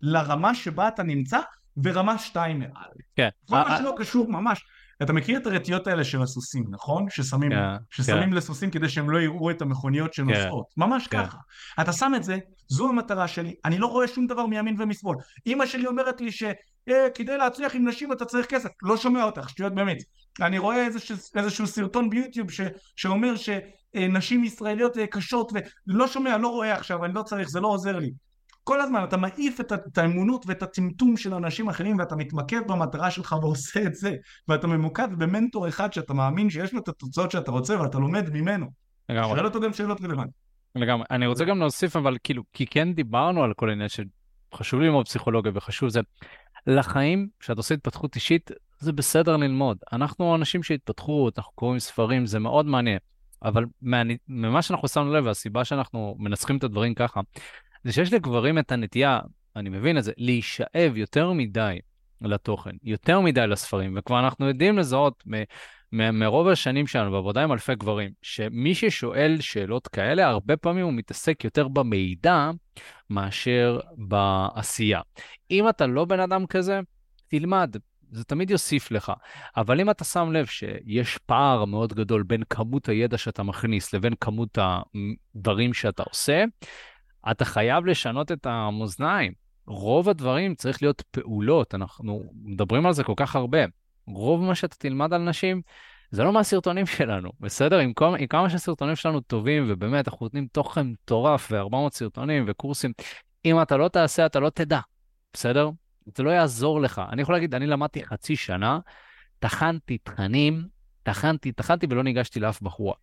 לרמה 0.00 0.54
שבה 0.54 0.88
אתה 0.88 1.02
נמצא 1.02 1.38
ורמה 1.84 2.18
שתיים 2.18 2.58
מעל. 2.58 2.90
כן. 3.16 3.28
כל 3.48 3.56
מה 3.56 3.78
שלא 3.78 3.94
קשור 3.98 4.28
ממש. 4.28 4.64
אתה 5.02 5.12
מכיר 5.12 5.38
את 5.38 5.46
הרטיות 5.46 5.86
האלה 5.86 6.04
של 6.04 6.22
הסוסים, 6.22 6.64
נכון? 6.70 7.06
ששמים, 7.10 7.52
yeah, 7.52 7.54
כן, 7.54 8.02
ששמים 8.02 8.32
yeah. 8.32 8.36
לסוסים 8.36 8.70
כדי 8.70 8.88
שהם 8.88 9.10
לא 9.10 9.18
יראו 9.18 9.50
את 9.50 9.62
המכוניות 9.62 10.14
שנוסעות. 10.14 10.66
Yeah. 10.66 10.74
ממש 10.76 11.06
yeah. 11.06 11.10
ככה. 11.10 11.36
אתה 11.80 11.92
שם 11.92 12.12
את 12.16 12.24
זה, 12.24 12.38
זו 12.68 12.88
המטרה 12.88 13.28
שלי, 13.28 13.54
אני 13.64 13.78
לא 13.78 13.86
רואה 13.86 14.08
שום 14.08 14.26
דבר 14.26 14.46
מימין 14.46 14.76
ומשמאל. 14.78 15.16
אימא 15.46 15.66
שלי 15.66 15.86
אומרת 15.86 16.20
לי 16.20 16.32
שכדי 16.32 17.32
אה, 17.32 17.36
להצליח 17.36 17.74
עם 17.74 17.88
נשים 17.88 18.12
אתה 18.12 18.24
צריך 18.24 18.46
כסף. 18.46 18.68
לא 18.82 18.96
שומע 18.96 19.24
אותך, 19.24 19.50
שטויות 19.50 19.74
באמת. 19.74 19.98
אני 20.40 20.58
רואה 20.58 20.86
איזשהו, 20.86 21.16
איזשהו 21.34 21.66
סרטון 21.66 22.10
ביוטיוב 22.10 22.50
ש, 22.50 22.60
שאומר 22.96 23.34
שנשים 23.36 24.44
ישראליות 24.44 24.98
אה, 24.98 25.06
קשות, 25.06 25.52
ולא 25.86 26.06
שומע, 26.06 26.38
לא 26.38 26.48
רואה 26.48 26.74
עכשיו, 26.74 27.04
אני 27.04 27.14
לא 27.14 27.22
צריך, 27.22 27.48
זה 27.48 27.60
לא 27.60 27.68
עוזר 27.68 27.98
לי. 27.98 28.10
כל 28.64 28.80
הזמן 28.80 29.04
אתה 29.04 29.16
מעיף 29.16 29.60
את, 29.60 29.98
האמונות 29.98 30.44
ואת 30.46 30.62
הטמטום 30.62 31.16
של 31.16 31.34
אנשים 31.34 31.68
אחרים 31.68 31.98
ואתה 31.98 32.16
מתמקד 32.16 32.60
במטרה 32.66 33.10
שלך 33.10 33.34
ועושה 33.42 33.82
את 33.82 33.94
זה 33.94 34.16
ואתה 34.48 34.66
ממוקד 34.66 35.08
במנטור 35.18 35.68
אחד 35.68 35.92
שאתה 35.92 36.14
מאמין 36.14 36.50
שיש 36.50 36.72
לו 36.72 36.80
את 36.80 36.88
התוצאות 36.88 37.30
שאתה 37.30 37.50
רוצה 37.50 37.80
ואתה 37.80 37.98
לומד 37.98 38.30
ממנו. 38.30 38.66
לגמרי. 39.08 39.28
שואל 39.28 39.44
אותו 39.44 39.60
גם 39.60 39.72
שאלות 39.72 40.00
רלוונטיות. 40.00 40.34
לגמרי. 40.74 41.04
אני 41.10 41.26
רוצה 41.26 41.44
גם 41.44 41.58
להוסיף 41.58 41.96
אבל 41.96 42.16
כאילו, 42.24 42.42
כי 42.52 42.66
כן 42.66 42.92
דיברנו 42.92 43.44
על 43.44 43.54
כל 43.54 43.70
העניין 43.70 43.88
שחשוב 43.88 44.80
ללמוד 44.80 45.06
פסיכולוגיה 45.06 45.52
וחשוב 45.54 45.88
זה. 45.88 46.00
לחיים, 46.66 47.28
כשאת 47.40 47.56
עושה 47.56 47.74
התפתחות 47.74 48.14
אישית, 48.14 48.50
זה 48.78 48.92
בסדר 48.92 49.36
ללמוד. 49.36 49.78
אנחנו 49.92 50.34
אנשים 50.34 50.62
שהתפתחו, 50.62 51.28
אנחנו 51.38 51.52
קוראים 51.52 51.78
ספרים, 51.78 52.26
זה 52.26 52.38
מאוד 52.38 52.66
מעניין. 52.66 52.98
אבל 53.42 53.64
ממה 54.28 54.62
שאנחנו 54.62 54.88
שמנו 54.88 55.12
לב, 55.12 55.26
והסיבה 55.26 55.64
שאנחנו 55.64 56.16
מנסחים 56.18 56.56
את 56.56 56.64
הדברים 56.64 56.94
ככה, 56.94 57.20
זה 57.84 57.92
שיש 57.92 58.12
לגברים 58.12 58.58
את 58.58 58.72
הנטייה, 58.72 59.20
אני 59.56 59.68
מבין 59.68 59.98
את 59.98 60.04
זה, 60.04 60.12
להישאב 60.16 60.96
יותר 60.96 61.32
מדי 61.32 61.78
לתוכן, 62.20 62.70
יותר 62.82 63.20
מדי 63.20 63.46
לספרים, 63.46 63.94
וכבר 63.98 64.20
אנחנו 64.20 64.48
יודעים 64.48 64.78
לזהות 64.78 65.22
מ- 65.26 65.42
מ- 65.92 66.18
מרוב 66.18 66.48
השנים 66.48 66.86
שלנו 66.86 67.10
בעבודה 67.10 67.42
עם 67.42 67.52
אלפי 67.52 67.74
גברים, 67.74 68.10
שמי 68.22 68.74
ששואל 68.74 69.36
שאלות 69.40 69.88
כאלה, 69.88 70.26
הרבה 70.26 70.56
פעמים 70.56 70.84
הוא 70.84 70.92
מתעסק 70.92 71.44
יותר 71.44 71.68
במידע 71.68 72.50
מאשר 73.10 73.80
בעשייה. 73.96 75.00
אם 75.50 75.68
אתה 75.68 75.86
לא 75.86 76.04
בן 76.04 76.20
אדם 76.20 76.46
כזה, 76.46 76.80
תלמד, 77.28 77.76
זה 78.10 78.24
תמיד 78.24 78.50
יוסיף 78.50 78.90
לך. 78.90 79.12
אבל 79.56 79.80
אם 79.80 79.90
אתה 79.90 80.04
שם 80.04 80.32
לב 80.32 80.46
שיש 80.46 81.18
פער 81.26 81.64
מאוד 81.64 81.92
גדול 81.92 82.22
בין 82.22 82.42
כמות 82.50 82.88
הידע 82.88 83.18
שאתה 83.18 83.42
מכניס 83.42 83.94
לבין 83.94 84.14
כמות 84.20 84.58
הדברים 84.58 85.74
שאתה 85.74 86.02
עושה, 86.02 86.44
אתה 87.30 87.44
חייב 87.44 87.86
לשנות 87.86 88.32
את 88.32 88.46
המאזניים. 88.46 89.32
רוב 89.66 90.08
הדברים 90.08 90.54
צריך 90.54 90.82
להיות 90.82 91.02
פעולות, 91.10 91.74
אנחנו 91.74 92.32
מדברים 92.42 92.86
על 92.86 92.92
זה 92.92 93.04
כל 93.04 93.12
כך 93.16 93.36
הרבה. 93.36 93.58
רוב 94.06 94.42
מה 94.42 94.54
שאתה 94.54 94.76
תלמד 94.76 95.12
על 95.12 95.22
נשים, 95.22 95.62
זה 96.10 96.24
לא 96.24 96.32
מהסרטונים 96.32 96.86
שלנו, 96.96 97.30
בסדר? 97.40 97.78
עם, 97.78 97.92
כל, 97.92 98.16
עם 98.18 98.26
כמה 98.26 98.50
שהסרטונים 98.50 98.96
שלנו 98.96 99.20
טובים, 99.20 99.64
ובאמת, 99.68 100.08
אנחנו 100.08 100.26
נותנים 100.26 100.46
תוכן 100.52 100.86
מטורף 100.86 101.48
ו-400 101.52 101.90
סרטונים 101.92 102.44
וקורסים, 102.46 102.92
אם 103.44 103.62
אתה 103.62 103.76
לא 103.76 103.88
תעשה, 103.88 104.26
אתה 104.26 104.40
לא 104.40 104.50
תדע, 104.50 104.80
בסדר? 105.32 105.70
זה 106.16 106.22
לא 106.22 106.30
יעזור 106.30 106.80
לך. 106.80 107.02
אני 107.12 107.22
יכול 107.22 107.34
להגיד, 107.34 107.54
אני 107.54 107.66
למדתי 107.66 108.04
חצי 108.04 108.36
שנה, 108.36 108.78
טחנתי 109.38 109.98
תכנים, 109.98 110.68
טחנתי, 111.02 111.52
טחנתי 111.52 111.86
ולא 111.90 112.02
ניגשתי 112.02 112.40
לאף 112.40 112.62
בחורה. 112.62 112.94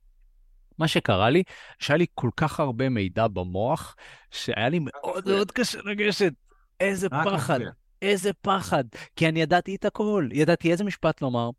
מה 0.79 0.87
שקרה 0.87 1.29
לי, 1.29 1.43
שהיה 1.79 1.97
לי 1.97 2.05
כל 2.13 2.29
כך 2.37 2.59
הרבה 2.59 2.89
מידע 2.89 3.27
במוח, 3.27 3.95
שהיה 4.31 4.69
לי 4.69 4.79
מאוד 4.79 5.29
מאוד 5.29 5.51
קשה 5.51 5.79
לגשת. 5.85 6.33
איזה 6.79 7.09
פחד, 7.09 7.59
איזה 8.01 8.33
פחד. 8.33 8.83
כי 9.15 9.29
אני 9.29 9.41
ידעתי 9.41 9.75
את 9.75 9.85
הכל, 9.85 10.29
ידעתי 10.31 10.71
איזה 10.71 10.83
משפט 10.83 11.21
לומר, 11.21 11.49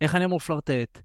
איך 0.00 0.14
אני 0.14 0.24
אמור 0.24 0.38
פלרטט, 0.38 0.98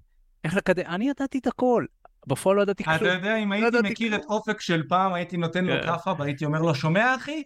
איך 0.44 0.56
לקדם, 0.56 0.84
אני 0.86 1.08
ידעתי 1.08 1.38
את 1.38 1.46
הכל. 1.46 1.84
בפועל 2.26 2.56
לא 2.56 2.62
ידעתי 2.62 2.84
כלום. 2.84 2.96
אתה 2.96 3.04
יודע, 3.04 3.36
אם 3.36 3.52
לא 3.52 3.56
הייתי 3.56 3.90
מכיר 3.90 4.14
את 4.14 4.24
אופק 4.24 4.60
של 4.60 4.82
פעם, 4.88 5.14
הייתי 5.14 5.36
נותן 5.36 5.64
לו 5.64 5.74
כן. 5.80 5.86
כאפה 5.86 6.12
והייתי 6.18 6.44
אומר 6.44 6.58
לו, 6.58 6.74
שומע 6.74 7.14
אחי? 7.14 7.42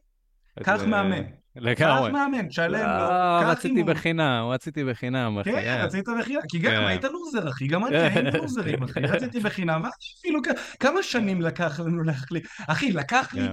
קח 0.63 0.83
מאמן. 0.87 1.23
לגמרי. 1.57 2.11
קח 2.11 2.13
מאמן, 2.13 2.49
תשלם 2.49 2.73
לו, 2.73 3.09
לא, 3.09 3.51
רציתי 3.51 3.83
בחינם, 3.83 4.49
רציתי 4.51 4.85
בחינם, 4.85 5.39
אחי. 5.39 5.53
כן, 5.53 5.81
רצית 5.85 6.09
בחינם, 6.21 6.41
כי 6.49 6.59
גם 6.59 6.71
כן. 6.73 6.87
היית 6.87 7.05
לוזר, 7.05 7.49
אחי, 7.49 7.67
גם 7.67 7.87
אני 7.87 7.97
הייתי 7.97 8.39
לוזרים, 8.43 8.83
אחי, 8.83 9.01
רציתי 9.01 9.41
בחינם, 9.41 9.83
אפילו 10.21 10.41
כמה 10.81 11.03
שנים 11.03 11.43
לקח 11.43 11.81
לנו 11.81 12.03
להחליף, 12.03 12.61
אחי, 12.69 12.93
לקח 12.93 13.35
לי 13.35 13.49
כן. 13.49 13.53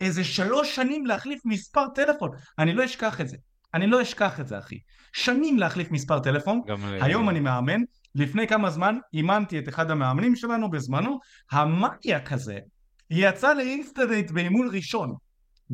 איזה 0.00 0.24
שלוש 0.24 0.76
שנים 0.76 1.06
להחליף 1.06 1.40
מספר 1.44 1.88
טלפון, 1.94 2.30
אני 2.58 2.72
לא 2.72 2.84
אשכח 2.84 3.20
את 3.20 3.28
זה, 3.28 3.36
אני 3.74 3.86
לא 3.86 4.02
אשכח 4.02 4.40
את 4.40 4.48
זה, 4.48 4.58
אחי. 4.58 4.78
שנים 5.12 5.58
להחליף 5.58 5.90
מספר 5.90 6.18
טלפון, 6.18 6.60
היום 7.00 7.28
אני 7.28 7.40
מאמן, 7.40 7.80
לפני 8.14 8.46
כמה 8.46 8.70
זמן 8.70 8.98
אימנתי 9.14 9.58
את 9.58 9.68
אחד 9.68 9.90
המאמנים 9.90 10.36
שלנו 10.36 10.70
בזמנו, 10.70 11.18
המאניאק 11.50 12.32
הזה 12.32 12.58
יצא 13.10 13.54
ל 13.54 13.62
instadate 13.62 14.30
באימון 14.30 14.68
ראשון. 14.72 15.14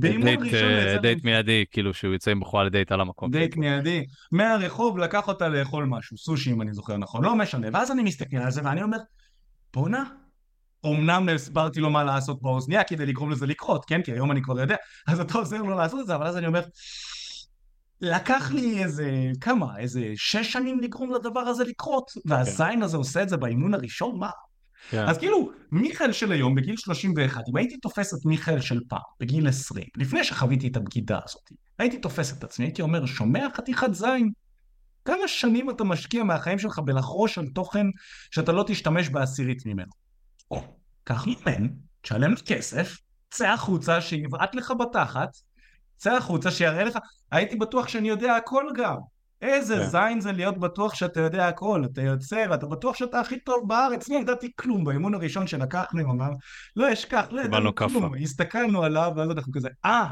ראשון 0.02 0.70
יצא... 0.70 0.98
דייט 1.02 1.24
מיידי, 1.24 1.64
כאילו 1.70 1.94
שהוא 1.94 2.12
יוצא 2.12 2.30
עם 2.30 2.40
בחורה 2.40 2.64
לדייט 2.64 2.92
על 2.92 3.00
המקום. 3.00 3.30
דייט 3.30 3.56
מיידי. 3.56 4.04
מהרחוב 4.32 4.98
לקח 4.98 5.28
אותה 5.28 5.48
לאכול 5.48 5.84
משהו, 5.84 6.18
סושי 6.18 6.52
אם 6.52 6.62
אני 6.62 6.72
זוכר 6.72 6.96
נכון, 6.96 7.24
לא 7.24 7.36
משנה. 7.36 7.68
ואז 7.72 7.90
אני 7.90 8.02
מסתכל 8.02 8.36
על 8.36 8.50
זה 8.50 8.60
ואני 8.64 8.82
אומר, 8.82 8.98
בואנה, 9.74 10.04
אומנם 10.84 11.28
הסברתי 11.34 11.80
לו 11.80 11.90
מה 11.90 12.04
לעשות 12.04 12.42
באוזניה 12.42 12.84
כדי 12.84 13.06
לגרום 13.06 13.30
לזה 13.30 13.46
לקרות, 13.46 13.84
כן? 13.84 14.02
כי 14.02 14.12
היום 14.12 14.30
אני 14.32 14.42
כבר 14.42 14.60
יודע, 14.60 14.76
אז 15.06 15.20
אתה 15.20 15.38
עוזר 15.38 15.62
לו 15.62 15.76
לעשות 15.76 16.00
את 16.00 16.06
זה, 16.06 16.14
אבל 16.14 16.26
אז 16.26 16.36
אני 16.36 16.46
אומר, 16.46 16.62
לקח 18.00 18.50
לי 18.52 18.84
איזה, 18.84 19.30
כמה, 19.40 19.78
איזה 19.78 20.12
שש 20.16 20.52
שנים 20.52 20.80
לגרום 20.80 21.14
לדבר 21.14 21.40
הזה 21.40 21.64
לקרות, 21.64 22.10
והזין 22.24 22.82
הזה 22.82 22.96
עושה 22.96 23.22
את 23.22 23.28
זה 23.28 23.36
באימון 23.36 23.74
הראשון, 23.74 24.18
מה? 24.18 24.30
כן. 24.90 25.08
אז 25.08 25.18
כאילו, 25.18 25.50
מיכאל 25.72 26.12
של 26.12 26.32
היום, 26.32 26.54
בגיל 26.54 26.76
31, 26.76 27.40
אם 27.48 27.56
הייתי 27.56 27.76
תופס 27.76 28.14
את 28.14 28.18
מיכאל 28.24 28.60
של 28.60 28.80
פעם, 28.88 29.00
בגיל 29.20 29.48
20, 29.48 29.84
לפני 29.96 30.24
שחוויתי 30.24 30.68
את 30.68 30.76
הבגידה 30.76 31.18
הזאת, 31.24 31.50
הייתי 31.78 31.98
תופס 31.98 32.38
את 32.38 32.44
עצמי, 32.44 32.66
הייתי 32.66 32.82
אומר, 32.82 33.06
שומע 33.06 33.46
חתיכת 33.56 33.94
זין? 33.94 34.30
כמה 35.04 35.28
שנים 35.28 35.70
אתה 35.70 35.84
משקיע 35.84 36.24
מהחיים 36.24 36.58
שלך 36.58 36.78
בלחרוש 36.78 37.38
על 37.38 37.46
תוכן 37.46 37.86
שאתה 38.30 38.52
לא 38.52 38.64
תשתמש 38.66 39.08
בעשירית 39.08 39.66
ממנו? 39.66 39.90
או, 40.50 40.62
קח 41.04 41.26
ממנו, 41.26 41.68
תשלם 42.02 42.30
לי 42.30 42.36
כסף, 42.46 42.96
צא 43.30 43.48
החוצה, 43.48 44.00
שיבעט 44.00 44.54
לך 44.54 44.72
בתחת, 44.80 45.28
צא 45.96 46.12
החוצה, 46.12 46.50
שיראה 46.50 46.84
לך, 46.84 46.98
הייתי 47.30 47.56
בטוח 47.56 47.88
שאני 47.88 48.08
יודע 48.08 48.36
הכל 48.36 48.64
גם. 48.76 48.96
איזה. 49.42 49.76
כן. 49.76 49.84
זין 49.84 50.20
זה 50.20 50.32
להיות 50.32 50.58
בטוח 50.58 50.94
שאתה 50.94 51.20
יודע 51.20 51.48
הכל, 51.48 51.84
אתה 51.84 52.02
יוצא 52.02 52.46
ואתה 52.50 52.66
בטוח 52.66 52.96
שאתה 52.96 53.20
הכי 53.20 53.40
טוב 53.40 53.68
בארץ, 53.68 54.08
לא 54.08 54.16
ידעתי 54.16 54.52
כלום 54.56 54.84
באימון 54.84 55.14
הראשון 55.14 55.46
שלקחנו, 55.46 56.00
אמר, 56.00 56.30
לא 56.76 56.92
אשכח, 56.92 57.26
לא 57.30 57.40
ידענו 57.40 57.74
כלום, 57.74 58.14
הסתכלנו 58.22 58.82
עליו 58.82 59.12
ואז 59.16 59.30
אנחנו 59.30 59.52
כזה, 59.52 59.68
אה. 59.84 60.06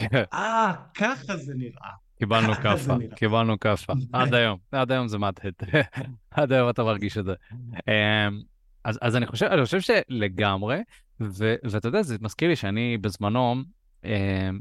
אה, 0.34 0.72
ככה 0.94 1.36
זה 1.36 1.52
נראה. 1.56 1.90
קיבלנו 2.18 2.54
כאפה, 2.54 2.94
קיבלנו 3.16 3.60
כאפה, 3.60 3.92
עד 4.12 4.34
היום, 4.34 4.58
עד 4.72 4.92
היום 4.92 5.08
זה 5.08 5.18
מהדהד, 5.18 5.54
עד 6.30 6.52
היום 6.52 6.70
אתה 6.70 6.84
מרגיש 6.84 7.18
את 7.18 7.24
זה. 7.24 7.34
אמ, 7.62 8.40
אז, 8.84 8.98
אז 9.02 9.16
אני 9.16 9.26
חושב, 9.26 9.46
אני 9.46 9.64
חושב 9.64 9.80
שלגמרי, 9.80 10.78
ואתה 11.20 11.88
יודע, 11.88 12.02
זה 12.02 12.16
מזכיר 12.20 12.48
לי 12.48 12.56
שאני 12.56 12.98
בזמנו, 12.98 13.54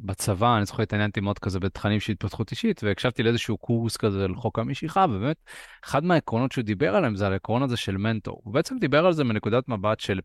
בצבא, 0.03 0.57
אני 0.57 0.65
זוכר 0.65 0.83
התעניינתי 0.83 1.21
מאוד 1.21 1.39
כזה 1.39 1.59
בתכנים 1.59 1.99
של 1.99 2.11
התפתחות 2.11 2.51
אישית, 2.51 2.83
והקשבתי 2.83 3.23
לאיזשהו 3.23 3.57
קורס 3.57 3.97
כזה 3.97 4.23
על 4.23 4.35
חוק 4.35 4.59
המשיכה, 4.59 5.05
ובאמת, 5.09 5.37
אחד 5.83 6.03
מהעקרונות 6.03 6.51
שהוא 6.51 6.63
דיבר 6.63 6.95
עליהם 6.95 7.15
זה 7.15 7.27
על 7.27 7.33
העקרון 7.33 7.63
הזה 7.63 7.77
של 7.77 7.97
מנטור. 7.97 8.41
הוא 8.43 8.53
בעצם 8.53 8.77
דיבר 8.79 9.05
על 9.05 9.13
זה 9.13 9.23
מנקודת 9.23 9.67
מבט 9.67 9.99
של 9.99 10.19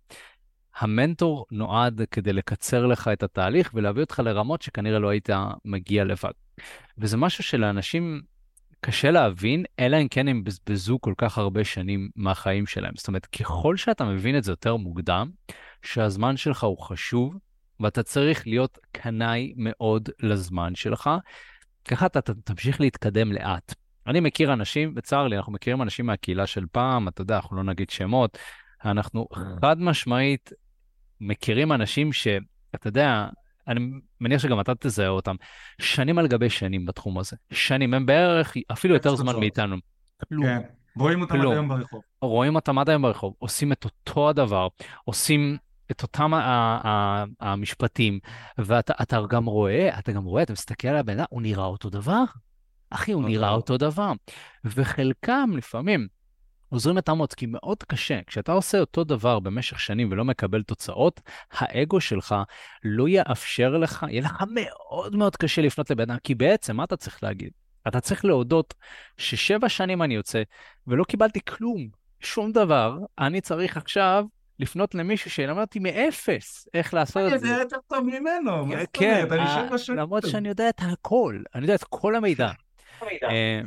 המנטור 0.78 1.46
נועד 1.50 2.02
כדי 2.10 2.32
לקצר 2.32 2.86
לך 2.86 3.08
את 3.08 3.22
התהליך 3.22 3.70
ולהביא 3.74 4.02
אותך 4.02 4.18
לרמות 4.24 4.62
שכנראה 4.62 4.98
לא 4.98 5.08
היית 5.08 5.28
מגיע 5.64 6.04
לבד. 6.04 6.30
וזה 6.98 7.16
משהו 7.16 7.44
שלאנשים 7.44 8.20
קשה 8.80 9.10
להבין, 9.10 9.64
אלא 9.78 9.96
אם 9.96 10.08
כן 10.08 10.28
הם 10.28 10.44
בזבזו 10.44 10.98
כל 11.00 11.14
כך 11.18 11.38
הרבה 11.38 11.64
שנים 11.64 12.10
מהחיים 12.16 12.66
שלהם. 12.66 12.92
זאת 12.96 13.08
אומרת, 13.08 13.26
ככל 13.26 13.76
שאתה 13.76 14.04
מבין 14.04 14.38
את 14.38 14.44
זה 14.44 14.52
יותר 14.52 14.76
מוקדם, 14.76 15.30
שהזמן 15.82 16.36
שלך 16.36 16.64
הוא 16.64 16.78
חשוב, 16.78 17.34
ואתה 17.80 18.02
צריך 18.02 18.46
להיות 18.46 18.78
קנאי 18.92 19.52
מאוד 19.56 20.08
לזמן 20.22 20.74
שלך, 20.74 21.10
ככה 21.84 22.06
אתה 22.06 22.20
תמשיך 22.34 22.80
להתקדם 22.80 23.32
לאט. 23.32 23.74
אני 24.06 24.20
מכיר 24.20 24.52
אנשים, 24.52 24.92
וצר 24.96 25.28
לי, 25.28 25.36
אנחנו 25.36 25.52
מכירים 25.52 25.82
אנשים 25.82 26.06
מהקהילה 26.06 26.46
של 26.46 26.64
פעם, 26.72 27.08
אתה 27.08 27.22
יודע, 27.22 27.36
אנחנו 27.36 27.56
לא 27.56 27.62
נגיד 27.62 27.90
שמות, 27.90 28.38
אנחנו 28.84 29.26
חד 29.60 29.80
משמעית 29.80 30.52
מכירים 31.20 31.72
אנשים 31.72 32.12
שאתה 32.12 32.88
יודע, 32.88 33.26
אני 33.68 33.90
מניח 34.20 34.42
שגם 34.42 34.60
אתה 34.60 34.72
תזהה 34.74 35.08
אותם, 35.08 35.36
שנים 35.80 36.18
על 36.18 36.26
גבי 36.26 36.50
שנים 36.50 36.86
בתחום 36.86 37.18
הזה. 37.18 37.36
שנים, 37.52 37.94
הם 37.94 38.06
בערך 38.06 38.54
אפילו 38.72 38.94
יותר 38.94 39.16
זמן 39.16 39.40
מאיתנו. 39.40 39.76
כן, 40.42 40.60
רואים 40.96 41.20
אותם 41.20 41.40
עד 41.40 41.46
היום 41.52 41.68
ברחוב. 41.68 42.02
רואים 42.22 42.54
אותם 42.54 42.78
עד 42.78 42.90
היום 42.90 43.02
ברחוב, 43.02 43.34
עושים 43.38 43.72
את 43.72 43.84
אותו 43.84 44.28
הדבר, 44.28 44.68
עושים 45.04 45.56
את 45.90 46.02
אותם 46.02 46.32
המשפטים, 47.40 48.18
ואתה 48.58 49.20
גם 49.30 49.44
רואה, 49.44 49.98
אתה 49.98 50.12
גם 50.12 50.24
רואה, 50.24 50.42
אתה 50.42 50.52
מסתכל 50.52 50.88
על 50.88 50.96
הבן 50.96 51.12
אדם, 51.12 51.24
הוא 51.30 51.42
נראה 51.42 51.64
אותו 51.64 51.90
דבר. 51.90 52.24
אחי, 52.90 53.12
הוא 53.12 53.24
נראה 53.24 53.50
אותו 53.50 53.76
דבר. 53.76 54.12
וחלקם 54.64 55.50
לפעמים 55.56 56.08
עוזרים 56.68 56.98
את 56.98 57.08
המוץ, 57.08 57.34
כי 57.34 57.46
מאוד 57.46 57.82
קשה. 57.82 58.20
כשאתה 58.26 58.52
עושה 58.52 58.80
אותו 58.80 59.04
דבר 59.04 59.40
במשך 59.40 59.80
שנים 59.80 60.08
ולא 60.12 60.24
מקבל 60.24 60.62
תוצאות, 60.62 61.20
האגו 61.52 62.00
שלך 62.00 62.34
לא 62.84 63.08
יאפשר 63.08 63.76
לך, 63.76 64.06
יהיה 64.08 64.22
לך 64.22 64.44
מאוד 64.54 65.16
מאוד 65.16 65.36
קשה 65.36 65.62
לפנות 65.62 65.90
לבן 65.90 66.10
אדם, 66.10 66.18
כי 66.24 66.34
בעצם, 66.34 66.76
מה 66.76 66.84
אתה 66.84 66.96
צריך 66.96 67.22
להגיד? 67.22 67.50
אתה 67.88 68.00
צריך 68.00 68.24
להודות 68.24 68.74
ששבע 69.16 69.68
שנים 69.68 70.02
אני 70.02 70.14
יוצא 70.14 70.42
ולא 70.86 71.04
קיבלתי 71.04 71.40
כלום, 71.44 71.88
שום 72.20 72.52
דבר, 72.52 72.98
אני 73.18 73.40
צריך 73.40 73.76
עכשיו 73.76 74.24
לפנות 74.60 74.94
למישהו 74.94 75.30
שילמד 75.30 75.60
אותי 75.60 75.78
מאפס 75.78 76.68
איך 76.74 76.94
לעשות 76.94 77.32
את 77.32 77.40
זה. 77.40 77.46
אני 77.46 77.52
יודע 77.52 77.62
יותר 77.62 77.76
טוב 77.88 78.04
ממנו, 78.04 78.66
מה 78.66 78.80
זאת 78.80 78.88
כן, 78.92 79.24
אומרת? 79.24 79.32
אני 79.32 79.66
שבע 79.66 79.78
שנים. 79.78 79.98
למרות 79.98 80.26
שאני 80.26 80.48
יודע 80.48 80.68
את 80.68 80.80
הכל, 80.80 81.42
אני 81.54 81.62
יודע 81.62 81.74
את 81.74 81.84
כל 82.00 82.16
המידע. 82.16 82.50
אה, 83.02 83.60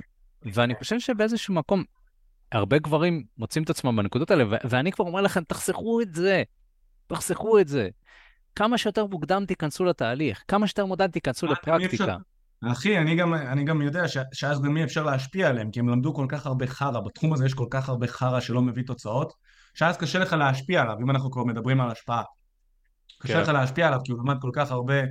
ואני 0.44 0.76
חושב 0.76 1.00
שבאיזשהו 1.00 1.54
מקום, 1.54 1.84
הרבה 2.52 2.78
גברים 2.78 3.24
מוצאים 3.38 3.64
את 3.64 3.70
עצמם 3.70 3.96
בנקודות 3.96 4.32
האלה, 4.32 4.44
ואני 4.64 4.92
כבר 4.92 5.06
אומר 5.06 5.22
לכם, 5.22 5.44
תחסכו 5.44 6.02
את 6.02 6.16
זה, 6.16 6.44
תחסכו 7.08 7.60
את 7.60 7.68
זה. 7.68 7.90
כמה 8.56 8.78
שיותר 8.78 9.06
מוקדם 9.06 9.46
תיכנסו 9.46 9.86
לתהליך, 9.86 10.44
כמה 10.48 10.68
שיותר 10.68 10.86
מוקדם 10.86 11.08
תיכנסו 11.08 11.48
לפרקטיקה. 11.48 12.18
אחי, 12.72 12.98
אני 12.98 13.16
גם, 13.16 13.34
אני 13.34 13.64
גם 13.64 13.82
יודע 13.82 14.08
ש, 14.08 14.18
שאז 14.34 14.62
גם 14.62 14.78
אי 14.78 14.84
אפשר 14.84 15.04
להשפיע 15.04 15.50
עליהם, 15.50 15.72
כי 15.72 15.80
הם 15.80 15.90
למדו 15.90 16.14
כל 16.14 16.26
כך 16.30 16.46
הרבה 16.46 16.68
חרא, 16.68 17.00
בתחום 17.00 17.34
הזה 17.34 17.46
יש 17.46 17.54
כל 17.54 17.68
כך 17.70 17.90
הרבה 17.90 18.08
חרא 18.08 18.40
שלא 18.40 18.62
מביא 18.62 18.84
תוצאות, 18.84 19.34
שאז 19.74 19.98
קשה 19.98 20.20
לך 20.20 20.34
להשפיע 20.34 20.82
עליו, 20.82 20.96
אם 21.02 21.10
אנחנו 21.10 21.32
כבר 21.32 21.44
מדברים 21.44 21.82
על 21.82 21.92
השפעה. 21.92 22.24
קשה 23.20 23.34
כן. 23.34 23.42
לך 23.42 23.50
להשפיע 23.50 23.88
עליו, 23.88 24.00
כי 24.06 24.12
הוא 24.12 24.20
למד 24.20 24.36
כל 24.42 24.50
כך 24.54 24.72
הרבה, 24.72 25.02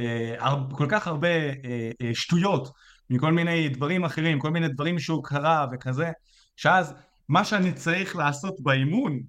אה, 0.00 0.54
כל 0.70 0.86
כך 0.88 1.06
הרבה 1.06 1.28
אה, 1.28 1.90
אה, 2.02 2.10
שטויות 2.14 2.68
מכל 3.10 3.32
מיני 3.32 3.68
דברים 3.68 4.04
אחרים, 4.04 4.38
כל 4.38 4.50
מיני 4.50 4.68
דברים 4.68 4.98
שהוא 4.98 5.24
קרא 5.24 5.66
וכזה, 5.72 6.10
שאז 6.56 6.94
מה 7.28 7.44
שאני 7.44 7.72
צריך 7.72 8.16
לעשות 8.16 8.54
באימון 8.60 9.20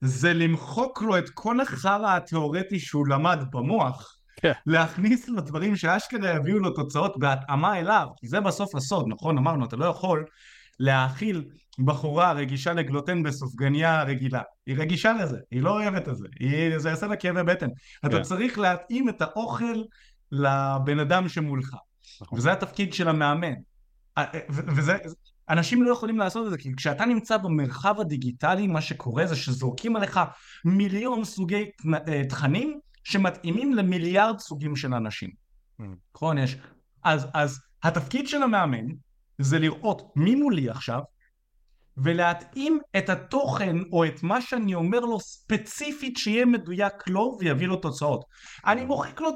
זה 0.00 0.34
למחוק 0.34 1.02
לו 1.02 1.18
את 1.18 1.30
כל 1.34 1.60
החרא 1.60 2.16
התיאורטי 2.16 2.78
שהוא 2.78 3.08
למד 3.08 3.38
במוח, 3.52 4.14
כן. 4.36 4.52
להכניס 4.66 5.28
לו 5.28 5.40
דברים 5.40 5.76
שאשכרה 5.76 6.30
יביאו 6.30 6.58
לו 6.58 6.70
תוצאות 6.70 7.18
בהתאמה 7.18 7.78
אליו, 7.78 8.06
כי 8.16 8.28
זה 8.28 8.40
בסוף 8.40 8.74
הסוד, 8.74 9.04
נכון? 9.08 9.38
אמרנו, 9.38 9.64
אתה 9.64 9.76
לא 9.76 9.84
יכול 9.84 10.24
להאכיל 10.80 11.44
בחורה 11.84 12.32
רגישה 12.32 12.72
לגלוטן 12.72 13.22
בסופגניה 13.22 14.02
רגילה. 14.02 14.42
היא 14.66 14.76
רגישה 14.78 15.12
לזה, 15.12 15.38
היא 15.50 15.62
לא 15.62 15.70
אוהבת 15.70 16.08
את 16.08 16.16
זה, 16.16 16.26
היא, 16.40 16.78
זה 16.78 16.88
יעשה 16.88 17.06
לה 17.06 17.16
כאבי 17.16 17.42
בטן. 17.42 17.68
אתה 18.06 18.16
כן. 18.16 18.22
צריך 18.22 18.58
להתאים 18.58 19.08
את 19.08 19.22
האוכל 19.22 19.82
לבן 20.32 20.98
אדם 20.98 21.28
שמולך. 21.28 21.74
נכון. 22.22 22.38
וזה 22.38 22.52
התפקיד 22.52 22.94
של 22.94 23.08
המאמן. 23.08 23.52
וזה, 24.48 24.96
אנשים 25.50 25.82
לא 25.82 25.92
יכולים 25.92 26.18
לעשות 26.18 26.46
את 26.46 26.50
זה, 26.50 26.58
כי 26.58 26.72
כשאתה 26.76 27.04
נמצא 27.04 27.36
במרחב 27.36 28.00
הדיגיטלי, 28.00 28.66
מה 28.66 28.80
שקורה 28.80 29.26
זה 29.26 29.36
שזורקים 29.36 29.96
עליך 29.96 30.20
מיליון 30.64 31.24
סוגי 31.24 31.70
אה, 32.08 32.24
תכנים 32.28 32.80
שמתאימים 33.04 33.74
למיליארד 33.74 34.38
סוגים 34.38 34.76
של 34.76 34.94
אנשים. 34.94 35.30
Mm. 35.30 35.84
נכון? 36.14 36.38
יש... 36.38 36.56
אז, 37.04 37.26
אז 37.34 37.60
התפקיד 37.82 38.28
של 38.28 38.42
המאמן 38.42 38.86
זה 39.38 39.58
לראות 39.58 40.12
מי 40.16 40.34
מולי 40.34 40.70
עכשיו, 40.70 41.00
ולהתאים 41.96 42.80
את 42.98 43.08
התוכן 43.08 43.76
או 43.92 44.04
את 44.04 44.22
מה 44.22 44.40
שאני 44.40 44.74
אומר 44.74 45.00
לו 45.00 45.20
ספציפית 45.20 46.16
שיהיה 46.16 46.46
מדויק 46.46 47.08
לו 47.08 47.36
ויביא 47.40 47.66
לו 47.66 47.76
תוצאות. 47.76 48.24
אני 48.66 48.84
מוחק 48.84 49.20
לו 49.20 49.28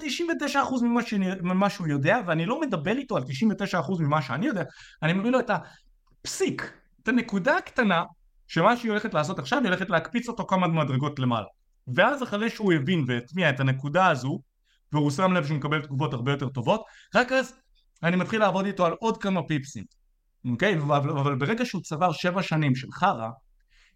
99% 0.55 0.85
ממה, 0.85 1.03
שאני, 1.03 1.29
ממה 1.41 1.71
שהוא 1.71 1.87
יודע 1.87 2.19
ואני 2.27 2.47
לא 2.47 2.61
מדבר 2.61 2.97
איתו 2.97 3.17
על 3.17 3.23
99% 3.23 4.03
ממה 4.03 4.23
שאני 4.23 4.47
יודע, 4.47 4.63
אני 5.03 5.13
מביא 5.13 5.31
לו 5.31 5.41
את 5.41 5.51
הפסיק, 5.51 6.73
את 7.03 7.09
הנקודה 7.09 7.57
הקטנה 7.57 8.05
שמה 8.47 8.77
שהיא 8.77 8.91
הולכת 8.91 9.15
לעשות 9.15 9.39
עכשיו 9.39 9.59
היא 9.59 9.67
הולכת 9.67 9.91
להקפיץ 9.91 10.29
אותו 10.29 10.47
כמה 10.47 10.69
מדרגות 10.69 11.19
למעלה. 11.19 11.47
ואז 11.95 12.23
אחרי 12.23 12.51
שהוא 12.51 12.73
הבין 12.73 13.05
והטמיע 13.09 13.51
את 13.51 13.61
הנקודה 13.61 14.09
הזו 14.09 14.41
והוא 14.93 15.11
שם 15.11 15.33
לב 15.33 15.47
שהוא 15.47 15.57
מקבל 15.57 15.83
תגובות 15.83 16.15
הרבה 16.15 16.33
יותר 16.33 16.49
טובות, 16.49 16.83
רק 17.15 17.33
אז 17.33 17.62
אני 18.03 18.17
מתחיל 18.17 18.41
לעבוד 18.41 18.67
איתו 18.67 18.87
על 18.87 18.93
עוד 18.93 19.23
כמה 19.23 19.43
פיפסים. 19.43 19.85
אוקיי? 20.51 20.79
אבל, 20.79 21.11
אבל 21.11 21.35
ברגע 21.35 21.67
שהוא 21.67 21.83
צבר 21.83 22.13
שבע 22.13 22.43
שנים 22.43 22.75
של 22.75 22.93
חרא, 22.93 23.29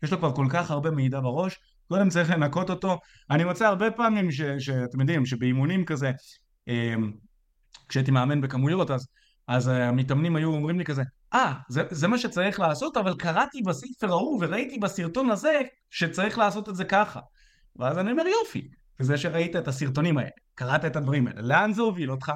יש 0.02 0.12
לו 0.12 0.18
כבר 0.18 0.34
כל 0.34 0.46
כך 0.50 0.70
הרבה 0.70 0.90
מידע 0.90 1.20
בראש, 1.20 1.58
קודם 1.88 2.08
צריך 2.08 2.30
לנקות 2.30 2.70
אותו. 2.70 2.98
אני 3.30 3.44
מוצא 3.44 3.66
הרבה 3.66 3.90
פעמים 3.90 4.30
ש, 4.30 4.42
שאתם 4.58 5.00
יודעים, 5.00 5.26
שבאימונים 5.26 5.84
כזה, 5.84 6.12
אמ, 6.68 7.12
כשהייתי 7.88 8.10
מאמן 8.10 8.40
בכמויות, 8.40 8.90
אז, 8.90 9.06
אז 9.48 9.68
המתאמנים 9.68 10.36
היו 10.36 10.48
אומרים 10.48 10.78
לי 10.78 10.84
כזה, 10.84 11.02
אה, 11.34 11.52
ah, 11.52 11.54
זה, 11.68 11.82
זה 11.90 12.08
מה 12.08 12.18
שצריך 12.18 12.60
לעשות, 12.60 12.96
אבל 12.96 13.14
קראתי 13.18 13.62
בספר 13.62 14.10
ההוא 14.10 14.44
וראיתי 14.44 14.78
בסרטון 14.78 15.30
הזה 15.30 15.60
שצריך 15.90 16.38
לעשות 16.38 16.68
את 16.68 16.76
זה 16.76 16.84
ככה. 16.84 17.20
ואז 17.76 17.98
אני 17.98 18.10
אומר 18.10 18.24
יופי, 18.26 18.68
וזה 19.00 19.18
שראית 19.18 19.56
את 19.56 19.68
הסרטונים 19.68 20.18
האלה, 20.18 20.30
קראת 20.54 20.84
את 20.84 20.96
הדברים 20.96 21.26
האלה, 21.26 21.42
לאן 21.42 21.72
זה 21.72 21.82
הוביל 21.82 22.10
אותך? 22.10 22.32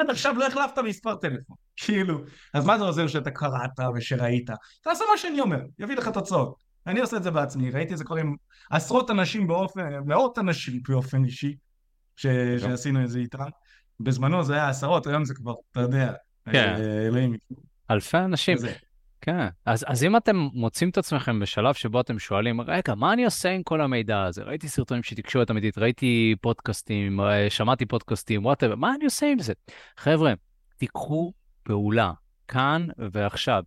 עד 0.00 0.10
עכשיו 0.10 0.34
לא 0.38 0.46
החלפת 0.46 0.78
מספר 0.78 1.14
טלפון. 1.14 1.56
כאילו, 1.76 2.20
אז 2.54 2.64
מה 2.64 2.78
זה 2.78 2.84
עוזר 2.84 3.06
שאתה 3.06 3.30
קראת 3.30 3.80
ושראית? 3.94 4.50
תעשה 4.82 5.04
מה 5.10 5.18
שאני 5.18 5.40
אומר, 5.40 5.60
יביא 5.78 5.96
לך 5.96 6.08
תוצאות. 6.08 6.54
אני 6.86 7.00
עושה 7.00 7.16
את 7.16 7.22
זה 7.22 7.30
בעצמי, 7.30 7.70
ראיתי 7.70 7.92
את 7.92 7.98
זה 7.98 8.04
קורה 8.04 8.20
עם 8.20 8.34
עשרות 8.70 9.10
אנשים 9.10 9.46
באופן, 9.46 9.82
מאות 10.06 10.38
אנשים 10.38 10.80
באופן 10.88 11.24
אישי, 11.24 11.56
ש... 12.16 12.26
שעשינו 12.58 13.04
את 13.04 13.10
זה 13.10 13.18
איתם. 13.18 13.44
בזמנו 14.00 14.44
זה 14.44 14.54
היה 14.54 14.68
עשרות, 14.68 15.06
היום 15.06 15.24
זה 15.24 15.34
כבר, 15.34 15.54
אתה 15.72 15.80
יודע, 15.80 16.12
כן. 16.52 16.74
אה, 16.78 17.06
אלוהים. 17.06 17.36
אלפי 17.90 18.18
אנשים. 18.18 18.56
זה. 18.56 18.72
כן, 19.22 19.46
אז, 19.66 19.84
אז 19.88 20.04
אם 20.04 20.16
אתם 20.16 20.36
מוצאים 20.36 20.90
את 20.90 20.98
עצמכם 20.98 21.40
בשלב 21.40 21.74
שבו 21.74 22.00
אתם 22.00 22.18
שואלים, 22.18 22.60
רגע, 22.60 22.94
מה 22.94 23.12
אני 23.12 23.24
עושה 23.24 23.50
עם 23.50 23.62
כל 23.62 23.80
המידע 23.80 24.22
הזה? 24.22 24.42
ראיתי 24.42 24.68
סרטונים 24.68 25.02
של 25.02 25.16
תקשורת 25.16 25.50
אמיתית, 25.50 25.78
ראיתי 25.78 26.34
פודקאסטים, 26.40 27.20
אה, 27.20 27.50
שמעתי 27.50 27.86
פודקאסטים, 27.86 28.44
whatever, 28.44 28.74
מה 28.74 28.94
אני 28.94 29.04
עושה 29.04 29.26
עם 29.26 29.38
זה? 29.38 29.52
חבר'ה, 29.96 30.32
תיקחו 30.76 31.32
פעולה, 31.62 32.12
כאן 32.48 32.86
ועכשיו. 33.12 33.62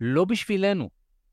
לא 0.00 0.24
בשבילנו, 0.24 0.90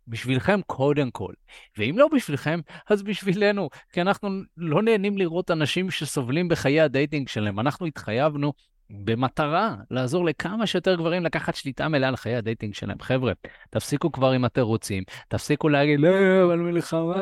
בשבילכם 0.08 0.60
קודם 0.66 1.12
כל. 1.12 1.34
ואם 1.78 1.96
לא 1.98 2.08
בשבילכם, 2.16 2.60
אז 2.90 3.04
בשבילנו, 3.04 3.70
כי 3.94 4.02
אנחנו 4.02 4.30
לא 4.58 4.82
נהנים 4.82 5.18
לראות 5.18 5.52
אנשים 5.52 5.92
שסובלים 5.92 6.48
בחיי 6.48 6.82
ה 6.82 6.88
dating 6.88 7.28
שלהם. 7.28 7.60
אנחנו 7.60 7.86
התחייבנו 7.86 8.54
במטרה 8.94 9.76
לעזור 9.92 10.26
לכמה 10.26 10.68
שיותר 10.68 10.96
גברים 10.96 11.24
לקחת 11.24 11.56
שליטה 11.56 11.88
מלאה 11.88 12.10
על 12.10 12.16
חיי 12.16 12.36
ה 12.36 12.41
dating 12.41 12.74
שלהם. 12.74 12.98
חבר'ה, 13.02 13.32
תפסיקו 13.70 14.12
כבר 14.12 14.32
עם 14.32 14.46
התירוצים, 14.46 15.04
תפסיקו 15.28 15.70
להגיד, 15.70 16.00
לא, 16.00 16.10
אבל 16.46 16.60
מלחמה, 16.60 17.16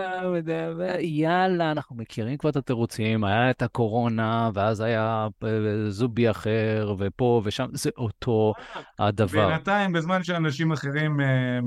יאללה, 1.00 1.72
אנחנו 1.72 1.96
מכירים 1.96 2.38
כבר 2.38 2.50
את 2.50 2.56
התירוצים, 2.56 3.24
היה 3.24 3.50
את 3.50 3.62
הקורונה, 3.62 4.50
ואז 4.54 4.82
היה 4.82 5.28
אה, 5.44 5.50
זובי 5.90 6.30
אחר, 6.30 6.96
ופה 7.00 7.42
ושם, 7.46 7.66
זה 7.74 7.90
אותו 7.98 8.54
הדבר. 9.00 9.48
בינתיים, 9.48 9.94
בזמן 9.94 10.24
שאנשים 10.24 10.72
אחרים, 10.72 11.22
אה, 11.22 11.60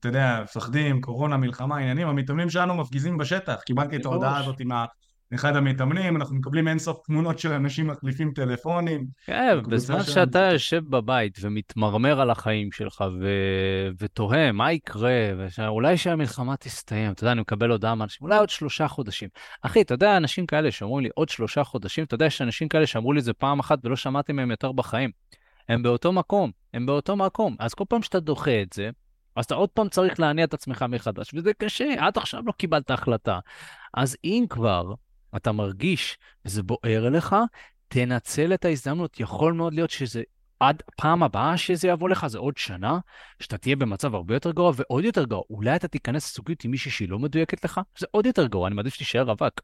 אתה 0.00 0.08
יודע, 0.08 0.40
מפחדים, 0.42 1.00
קורונה, 1.00 1.36
מלחמה, 1.36 1.76
עניינים, 1.76 2.08
המתאמנים 2.08 2.50
שלנו 2.50 2.74
מפגיזים 2.74 3.18
בשטח. 3.18 3.60
קיבלתי 3.66 3.96
את 3.96 4.04
ההודעה 4.04 4.38
הזאת 4.38 4.60
עם 4.60 4.72
ה... 4.72 4.84
אחד 5.34 5.56
המתאמנים, 5.56 6.16
אנחנו 6.16 6.36
מקבלים 6.36 6.68
אינסוף 6.68 7.00
תמונות 7.06 7.38
של 7.38 7.52
אנשים 7.52 7.86
מחליפים 7.86 8.32
טלפונים. 8.34 9.06
כן, 9.26 9.58
בזמן 9.68 10.02
שאתה 10.02 10.48
יושב 10.52 10.82
בבית 10.88 11.38
ומתמרמר 11.40 12.20
על 12.20 12.30
החיים 12.30 12.72
שלך 12.72 13.04
ו... 13.20 13.28
ותוהה 13.98 14.52
מה 14.52 14.72
יקרה, 14.72 15.30
ואולי 15.58 15.96
שהמלחמה 15.96 16.56
תסתיים, 16.56 17.12
אתה 17.12 17.22
יודע, 17.22 17.32
אני 17.32 17.40
מקבל 17.40 17.70
הודעה 17.70 17.94
מאנשים, 17.94 18.18
אולי 18.26 18.38
עוד 18.38 18.50
שלושה 18.50 18.88
חודשים. 18.88 19.28
אחי, 19.62 19.80
אתה 19.80 19.94
יודע, 19.94 20.16
אנשים 20.16 20.46
כאלה 20.46 20.70
שאומרים 20.70 21.04
לי 21.04 21.10
עוד 21.14 21.28
שלושה 21.28 21.64
חודשים, 21.64 22.04
אתה 22.04 22.14
יודע, 22.14 22.26
יש 22.26 22.42
אנשים 22.42 22.68
כאלה 22.68 22.86
שאמרו 22.86 23.12
לי 23.12 23.20
את 23.20 23.24
זה 23.24 23.32
פעם 23.32 23.58
אחת 23.58 23.78
ולא 23.84 23.96
שמעתי 23.96 24.32
מהם 24.32 24.50
יותר 24.50 24.72
בחיים. 24.72 25.10
הם 25.68 25.82
באותו 25.82 26.12
מקום, 26.12 26.50
הם 26.74 26.86
באותו 26.86 27.16
מקום. 27.16 27.56
אז 27.58 27.74
כל 27.74 27.84
פעם 27.88 28.02
שאתה 28.02 28.20
דוחה 28.20 28.62
את 28.62 28.72
זה, 28.72 28.90
אז 29.36 29.44
אתה 29.44 29.54
עוד 29.54 29.68
פעם 29.68 29.88
צריך 29.88 30.20
להניע 30.20 30.44
את 30.44 30.54
עצמך 30.54 30.84
מחדש, 30.88 31.34
וזה 31.34 31.52
קשה, 31.54 31.94
עד 31.98 32.18
עכשיו 32.18 32.42
לא 32.46 32.52
קיבלת 32.52 32.90
החלטה. 32.90 33.38
אז 33.94 34.16
אם 34.24 34.44
כבר, 34.50 34.94
אתה 35.36 35.52
מרגיש 35.52 36.18
וזה 36.44 36.62
בוער 36.62 37.08
לך, 37.10 37.36
תנצל 37.88 38.54
את 38.54 38.64
ההזדמנות. 38.64 39.20
יכול 39.20 39.52
מאוד 39.52 39.74
להיות 39.74 39.90
שזה 39.90 40.22
עד 40.60 40.82
פעם 40.96 41.22
הבאה 41.22 41.56
שזה 41.56 41.88
יבוא 41.88 42.08
לך, 42.08 42.26
זה 42.26 42.38
עוד 42.38 42.56
שנה, 42.56 42.98
שאתה 43.40 43.58
תהיה 43.58 43.76
במצב 43.76 44.14
הרבה 44.14 44.34
יותר 44.34 44.50
גרוע 44.50 44.72
ועוד 44.76 45.04
יותר 45.04 45.24
גרוע. 45.24 45.44
אולי 45.50 45.76
אתה 45.76 45.88
תיכנס 45.88 46.32
לזוגיות 46.32 46.64
עם 46.64 46.70
מישהי 46.70 46.90
שהיא 46.90 47.08
לא 47.08 47.18
מדויקת 47.18 47.64
לך, 47.64 47.80
זה 47.98 48.06
עוד 48.10 48.26
יותר 48.26 48.46
גרוע, 48.46 48.66
אני 48.66 48.74
מעדיף 48.74 48.94
שתישאר 48.94 49.22
רווק. 49.22 49.60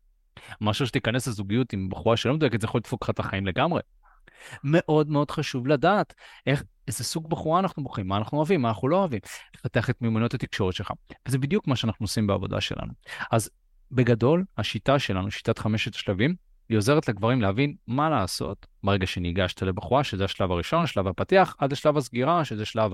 מאשר 0.60 0.84
שתיכנס 0.84 1.28
לזוגיות 1.28 1.72
עם 1.72 1.88
בחורה 1.88 2.16
שלא 2.16 2.34
מדויקת, 2.34 2.60
זה 2.60 2.64
יכול 2.64 2.78
לדפוק 2.78 3.02
לך 3.02 3.10
את 3.10 3.18
החיים 3.18 3.46
לגמרי. 3.46 3.80
מאוד 4.64 5.08
מאוד 5.08 5.30
חשוב 5.30 5.66
לדעת 5.66 6.14
איך, 6.46 6.62
איזה 6.88 7.04
סוג 7.04 7.30
בחורה 7.30 7.60
אנחנו 7.60 7.82
בוחרים, 7.82 8.08
מה 8.08 8.16
אנחנו 8.16 8.38
אוהבים, 8.38 8.62
מה 8.62 8.68
אנחנו 8.68 8.88
לא 8.88 8.96
אוהבים, 8.96 9.20
לפתח 9.56 9.90
את 9.90 10.02
מיומנויות 10.02 10.34
התקשורת 10.34 10.74
שלך. 10.74 10.92
וזה 11.28 11.38
בדיוק 11.38 11.66
מה 11.66 11.76
שאנחנו 11.76 12.04
עושים 12.04 12.26
בעבודה 12.26 12.60
שלנו. 12.60 12.92
אז 13.30 13.50
בגדול, 13.92 14.44
השיטה 14.58 14.98
שלנו, 14.98 15.30
שיטת 15.30 15.58
חמשת 15.58 15.94
השלבים, 15.94 16.34
היא 16.68 16.78
עוזרת 16.78 17.08
לגברים 17.08 17.42
להבין 17.42 17.74
מה 17.86 18.10
לעשות 18.10 18.66
ברגע 18.82 19.06
שניגשת 19.06 19.62
לבחורה, 19.62 20.04
שזה 20.04 20.24
השלב 20.24 20.52
הראשון, 20.52 20.86
שלב 20.86 21.06
הפתיח, 21.06 21.56
עד 21.58 21.72
לשלב 21.72 21.96
הסגירה, 21.96 22.44
שזה 22.44 22.64
שלב 22.64 22.92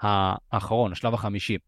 האחרון, 0.00 0.92
השלב 0.92 1.14
החמישי. 1.14 1.58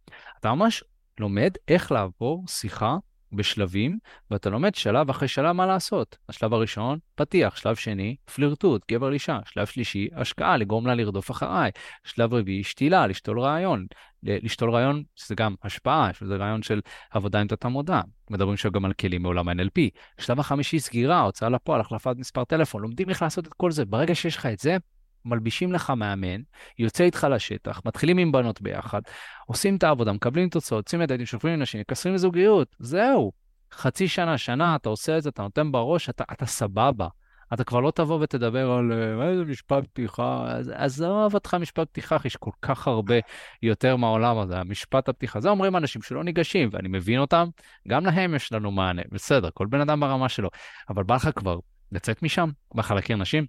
אתה 0.41 0.55
ממש 0.55 0.85
לומד 1.21 1.51
איך 1.69 1.93
לעבור 1.93 2.45
שיחה 2.49 2.97
בשלבים, 3.33 3.99
ואתה 4.31 4.51
לומד 4.51 4.75
שלב 4.75 5.11
אחרי 5.11 5.29
שלב 5.29 5.53
מה 5.53 5.67
לעשות. 5.67 6.19
השלב 6.29 6.55
הראשון, 6.55 6.99
פתיח, 7.15 7.57
שלב 7.57 7.77
שני, 7.77 8.17
פלירטוט, 8.35 8.83
גבר 8.91 9.11
לאישה, 9.11 9.39
שלב 9.45 9.67
שלישי, 9.67 10.09
השקעה, 10.15 10.57
לגרום 10.57 10.87
לה 10.87 10.95
לרדוף 10.95 11.31
אחריי, 11.31 11.71
שלב 12.05 12.35
רביעי, 12.35 12.65
שתילה, 12.65 13.07
לשתול 13.07 13.41
רעיון, 13.41 13.87
לשתול 14.23 14.71
רעיון, 14.71 15.03
שזה 15.17 15.35
גם 15.35 15.55
השפעה, 15.63 16.13
שזה 16.13 16.37
רעיון 16.37 16.63
של 16.63 16.81
עבודה 17.11 17.41
עם 17.41 17.47
תת 17.47 17.65
המודע, 17.65 18.01
מדברים 18.31 18.57
שם 18.57 18.69
גם 18.69 18.85
על 18.85 18.93
כלים 18.93 19.23
מעולם 19.23 19.49
ה-NLP. 19.49 19.81
שלב 20.21 20.41
החמישי, 20.41 20.81
סגירה, 20.81 21.21
הוצאה 21.21 21.49
לפועל, 21.49 21.81
החלפת 21.81 22.15
מספר 22.17 22.45
טלפון, 22.45 22.83
לומדים 22.83 23.09
איך 23.09 23.23
לעשות 23.23 23.47
את 23.47 23.53
כל 23.53 23.71
זה. 23.71 23.85
ברגע 23.85 24.15
שיש 24.15 24.37
לך 24.37 24.47
את 24.47 24.59
זה, 24.59 24.77
מלבישים 25.25 25.73
לך 25.73 25.91
מאמן, 25.91 26.41
יוצא 26.79 27.05
איתך 27.05 27.27
לשטח, 27.31 27.81
מתחילים 27.85 28.19
עם 28.19 28.33
בנות 28.33 28.61
ביחד, 28.61 29.01
עושים 29.47 29.77
את 29.77 29.83
העבודה, 29.83 30.13
מקבלים 30.13 30.49
תוצאות, 30.49 30.79
יוצאים 30.79 31.03
לדייטים, 31.03 31.27
שופרים 31.27 31.61
לנשים, 31.61 31.81
מקסרים 31.81 32.15
לזוגיות, 32.15 32.77
זהו. 32.79 33.33
חצי 33.73 34.09
שנה, 34.09 34.39
שנה, 34.39 34.77
אתה 34.77 34.89
עושה 34.89 35.19
את 35.19 35.23
זה, 35.23 35.29
אתה 35.29 35.43
נותן 35.43 35.73
בראש, 35.73 36.11
אתה, 36.11 36.25
אתה 36.33 36.47
סבבה. 36.47 37.09
אתה 37.55 37.65
כבר 37.65 37.81
לא 37.81 37.91
תבוא 37.91 38.19
ותדבר 38.23 38.71
על 38.71 38.93
אה, 38.93 39.29
איזה 39.29 39.45
משפט 39.45 39.85
פתיחה, 39.85 40.59
עזוב 40.75 41.35
אותך 41.35 41.55
משפט 41.55 41.89
פתיחה, 41.89 42.17
יש 42.25 42.37
כל 42.37 42.51
כך 42.63 42.89
הרבה 42.89 43.15
יותר 43.63 43.97
מהעולם 43.97 44.39
הזה, 44.39 44.59
המשפט 44.59 45.09
הפתיחה. 45.09 45.41
זה 45.41 45.49
אומרים 45.49 45.77
אנשים 45.77 46.03
שלא 46.03 46.25
ניגשים, 46.25 46.69
ואני 46.73 46.89
מבין 46.89 47.19
אותם, 47.19 47.49
גם 47.89 48.07
להם 48.07 48.35
יש 48.35 48.53
לנו 48.53 48.71
מענה, 48.71 49.03
בסדר, 49.13 49.49
כל 49.55 49.67
בן 49.67 49.81
אדם 49.81 50.01
ברמה 50.01 50.29
שלו, 50.29 50.49
אבל 50.89 51.03
בא 51.03 51.15
לך 51.15 51.29
כבר 51.37 51.59
לצאת 51.93 52.23
משם, 52.23 52.51
בא 52.75 52.81
לך 52.81 52.91
להכיר 52.91 53.17
נשים, 53.17 53.47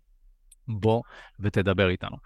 בוא 0.68 1.02
ותדבר 1.40 1.90
איתנו. 1.90 2.18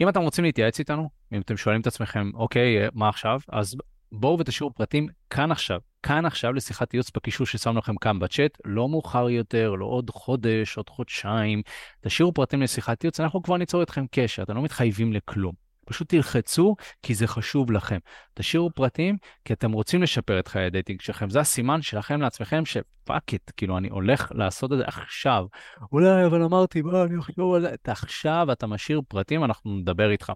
אם 0.00 0.08
אתם 0.08 0.20
רוצים 0.20 0.44
להתייעץ 0.44 0.78
איתנו, 0.78 1.10
אם 1.32 1.40
אתם 1.40 1.56
שואלים 1.56 1.80
את 1.80 1.86
עצמכם, 1.86 2.30
אוקיי, 2.34 2.88
מה 2.92 3.08
עכשיו? 3.08 3.40
אז 3.48 3.76
בואו 4.12 4.38
ותשאירו 4.38 4.74
פרטים 4.74 5.08
כאן 5.30 5.52
עכשיו, 5.52 5.80
כאן 6.02 6.26
עכשיו 6.26 6.52
לשיחת 6.52 6.94
ייעוץ 6.94 7.10
בקישור 7.14 7.46
ששמנו 7.46 7.78
לכם 7.78 7.96
כאן 7.96 8.18
בצ'אט, 8.18 8.58
לא 8.64 8.88
מאוחר 8.88 9.30
יותר, 9.30 9.70
לא 9.70 9.86
עוד 9.86 10.10
חודש, 10.10 10.76
עוד 10.76 10.88
חודשיים, 10.88 11.62
תשאירו 12.00 12.32
פרטים 12.32 12.62
לשיחת 12.62 13.04
ייעוץ, 13.04 13.20
אנחנו 13.20 13.42
כבר 13.42 13.56
ניצור 13.56 13.80
איתכם 13.80 14.04
קשר, 14.10 14.42
אתם 14.42 14.56
לא 14.56 14.62
מתחייבים 14.62 15.12
לכלום. 15.12 15.52
פשוט 15.86 16.08
תלחצו 16.08 16.76
כי 17.02 17.14
זה 17.14 17.26
חשוב 17.26 17.70
לכם. 17.70 17.98
תשאירו 18.34 18.70
פרטים 18.70 19.16
כי 19.44 19.52
אתם 19.52 19.72
רוצים 19.72 20.02
לשפר 20.02 20.38
את 20.38 20.48
חיי 20.48 20.64
הדייטינג 20.64 21.00
שלכם. 21.00 21.30
זה 21.30 21.40
הסימן 21.40 21.82
שלכם 21.82 22.20
לעצמכם 22.20 22.64
ש 22.64 22.87
fuck 22.87 23.32
it, 23.32 23.50
כאילו 23.56 23.78
אני 23.78 23.88
הולך 23.88 24.32
לעשות 24.34 24.72
את 24.72 24.78
זה 24.78 24.84
עכשיו. 24.86 25.46
אולי 25.92 26.26
אבל 26.26 26.42
אמרתי 26.42 26.82
בוא 26.82 27.04
אני 27.04 27.18
אחשוב 27.18 27.54
על 27.54 27.60
זה. 27.60 27.74
עכשיו 27.84 28.46
אתה 28.52 28.66
משאיר 28.66 29.00
פרטים 29.08 29.44
אנחנו 29.44 29.78
נדבר 29.78 30.10
איתך. 30.10 30.32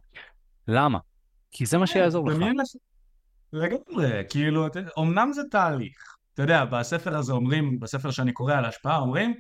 למה? 0.69 0.99
כי 1.51 1.67
זה 1.67 1.79
מה 1.79 1.87
שיעזור 1.87 2.29
לך. 2.31 2.37
לגמרי, 3.57 4.23
כאילו, 4.31 4.67
אמנם 4.99 5.33
זה 5.33 5.43
תהליך. 5.51 6.17
אתה 6.35 6.43
יודע, 6.43 6.65
בספר 6.65 7.17
הזה 7.17 7.33
אומרים, 7.33 7.81
בספר 7.81 8.11
שאני 8.11 8.33
קורא 8.33 8.55
על 8.55 8.65
השפעה, 8.65 8.99
אומרים 8.99 9.35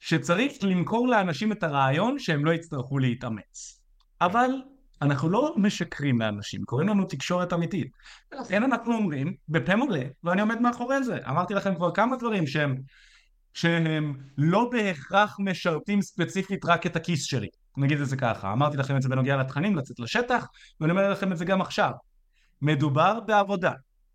שצריך 0.00 0.52
למכור 0.62 1.08
לאנשים 1.08 1.52
את 1.52 1.62
הרעיון 1.62 2.18
שהם 2.18 2.44
לא 2.44 2.50
יצטרכו 2.50 2.98
להתאמץ. 2.98 3.80
אבל 4.20 4.50
אנחנו 5.02 5.28
לא 5.28 5.54
משקרים 5.56 6.20
לאנשים, 6.20 6.64
קוראים 6.64 6.88
לנו 6.88 7.04
תקשורת 7.04 7.52
אמיתית. 7.52 7.92
ולכן 8.32 8.62
אנחנו 8.62 8.94
אומרים, 8.94 9.34
בפה 9.48 9.76
מלא, 9.76 10.00
ואני 10.24 10.40
עומד 10.40 10.60
מאחורי 10.60 11.04
זה. 11.04 11.18
אמרתי 11.28 11.54
לכם 11.54 11.74
כבר 11.74 11.90
כמה 11.90 12.16
דברים 12.16 12.46
שהם, 12.46 12.76
שהם 13.54 14.14
לא 14.38 14.68
בהכרח 14.72 15.36
משרתים 15.40 16.02
ספציפית 16.02 16.64
רק 16.64 16.86
את 16.86 16.96
הכיס 16.96 17.24
שלי. 17.24 17.48
נגיד 17.76 18.00
את 18.00 18.08
זה 18.08 18.16
ככה, 18.16 18.52
אמרתי 18.52 18.76
לכם 18.76 18.96
את 18.96 19.02
זה 19.02 19.08
בנוגע 19.08 19.36
לתכנים, 19.36 19.76
לצאת 19.76 20.00
לשטח, 20.00 20.46
ואני 20.80 20.90
אומר 20.90 21.10
לכם 21.10 21.32
את 21.32 21.38
זה 21.38 21.44
גם 21.44 21.60
עכשיו. 21.60 21.90
מדובר 22.62 23.20
בעבודה, 23.20 23.72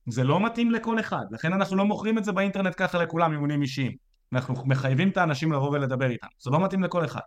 זה 0.08 0.24
לא 0.24 0.46
מתאים 0.46 0.72
לכל 0.72 1.00
אחד, 1.00 1.26
לכן 1.32 1.54
אנחנו 1.54 1.76
לא 1.76 1.86
מוכרים 1.86 2.18
את 2.18 2.24
זה 2.24 2.32
באינטרנט 2.32 2.74
ככה 2.78 2.98
לכולם, 2.98 3.32
אימונים 3.32 3.62
אישיים. 3.62 3.92
אנחנו 4.34 4.56
מחייבים 4.66 5.10
את 5.10 5.18
האנשים 5.18 5.52
לבוא 5.52 5.70
ולדבר 5.70 6.10
איתם, 6.10 6.28
זה 6.40 6.50
לא 6.50 6.64
מתאים 6.64 6.84
לכל 6.84 7.06
אחד, 7.06 7.20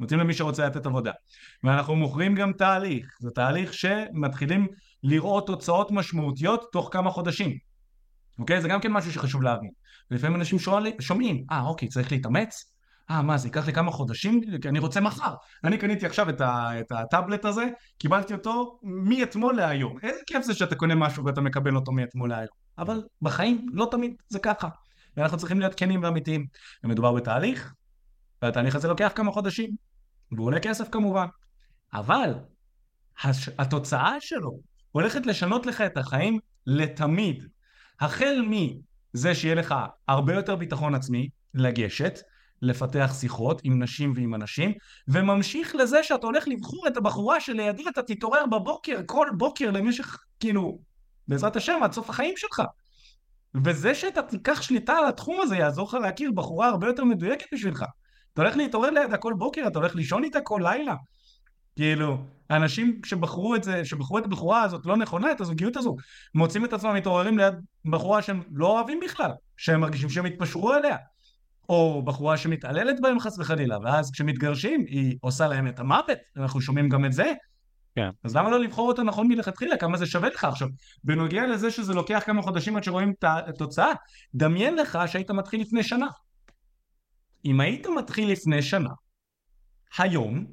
מתאים 0.00 0.20
למי 0.20 0.34
שרוצה 0.34 0.66
לתת 0.66 0.86
עבודה. 0.86 1.12
ואנחנו 1.64 1.96
מוכרים 1.96 2.34
גם 2.34 2.52
תהליך, 2.52 3.16
זה 3.20 3.30
תהליך 3.30 3.74
שמתחילים 3.74 4.66
לראות 5.02 5.46
תוצאות 5.46 5.90
משמעותיות 5.90 6.68
תוך 6.72 6.88
כמה 6.92 7.10
חודשים. 7.10 7.58
אוקיי? 8.38 8.60
זה 8.60 8.68
גם 8.68 8.80
כן 8.80 8.92
משהו 8.92 9.12
שחשוב 9.12 9.42
להבין. 9.42 9.70
לפעמים 10.10 10.36
אנשים 10.36 10.58
שואלים, 10.58 11.00
שומעים, 11.00 11.44
אה 11.50 11.60
אוקיי, 11.60 11.88
צריך 11.88 12.12
להתאמץ? 12.12 12.72
אה, 13.10 13.22
מה, 13.22 13.38
זה 13.38 13.48
ייקח 13.48 13.66
לי 13.66 13.72
כמה 13.72 13.90
חודשים? 13.90 14.40
כי 14.62 14.68
אני 14.68 14.78
רוצה 14.78 15.00
מחר. 15.00 15.34
אני 15.64 15.78
קניתי 15.78 16.06
עכשיו 16.06 16.28
את, 16.28 16.40
ה, 16.40 16.80
את 16.80 16.92
הטאבלט 16.92 17.44
הזה, 17.44 17.64
קיבלתי 17.98 18.34
אותו 18.34 18.78
מאתמול 18.82 19.56
להיום. 19.56 19.98
איזה 20.02 20.20
כיף 20.26 20.44
זה 20.44 20.54
שאתה 20.54 20.74
קונה 20.74 20.94
משהו 20.94 21.24
ואתה 21.24 21.40
מקבל 21.40 21.76
אותו 21.76 21.92
מאתמול 21.92 22.28
להיום. 22.28 22.48
אבל 22.78 23.02
בחיים 23.22 23.66
לא 23.72 23.88
תמיד 23.90 24.14
זה 24.28 24.38
ככה. 24.38 24.68
ואנחנו 25.16 25.38
צריכים 25.38 25.60
להיות 25.60 25.74
כנים 25.74 26.02
ואמיתיים. 26.02 26.46
ומדובר 26.84 27.12
בתהליך, 27.12 27.72
והתהליך 28.42 28.74
הזה 28.74 28.88
לוקח 28.88 29.12
כמה 29.14 29.32
חודשים, 29.32 29.70
והוא 30.32 30.46
עולה 30.46 30.60
כסף 30.60 30.88
כמובן. 30.88 31.26
אבל 31.94 32.34
הש... 33.22 33.48
התוצאה 33.58 34.14
שלו 34.20 34.58
הולכת 34.92 35.26
לשנות 35.26 35.66
לך 35.66 35.80
את 35.80 35.96
החיים 35.96 36.38
לתמיד. 36.66 37.44
החל 38.00 38.44
מזה 38.48 39.34
שיהיה 39.34 39.54
לך 39.54 39.74
הרבה 40.08 40.34
יותר 40.34 40.56
ביטחון 40.56 40.94
עצמי 40.94 41.28
לגשת, 41.54 42.18
לפתח 42.62 43.14
שיחות 43.20 43.60
עם 43.64 43.82
נשים 43.82 44.12
ועם 44.16 44.34
אנשים, 44.34 44.72
וממשיך 45.08 45.74
לזה 45.74 46.02
שאתה 46.02 46.26
הולך 46.26 46.48
לבחור 46.48 46.86
את 46.86 46.96
הבחורה 46.96 47.40
שלידי 47.40 47.84
אתה 47.88 48.02
תתעורר 48.02 48.46
בבוקר, 48.46 49.00
כל 49.06 49.28
בוקר 49.36 49.70
למשך, 49.70 50.16
כאילו, 50.40 50.78
בעזרת 51.28 51.56
השם, 51.56 51.80
עד 51.82 51.92
סוף 51.92 52.10
החיים 52.10 52.34
שלך. 52.36 52.62
וזה 53.64 53.94
שאתה 53.94 54.22
תיקח 54.22 54.62
שליטה 54.62 54.92
על 54.92 55.06
התחום 55.06 55.40
הזה 55.40 55.56
יעזור 55.56 55.88
לך 55.88 55.94
להכיר 55.94 56.32
בחורה 56.32 56.68
הרבה 56.68 56.86
יותר 56.86 57.04
מדויקת 57.04 57.46
בשבילך. 57.54 57.84
אתה 58.34 58.42
הולך 58.42 58.56
להתעורר 58.56 58.90
לידה 58.90 59.16
כל 59.16 59.34
בוקר, 59.38 59.64
אתה 59.66 59.78
הולך 59.78 59.94
לישון 59.94 60.24
איתה 60.24 60.40
כל 60.40 60.60
לילה. 60.64 60.94
כאילו, 61.76 62.18
אנשים 62.50 63.00
שבחרו 63.04 63.54
את 63.54 63.64
זה, 63.64 63.84
שבחרו 63.84 64.18
את 64.18 64.24
הבחורה 64.24 64.62
הזאת 64.62 64.86
לא 64.86 64.96
נכונה, 64.96 65.32
את 65.32 65.40
הזוגיות 65.40 65.76
הזו, 65.76 65.96
מוצאים 66.34 66.64
את 66.64 66.72
עצמם 66.72 66.94
מתעוררים 66.94 67.38
ליד 67.38 67.54
בחורה 67.84 68.22
שהם 68.22 68.42
לא 68.52 68.66
אוהבים 68.66 69.00
בכלל, 69.04 69.30
שהם 69.56 69.80
מרגישים 69.80 70.10
שהם 70.10 70.24
התפשרו 70.24 70.72
עליה. 70.72 70.96
או 71.68 72.02
בחורה 72.02 72.36
שמתעללת 72.36 73.00
בהם 73.00 73.20
חס 73.20 73.38
וחלילה, 73.38 73.78
ואז 73.84 74.10
כשמתגרשים 74.10 74.84
היא 74.88 75.16
עושה 75.20 75.48
להם 75.48 75.66
את 75.66 75.78
המוות, 75.78 76.18
אנחנו 76.36 76.60
שומעים 76.60 76.88
גם 76.88 77.04
את 77.04 77.12
זה. 77.12 77.32
כן. 77.94 78.10
אז 78.24 78.36
למה 78.36 78.50
לא 78.50 78.60
לבחור 78.60 78.88
אותה 78.88 79.02
נכון 79.02 79.28
מלכתחילה? 79.28 79.76
כמה 79.76 79.96
זה 79.96 80.06
שווה 80.06 80.28
לך 80.28 80.44
עכשיו? 80.44 80.68
בנוגע 81.04 81.46
לזה 81.46 81.70
שזה 81.70 81.94
לוקח 81.94 82.22
כמה 82.26 82.42
חודשים 82.42 82.76
עד 82.76 82.84
שרואים 82.84 83.12
את 83.18 83.24
התוצאה, 83.24 83.92
דמיין 84.34 84.76
לך 84.76 84.98
שהיית 85.06 85.30
מתחיל 85.30 85.60
לפני 85.60 85.82
שנה. 85.82 86.06
אם 87.44 87.60
היית 87.60 87.86
מתחיל 87.86 88.30
לפני 88.32 88.62
שנה, 88.62 88.90
היום 89.98 90.46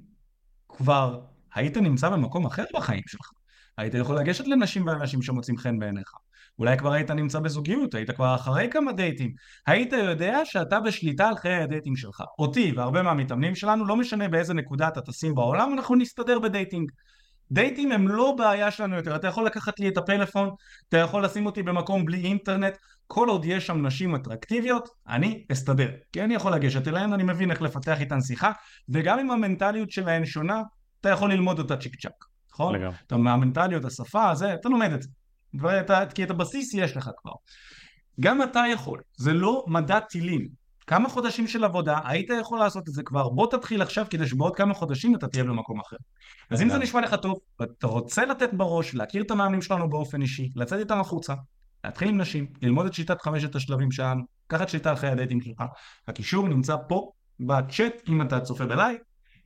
כבר 0.70 1.22
היית 1.56 1.78
נמצא 1.78 2.10
במקום 2.10 2.46
אחר 2.46 2.64
בחיים 2.74 3.04
שלך. 3.08 3.30
היית 3.78 3.94
יכול 3.94 4.18
לגשת 4.20 4.48
לנשים 4.48 4.88
ואנשים 4.88 5.22
שמוצאים 5.22 5.58
חן 5.58 5.80
בעיניך. 5.80 6.12
אולי 6.60 6.78
כבר 6.78 6.92
היית 6.92 7.12
נמצא 7.12 7.40
בזוגיות, 7.40 7.94
היית 7.94 8.12
כבר 8.12 8.36
אחרי 8.36 8.68
כמה 8.72 8.92
דייטים. 8.92 9.34
היית 9.68 9.94
יודע 9.94 10.40
שאתה 10.46 10.80
בשליטה 10.80 11.28
על 11.28 11.36
חיי 11.36 11.56
הדייטינג 11.56 11.98
שלך. 11.98 12.24
אותי 12.40 12.74
והרבה 12.76 13.04
מהמתאמנים 13.04 13.56
שלנו, 13.56 13.86
לא 13.86 13.96
משנה 13.96 14.28
באיזה 14.28 14.54
נקודה 14.54 14.88
אתה 14.88 15.02
תשים 15.02 15.36
בעולם, 15.36 15.74
אנחנו 15.74 15.96
נסתדר 15.96 16.40
בדייטינג. 16.40 16.92
דייטים 17.52 17.92
הם 17.92 18.08
לא 18.08 18.36
בעיה 18.38 18.72
שלנו 18.72 18.96
יותר, 18.96 19.16
אתה 19.16 19.28
יכול 19.28 19.46
לקחת 19.46 19.80
לי 19.80 19.88
את 19.88 19.98
הפלאפון, 19.98 20.50
אתה 20.90 20.98
יכול 20.98 21.26
לשים 21.26 21.46
אותי 21.46 21.64
במקום 21.64 22.06
בלי 22.06 22.18
אינטרנט, 22.18 22.78
כל 23.08 23.30
עוד 23.30 23.46
יש 23.46 23.68
שם 23.68 23.86
נשים 23.86 24.16
אטרקטיביות, 24.16 24.90
אני 25.08 25.46
אסתדר. 25.52 25.90
כי 26.12 26.22
אני 26.24 26.36
יכול 26.36 26.54
לגשת 26.54 26.88
אליהן, 26.88 27.14
אני 27.14 27.24
מבין 27.24 27.52
איך 27.52 27.62
לפתח 27.62 28.02
איתן 28.02 28.22
שיחה, 28.22 28.52
וגם 28.90 29.20
אם 29.20 29.32
המנטליות 29.32 29.92
שלהן 29.92 30.26
שונה, 30.26 30.62
אתה 31.02 31.10
יכול 31.10 31.32
ללמוד 31.32 31.60
אותה 31.60 31.78
צ'יק 31.78 31.96
צ'אק, 32.02 32.26
נכון? 32.56 32.76
לגמרי. 32.76 32.96
אתה 33.08 33.18
מהמנטליות, 33.18 33.86
השפה, 33.86 34.36
זה, 34.36 34.54
אתה 34.54 34.70
לומד 34.70 34.92
את 34.92 35.02
זה. 35.02 35.10
ואתה, 35.54 36.04
כי 36.16 36.24
את 36.24 36.30
הבסיס 36.30 36.74
יש 36.74 36.98
לך 36.98 37.10
כבר. 37.22 37.32
גם 38.20 38.44
אתה 38.44 38.64
יכול, 38.74 39.02
זה 39.18 39.34
לא 39.34 39.66
מדע 39.68 40.00
טילים. 40.00 40.48
כמה 40.88 41.10
חודשים 41.10 41.48
של 41.48 41.64
עבודה, 41.64 42.00
היית 42.04 42.30
יכול 42.42 42.60
לעשות 42.60 42.90
את 42.90 42.94
זה 42.94 43.04
כבר, 43.04 43.30
בוא 43.30 43.48
תתחיל 43.52 43.82
עכשיו 43.82 44.06
כדי 44.10 44.28
שבעוד 44.28 44.56
כמה 44.56 44.74
חודשים 44.74 45.16
אתה 45.16 45.28
תהיה 45.28 45.44
במקום 45.44 45.80
אחר. 45.80 45.96
אז 46.50 46.62
אם 46.62 46.70
זה 46.70 46.78
נשמע 46.78 47.02
לך 47.02 47.16
טוב, 47.22 47.40
ואתה 47.60 47.88
רוצה 47.88 48.26
לתת 48.26 48.50
בראש, 48.54 48.96
להכיר 48.96 49.24
את 49.24 49.32
המאמנים 49.32 49.62
שלנו 49.62 49.90
באופן 49.90 50.22
אישי, 50.22 50.50
לצאת 50.56 50.80
איתם 50.80 51.00
החוצה, 51.00 51.34
להתחיל 51.84 52.10
עם 52.10 52.18
נשים, 52.18 52.48
ללמוד 52.62 52.86
את 52.86 52.94
שיטת 52.94 53.22
חמשת 53.22 53.56
השלבים 53.56 53.92
שלנו, 53.92 54.24
לקחת 54.46 54.70
שיטה 54.70 54.90
על 54.90 54.96
חיי 54.96 55.10
הדייטים 55.10 55.42
שלך, 55.42 55.64
הקישור 56.08 56.48
נמצא 56.48 56.76
פה 56.88 57.12
בצ'אט 57.40 57.94
אם 58.10 58.22
אתה 58.22 58.40
צופה 58.40 58.66
בלייב, 58.66 58.98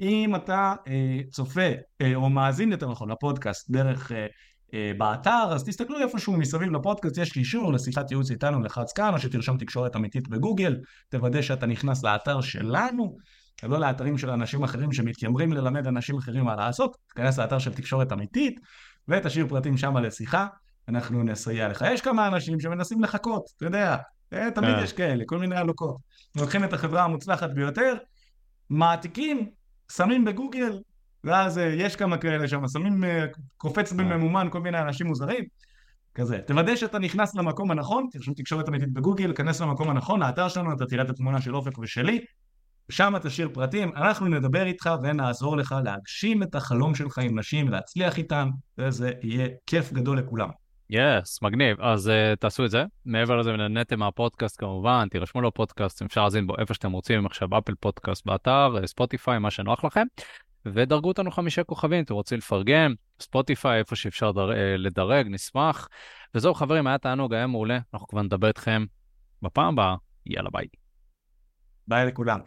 אם 0.02 0.36
אתה 0.36 0.74
אה, 0.88 1.20
צופה 1.32 1.70
אה, 2.02 2.16
או 2.16 2.30
מאזין 2.30 2.72
יותר 2.72 2.91
נכון 2.91 3.12
לפודקאסט 3.12 3.72
דרך 3.72 4.12
אה, 4.12 4.28
אה, 4.74 4.91
באתר, 4.97 5.50
אז 5.52 5.64
תסתכלו 5.64 6.00
איפשהו 6.00 6.38
מסביב 6.38 6.72
לפודקאסט, 6.72 7.18
יש 7.18 7.32
קישור 7.32 7.74
לשיחת 7.74 8.12
ייעוץ 8.12 8.32
איתנו, 8.32 8.62
לחץ 8.62 8.93
כאן, 8.93 9.14
או 9.14 9.20
שתרשום 9.20 9.58
תקשורת 9.58 9.95
אמיתית 9.95 10.28
בגוגל, 10.28 10.78
תוודא 11.10 11.41
שאתה 11.41 11.66
נכנס 11.66 12.04
לאתר 12.04 12.41
שלנו, 12.41 13.18
ולא 13.64 13.80
לאתרים 13.80 14.18
של 14.18 14.30
אנשים 14.30 14.64
אחרים 14.64 14.91
שמתיימרים 14.91 15.54
ללמד 15.54 15.88
אנשים 15.88 16.18
אחרים 16.18 16.45
מה 16.45 16.56
לעשות, 16.56 16.97
תיכנס 17.08 17.39
לאתר 17.39 17.60
של 17.60 17.74
תקשורת 17.74 18.12
אמיתית, 18.12 18.60
ותשאיר 19.08 19.47
פרטים 19.47 19.78
שם 19.78 19.97
לשיחה, 19.97 20.47
אנחנו 20.88 21.24
נסייע 21.24 21.68
לך. 21.68 21.86
יש 21.93 22.02
כמה 22.02 22.28
אנשים 22.28 22.60
שמנסים 22.60 23.04
לחכות, 23.04 23.43
אתה 23.58 23.66
יודע, 23.66 23.97
אה, 24.34 24.52
תמיד 24.52 24.76
אה. 24.76 24.84
יש 24.84 24.93
כאלה, 24.93 25.24
כל 25.28 25.38
מיני 25.38 25.56
עלוקות. 25.56 25.97
לוקחים 26.36 26.64
את 26.64 26.74
החברה 26.74 27.04
המוצלחת 27.04 27.50
ביותר, 27.50 27.95
מעתיקים, 28.70 29.50
שמים 29.92 30.26
בגוגל, 30.26 30.80
ואז 31.24 31.58
אה, 31.58 31.64
יש 31.64 31.96
כמה 31.96 32.18
כאלה 32.18 32.48
שם, 32.48 32.68
שמים, 32.68 33.04
אה, 33.04 33.26
קופץ 33.58 33.92
בממומן 33.92 34.48
כל 34.52 34.62
מיני 34.62 34.80
אנשים 34.80 35.08
מוזרים, 35.08 35.46
כזה. 36.16 36.40
תוודא 36.48 36.76
שאתה 36.76 37.00
נכנס 37.00 37.36
למקום 37.36 37.72
הנכון, 37.72 38.08
תרשום 38.12 38.34
תקשורת 38.34 38.70
אמיתית 38.70 38.94
בגוגל, 38.94 39.34
כנס 39.36 39.62
למקום 39.62 39.90
הנכון, 39.90 40.22
האתר 40.22 40.48
שלנו, 40.50 40.74
אתה 40.74 40.86
תראה 40.86 41.04
את 41.04 41.10
התמונה 41.10 41.42
של 41.42 41.56
אופק 41.56 41.78
ושלי, 41.78 42.20
שם 42.90 43.14
תשאיר 43.22 43.50
פרטים, 43.54 43.92
אנחנו 43.96 44.28
נדבר 44.28 44.66
איתך 44.66 44.90
ונעזור 45.04 45.58
לך 45.58 45.76
להגשים 45.84 46.44
את 46.44 46.56
החלום 46.56 46.96
שלך 46.96 47.18
עם 47.18 47.40
נשים, 47.40 47.68
להצליח 47.68 48.18
איתן, 48.18 48.50
וזה 48.78 49.12
יהיה 49.22 49.48
כיף 49.66 49.94
גדול 49.94 50.20
לכולם. 50.20 50.50
yes, 50.89 51.38
yes, 51.38 51.45
מגניב. 51.48 51.82
אז 51.82 52.08
אה, 52.07 52.36
תעשו 52.36 52.66
את 52.66 52.72
זה. 52.72 52.84
מעבר 53.06 53.38
לזה, 53.38 53.52
נהניתם 53.52 54.00
מהפודקאסט 54.00 54.60
כמובן, 54.60 55.08
תירשמו 55.12 55.42
לפודקאסט, 55.42 56.02
אפשר 56.02 56.24
להזין 56.24 56.48
בו 56.48 56.58
איפה 56.58 56.74
שאתם 56.74 56.92
רוצים, 56.92 57.26
עכשיו 57.26 57.58
Apple 57.57 57.76
Podcasts, 57.80 58.26
באתר, 58.26 58.76
ספוטיפיי, 58.86 59.40
מה 59.40 59.52
שנוח 59.52 59.86
לכם. 59.86 60.08
ודרגו 60.66 61.08
אותנו 61.08 61.32
חמישה 61.32 61.64
כוכבים, 61.64 62.04
אתם 62.04 62.14
רוצים 62.14 62.38
לפרגן, 62.38 62.94
ספוטיפיי, 63.20 63.80
איפה 63.80 63.96
שאפשר 63.96 64.32
דר... 64.32 64.52
אה, 64.52 64.78
לדרג, 64.78 65.28
נשמח. 65.30 65.90
וזהו 66.36 66.54
חברים, 66.54 66.88
היה 66.88 66.98
תענוג, 66.98 67.34
היה 67.34 67.48
מעולה, 67.48 67.80
אנחנו 67.94 68.08
כבר 68.08 68.22
נדבר 68.22 68.48
איתכם 68.48 68.86
בפעם 69.42 69.74
הבאה, 69.74 69.96
יאללה 70.26 70.50
ביי. 70.50 70.68
ביי 71.88 72.06
לכולם. 72.06 72.40